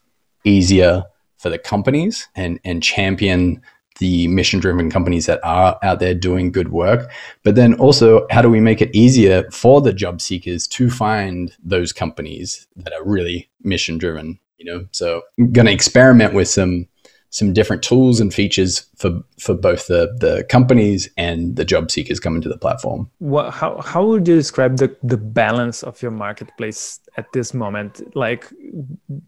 easier 0.43 1.05
for 1.43 1.49
the 1.49 1.59
companies 1.59 2.27
and, 2.35 2.59
and 2.63 2.81
champion 2.81 3.61
the 3.99 4.27
mission 4.29 4.59
driven 4.59 4.89
companies 4.89 5.27
that 5.27 5.39
are 5.43 5.77
out 5.83 5.99
there 5.99 6.15
doing 6.15 6.51
good 6.51 6.71
work? 6.71 7.11
But 7.43 7.55
then 7.55 7.75
also, 7.75 8.25
how 8.31 8.41
do 8.41 8.49
we 8.49 8.59
make 8.59 8.81
it 8.81 8.95
easier 8.95 9.43
for 9.51 9.81
the 9.81 9.93
job 9.93 10.21
seekers 10.21 10.65
to 10.69 10.89
find 10.89 11.55
those 11.63 11.93
companies 11.93 12.65
that 12.77 12.93
are 12.93 13.03
really 13.03 13.49
mission 13.61 13.99
driven? 13.99 14.39
You 14.57 14.65
know, 14.65 14.87
so 14.91 15.21
I'm 15.37 15.51
going 15.51 15.67
to 15.67 15.73
experiment 15.73 16.33
with 16.33 16.47
some 16.47 16.87
some 17.33 17.51
different 17.51 17.81
tools 17.81 18.19
and 18.19 18.31
features 18.31 18.85
for 18.95 19.19
for 19.39 19.55
both 19.55 19.87
the 19.87 20.15
the 20.19 20.45
companies 20.49 21.09
and 21.17 21.55
the 21.55 21.65
job 21.65 21.89
seekers 21.89 22.19
coming 22.19 22.41
to 22.41 22.47
the 22.47 22.57
platform. 22.57 23.09
What 23.17 23.49
how 23.51 23.81
how 23.81 24.05
would 24.05 24.27
you 24.27 24.35
describe 24.35 24.77
the 24.77 24.95
the 25.01 25.17
balance 25.17 25.81
of 25.81 25.99
your 26.01 26.11
marketplace 26.11 26.99
at 27.17 27.25
this 27.33 27.53
moment? 27.53 28.15
Like 28.15 28.47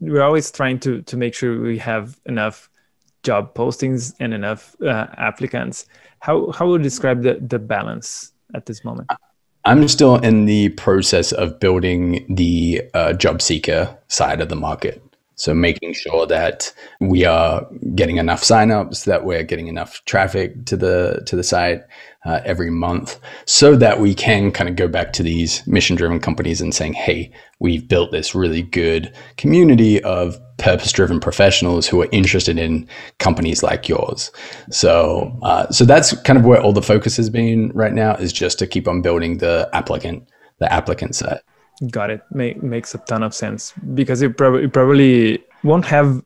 we're 0.00 0.22
always 0.22 0.52
trying 0.52 0.78
to 0.80 1.02
to 1.02 1.16
make 1.16 1.34
sure 1.34 1.60
we 1.60 1.78
have 1.78 2.20
enough 2.26 2.70
job 3.24 3.54
postings 3.54 4.14
and 4.20 4.32
enough 4.32 4.76
uh, 4.80 5.08
applicants. 5.18 5.86
How 6.20 6.52
how 6.52 6.68
would 6.68 6.82
you 6.82 6.84
describe 6.84 7.22
the 7.22 7.40
the 7.40 7.58
balance 7.58 8.32
at 8.54 8.66
this 8.66 8.84
moment? 8.84 9.10
I'm 9.64 9.88
still 9.88 10.14
in 10.18 10.44
the 10.44 10.68
process 10.70 11.32
of 11.32 11.58
building 11.58 12.24
the 12.32 12.82
uh, 12.94 13.14
job 13.14 13.42
seeker 13.42 13.98
side 14.06 14.40
of 14.40 14.48
the 14.48 14.54
market. 14.54 15.02
So 15.38 15.52
making 15.54 15.92
sure 15.92 16.26
that 16.26 16.72
we 16.98 17.26
are 17.26 17.66
getting 17.94 18.16
enough 18.16 18.42
signups, 18.42 19.04
that 19.04 19.24
we're 19.24 19.42
getting 19.42 19.68
enough 19.68 20.02
traffic 20.06 20.64
to 20.64 20.78
the 20.78 21.22
to 21.26 21.36
the 21.36 21.44
site 21.44 21.82
uh, 22.24 22.40
every 22.46 22.70
month, 22.70 23.20
so 23.44 23.76
that 23.76 24.00
we 24.00 24.14
can 24.14 24.50
kind 24.50 24.68
of 24.68 24.76
go 24.76 24.88
back 24.88 25.12
to 25.12 25.22
these 25.22 25.64
mission-driven 25.66 26.20
companies 26.20 26.62
and 26.62 26.74
saying, 26.74 26.94
"Hey, 26.94 27.30
we've 27.60 27.86
built 27.86 28.12
this 28.12 28.34
really 28.34 28.62
good 28.62 29.12
community 29.36 30.02
of 30.04 30.40
purpose-driven 30.56 31.20
professionals 31.20 31.86
who 31.86 32.00
are 32.00 32.08
interested 32.12 32.58
in 32.58 32.88
companies 33.18 33.62
like 33.62 33.90
yours." 33.90 34.32
So, 34.70 35.38
uh, 35.42 35.70
so 35.70 35.84
that's 35.84 36.18
kind 36.22 36.38
of 36.38 36.46
where 36.46 36.62
all 36.62 36.72
the 36.72 36.80
focus 36.80 37.14
has 37.18 37.28
been 37.28 37.72
right 37.74 37.92
now 37.92 38.14
is 38.14 38.32
just 38.32 38.58
to 38.60 38.66
keep 38.66 38.88
on 38.88 39.02
building 39.02 39.36
the 39.38 39.68
applicant 39.74 40.26
the 40.60 40.72
applicant 40.72 41.14
set. 41.14 41.42
Got 41.90 42.10
it. 42.10 42.22
Make, 42.30 42.62
makes 42.62 42.94
a 42.94 42.98
ton 42.98 43.22
of 43.22 43.34
sense 43.34 43.72
because 43.94 44.22
you 44.22 44.30
probably 44.30 44.68
probably 44.68 45.44
won't 45.62 45.84
have 45.84 46.22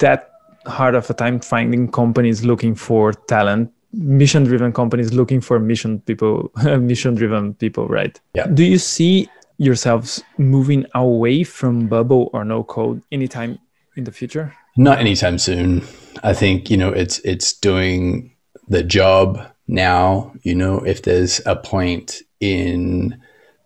that 0.00 0.30
hard 0.66 0.94
of 0.94 1.08
a 1.10 1.14
time 1.14 1.40
finding 1.40 1.90
companies 1.90 2.44
looking 2.44 2.74
for 2.74 3.12
talent, 3.12 3.70
mission 3.92 4.44
driven 4.44 4.72
companies 4.72 5.12
looking 5.12 5.40
for 5.40 5.58
mission 5.58 6.00
people, 6.00 6.50
mission 6.64 7.14
driven 7.14 7.54
people, 7.54 7.88
right? 7.88 8.18
Yeah. 8.34 8.46
Do 8.46 8.64
you 8.64 8.78
see 8.78 9.28
yourselves 9.58 10.22
moving 10.38 10.86
away 10.94 11.44
from 11.44 11.86
bubble 11.86 12.30
or 12.32 12.44
no 12.44 12.64
code 12.64 13.02
anytime 13.12 13.58
in 13.96 14.04
the 14.04 14.12
future? 14.12 14.54
Not 14.76 14.98
anytime 14.98 15.38
soon. 15.38 15.82
I 16.22 16.32
think, 16.32 16.70
you 16.70 16.76
know, 16.76 16.90
it's 16.90 17.18
it's 17.20 17.52
doing 17.52 18.34
the 18.68 18.82
job 18.82 19.46
now, 19.68 20.32
you 20.42 20.54
know, 20.54 20.78
if 20.78 21.02
there's 21.02 21.40
a 21.46 21.56
point 21.56 22.22
in 22.40 23.20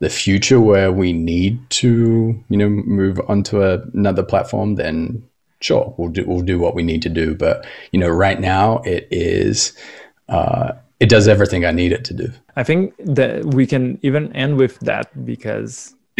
the 0.04 0.10
future 0.10 0.60
where 0.60 0.92
we 0.92 1.14
need 1.14 1.58
to, 1.70 2.38
you 2.50 2.56
know, 2.56 2.68
move 2.68 3.18
onto 3.26 3.62
a, 3.62 3.80
another 3.94 4.22
platform, 4.22 4.74
then 4.74 5.26
sure, 5.60 5.94
we'll 5.96 6.10
do 6.10 6.24
we'll 6.26 6.42
do 6.42 6.58
what 6.58 6.74
we 6.74 6.82
need 6.82 7.00
to 7.02 7.08
do. 7.08 7.34
But 7.34 7.66
you 7.90 7.98
know, 7.98 8.10
right 8.10 8.38
now 8.38 8.82
it 8.84 9.08
is 9.10 9.72
uh, 10.28 10.72
it 11.00 11.08
does 11.08 11.26
everything 11.26 11.64
I 11.64 11.72
need 11.72 11.90
it 11.92 12.04
to 12.04 12.14
do. 12.14 12.28
I 12.54 12.64
think 12.64 12.94
that 12.98 13.46
we 13.46 13.66
can 13.66 13.98
even 14.02 14.30
end 14.36 14.58
with 14.58 14.78
that 14.80 15.06
because 15.24 15.94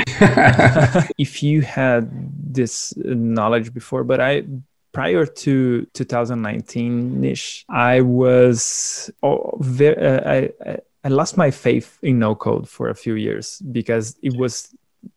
if 1.18 1.42
you 1.42 1.60
had 1.60 2.10
this 2.54 2.94
knowledge 2.96 3.74
before, 3.74 4.02
but 4.02 4.18
I 4.18 4.44
prior 4.92 5.26
to 5.26 5.84
2019 5.92 7.24
ish, 7.24 7.66
I 7.68 8.00
was 8.00 9.10
oh, 9.22 9.58
very, 9.60 9.96
uh, 9.96 10.20
I, 10.30 10.38
I 10.64 10.78
I 11.04 11.08
lost 11.08 11.36
my 11.36 11.50
faith 11.50 11.98
in 12.02 12.18
no 12.18 12.34
code 12.34 12.68
for 12.68 12.88
a 12.88 12.94
few 12.94 13.14
years 13.14 13.60
because 13.70 14.16
it 14.22 14.36
was 14.36 14.74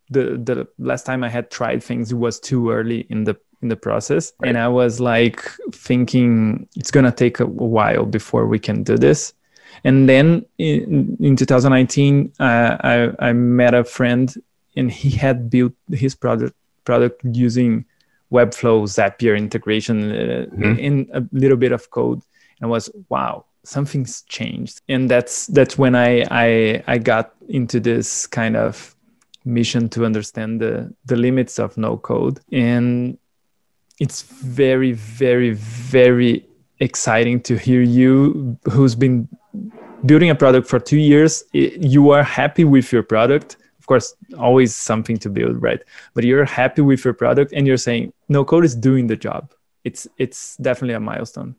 the 0.10 0.38
the 0.38 0.68
last 0.78 1.06
time 1.06 1.24
I 1.24 1.30
had 1.30 1.50
tried 1.50 1.82
things 1.82 2.12
it 2.12 2.18
was 2.18 2.40
too 2.40 2.70
early 2.72 3.08
in 3.10 3.24
the 3.24 3.38
in 3.62 3.70
the 3.70 3.78
process. 3.78 4.34
Right. 4.40 4.50
and 4.50 4.58
I 4.58 4.68
was 4.68 5.00
like 5.00 5.42
thinking 5.72 6.68
it's 6.76 6.92
gonna 6.92 7.12
take 7.12 7.40
a 7.40 7.46
while 7.46 8.06
before 8.06 8.46
we 8.48 8.60
can 8.60 8.84
do 8.84 8.98
this. 8.98 9.34
And 9.84 10.10
then 10.10 10.46
in, 10.58 11.18
in 11.20 11.36
2019 11.36 12.34
uh, 12.40 12.78
I, 12.82 13.12
I 13.20 13.34
met 13.34 13.74
a 13.74 13.84
friend 13.84 14.34
and 14.76 14.92
he 14.92 15.10
had 15.10 15.50
built 15.50 15.74
his 15.92 16.16
product 16.16 16.56
product 16.84 17.22
using 17.24 17.86
webflow 18.32 18.84
zapier 18.84 19.38
integration 19.38 20.12
uh, 20.12 20.46
mm-hmm. 20.52 20.80
in 20.80 21.10
a 21.14 21.24
little 21.32 21.58
bit 21.58 21.72
of 21.72 21.90
code. 21.92 22.22
And 22.60 22.70
was 22.70 22.90
wow 23.10 23.46
something's 23.68 24.22
changed. 24.24 24.82
And 24.88 25.10
that's 25.10 25.48
that's 25.48 25.78
when 25.78 25.96
i 25.96 26.26
i 26.32 26.84
i 26.88 26.98
got 26.98 27.34
into 27.50 27.80
this 27.80 28.26
kind 28.26 28.56
of 28.56 28.96
mission 29.46 29.90
to 29.90 30.06
understand 30.06 30.62
the 30.62 30.94
the 31.06 31.16
limits 31.16 31.60
of 31.60 31.78
no 31.78 31.98
code. 31.98 32.40
And 32.52 33.18
it's 34.00 34.22
very 34.22 34.94
very 34.94 35.52
very 35.52 36.46
exciting 36.80 37.42
to 37.42 37.58
hear 37.58 37.82
you 37.82 38.58
who's 38.72 38.96
been 38.96 39.28
building 40.06 40.30
a 40.30 40.36
product 40.36 40.68
for 40.68 40.80
2 40.80 40.98
years. 40.98 41.44
You 41.54 42.12
are 42.12 42.24
happy 42.24 42.64
with 42.64 42.94
your 42.94 43.04
product. 43.04 43.58
Of 43.80 43.88
course 43.88 44.16
always 44.38 44.76
something 44.76 45.18
to 45.18 45.30
build 45.30 45.62
right? 45.62 45.82
But 46.14 46.24
you're 46.24 46.46
happy 46.46 46.82
with 46.82 47.04
your 47.04 47.14
product 47.14 47.52
and 47.54 47.68
you're 47.68 47.84
saying 47.90 48.14
no 48.30 48.46
code 48.46 48.66
is 48.66 48.76
doing 48.76 49.08
the 49.08 49.18
job. 49.18 49.52
It's 49.84 50.08
it's 50.18 50.58
definitely 50.58 50.96
a 50.96 51.00
milestone 51.00 51.56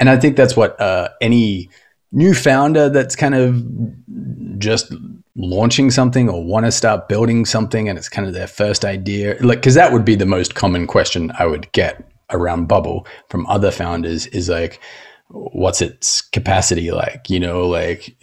and 0.00 0.10
I 0.10 0.16
think 0.16 0.36
that's 0.36 0.56
what 0.56 0.80
uh, 0.80 1.08
any 1.20 1.70
new 2.12 2.34
founder 2.34 2.88
that's 2.88 3.16
kind 3.16 3.34
of 3.34 4.58
just 4.58 4.94
launching 5.36 5.90
something 5.90 6.28
or 6.28 6.44
want 6.44 6.64
to 6.64 6.72
start 6.72 7.08
building 7.08 7.44
something 7.44 7.88
and 7.88 7.98
it's 7.98 8.08
kind 8.08 8.26
of 8.26 8.34
their 8.34 8.46
first 8.46 8.84
idea 8.84 9.36
like 9.40 9.58
because 9.58 9.74
that 9.74 9.92
would 9.92 10.04
be 10.04 10.14
the 10.14 10.24
most 10.24 10.54
common 10.54 10.86
question 10.86 11.32
i 11.40 11.44
would 11.44 11.70
get 11.72 12.08
around 12.30 12.66
bubble 12.66 13.04
from 13.28 13.44
other 13.48 13.72
founders 13.72 14.28
is 14.28 14.48
like 14.48 14.80
what's 15.28 15.80
its 15.80 16.20
capacity 16.20 16.90
like? 16.90 17.28
You 17.28 17.40
know 17.40 17.66
like 17.66 18.16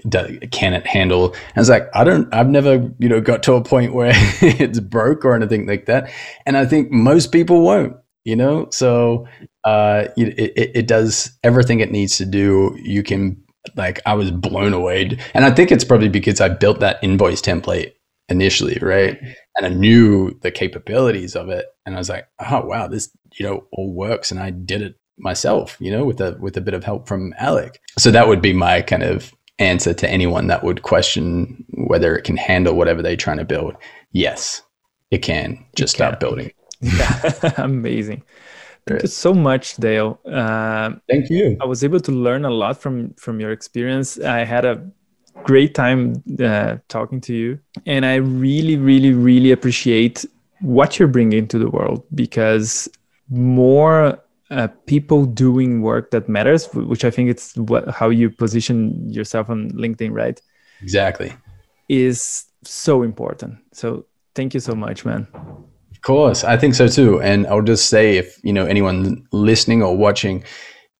can 0.51 0.74
it 0.74 0.86
handle 0.86 1.34
and 1.34 1.57
it's 1.57 1.69
like 1.69 1.89
i 1.93 2.03
don't 2.03 2.34
i've 2.34 2.49
never 2.49 2.89
you 2.99 3.09
know 3.09 3.19
got 3.19 3.43
to 3.43 3.53
a 3.53 3.63
point 3.63 3.93
where 3.93 4.13
it's 4.41 4.80
broke 4.80 5.26
or 5.26 5.36
anything 5.36 5.67
like 5.67 5.86
that. 5.88 6.11
And 6.45 6.55
i 6.57 6.65
think 6.65 6.91
most 6.91 7.32
people 7.32 7.61
won't 7.61 7.95
you 8.24 8.36
know? 8.36 8.67
So 8.72 9.28
uh 9.63 10.07
it, 10.17 10.39
it, 10.39 10.72
it 10.76 10.88
does 10.88 11.32
everything 11.43 11.80
it 11.80 11.91
needs 11.91 12.17
to 12.17 12.26
do. 12.26 12.78
You 12.82 13.03
can 13.03 13.41
like 13.76 13.99
i 14.05 14.13
was 14.13 14.32
blown 14.32 14.74
away. 14.74 15.17
And 15.34 15.45
i 15.45 15.51
think 15.51 15.72
it's 15.72 15.84
probably 15.84 16.09
because 16.09 16.41
i 16.41 16.49
built 16.49 16.80
that 16.80 16.99
invoice 17.01 17.41
template 17.41 17.93
initially 18.30 18.78
right? 18.82 19.19
And 19.57 19.65
i 19.65 19.69
knew 19.69 20.38
the 20.41 20.51
capabilities 20.51 21.36
of 21.36 21.49
it. 21.49 21.65
And 21.86 21.95
i 21.95 21.97
was 21.97 22.09
like 22.09 22.28
oh 22.39 22.65
wow 22.65 22.88
this 22.88 23.09
you 23.34 23.45
know 23.45 23.65
all 23.72 23.93
works. 23.93 24.32
And 24.32 24.39
i 24.39 24.49
did 24.49 24.82
it 24.82 24.95
myself 25.17 25.78
you 25.80 25.91
know 25.91 26.03
with 26.03 26.19
a 26.19 26.36
with 26.39 26.57
a 26.57 26.61
bit 26.61 26.74
of 26.74 26.84
help 26.84 27.07
from 27.07 27.34
alec. 27.38 27.80
So 27.97 28.11
that 28.11 28.28
would 28.28 28.41
be 28.41 28.53
my 28.53 28.82
kind 28.82 29.03
of 29.03 29.32
answer 29.59 29.93
to 29.93 30.09
anyone 30.09 30.47
that 30.47 30.63
would 30.63 30.82
question 30.82 31.63
whether 31.86 32.15
it 32.15 32.24
can 32.24 32.38
handle 32.38 32.74
whatever 32.74 33.03
they're 33.03 33.15
trying 33.15 33.38
to 33.38 33.45
build. 33.45 33.76
Yes 34.11 34.63
it 35.11 35.19
can. 35.19 35.63
Just 35.76 35.93
start 35.93 36.19
building 36.19 36.51
yeah, 36.82 37.53
amazing. 37.57 38.23
Thank 38.88 39.03
you 39.03 39.07
so 39.07 39.34
much, 39.34 39.75
Dale. 39.77 40.19
Uh, 40.25 40.93
Thank 41.07 41.29
you. 41.29 41.57
I 41.61 41.65
was 41.65 41.84
able 41.84 41.99
to 41.99 42.11
learn 42.11 42.45
a 42.45 42.49
lot 42.49 42.82
from 42.82 43.13
from 43.13 43.39
your 43.39 43.51
experience. 43.51 44.19
I 44.19 44.39
had 44.43 44.65
a 44.65 44.84
great 45.43 45.75
time 45.75 46.23
uh, 46.43 46.77
talking 46.88 47.21
to 47.21 47.34
you, 47.34 47.59
and 47.86 48.05
I 48.05 48.15
really, 48.15 48.77
really, 48.77 49.13
really 49.13 49.51
appreciate 49.51 50.25
what 50.61 50.97
you're 50.97 51.07
bringing 51.07 51.47
to 51.47 51.59
the 51.59 51.69
world 51.69 52.03
because 52.13 52.89
more 53.29 54.19
uh, 54.49 54.67
people 54.86 55.25
doing 55.25 55.82
work 55.82 56.11
that 56.11 56.27
matters, 56.27 56.67
which 56.73 57.05
I 57.05 57.11
think 57.11 57.29
it's 57.29 57.55
what 57.55 57.89
how 57.89 58.09
you 58.09 58.29
position 58.29 59.09
yourself 59.09 59.49
on 59.49 59.71
LinkedIn, 59.71 60.11
right? 60.11 60.41
Exactly. 60.82 61.34
Is 61.88 62.45
so 62.63 63.03
important. 63.03 63.57
So 63.73 64.05
thank 64.36 64.53
you 64.53 64.59
so 64.59 64.75
much, 64.75 65.05
man. 65.05 65.27
Of 66.02 66.06
course, 66.06 66.43
I 66.43 66.58
think 66.58 66.74
so 66.74 66.88
too. 66.88 67.22
And 67.22 67.45
I'll 67.45 67.62
just 67.62 67.88
say, 67.88 68.18
if 68.18 68.43
you 68.43 68.52
know 68.52 68.66
anyone 68.66 69.24
listening 69.32 69.84
or 69.84 69.95
watching, 69.95 70.43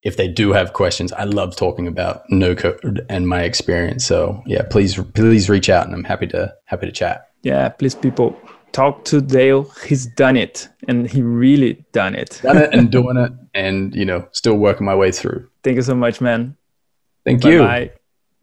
if 0.04 0.16
they 0.16 0.28
do 0.28 0.54
have 0.54 0.74
questions, 0.74 1.12
I 1.12 1.24
love 1.24 1.56
talking 1.56 1.88
about 1.88 2.22
no 2.30 2.54
code 2.54 3.04
and 3.10 3.28
my 3.28 3.41
experience. 3.41 4.06
So 4.06 4.43
yeah, 4.45 4.62
please 4.70 5.02
please 5.16 5.49
reach 5.49 5.72
out, 5.72 5.88
and 5.88 5.95
I'm 5.95 6.04
happy 6.04 6.28
to 6.28 6.54
happy 6.66 6.86
to 6.86 6.91
chat. 6.91 7.30
Yeah, 7.41 7.70
please, 7.70 7.95
people, 7.95 8.39
talk 8.74 9.04
to 9.06 9.22
Dale. 9.22 9.64
He's 9.88 10.06
done 10.06 10.38
it, 10.38 10.70
and 10.88 11.10
he 11.10 11.24
really 11.24 11.84
done 11.93 12.14
it. 12.14 12.39
done 12.43 12.58
it 12.58 12.72
and 12.72 12.91
doing 12.97 13.18
it, 13.18 13.32
and 13.56 13.95
you 13.95 14.06
know, 14.06 14.28
still 14.34 14.58
working 14.58 14.86
my 14.86 14.93
way 14.93 15.12
through. 15.12 15.49
Thank 15.64 15.78
you 15.78 15.82
so 15.82 15.95
much, 15.95 16.22
man. 16.22 16.56
Thank 17.26 17.43
you. 17.43 17.58
Bye. 17.58 17.91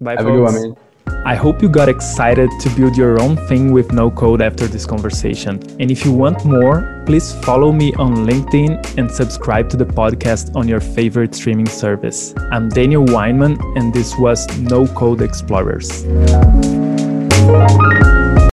Bye. 0.01 0.17
Have 0.17 0.25
folks. 0.25 0.29
a 0.29 0.33
good 0.33 0.43
one, 0.43 0.55
man. 0.55 0.88
I 1.25 1.35
hope 1.35 1.63
you 1.63 1.69
got 1.69 1.89
excited 1.89 2.51
to 2.61 2.71
build 2.71 2.97
your 2.97 3.21
own 3.21 3.37
thing 3.49 3.73
with 3.73 3.93
no 3.93 4.11
code 4.11 4.41
after 4.41 4.67
this 4.67 4.87
conversation. 4.87 5.61
And 5.79 5.91
if 5.91 6.05
you 6.05 6.13
want 6.13 6.45
more, 6.45 7.03
please 7.07 7.35
follow 7.45 7.73
me 7.73 7.93
on 7.95 8.27
LinkedIn 8.27 8.99
and 8.99 9.11
subscribe 9.11 9.69
to 9.71 9.77
the 9.77 9.87
podcast 9.87 10.55
on 10.57 10.69
your 10.69 10.81
favorite 10.81 11.35
streaming 11.35 11.67
service. 11.69 12.35
I'm 12.53 12.69
Daniel 12.69 13.05
Weinmann, 13.05 13.59
and 13.77 13.93
this 13.93 14.17
was 14.19 14.47
No 14.59 14.87
Code 14.87 15.21
Explorers. 15.21 16.05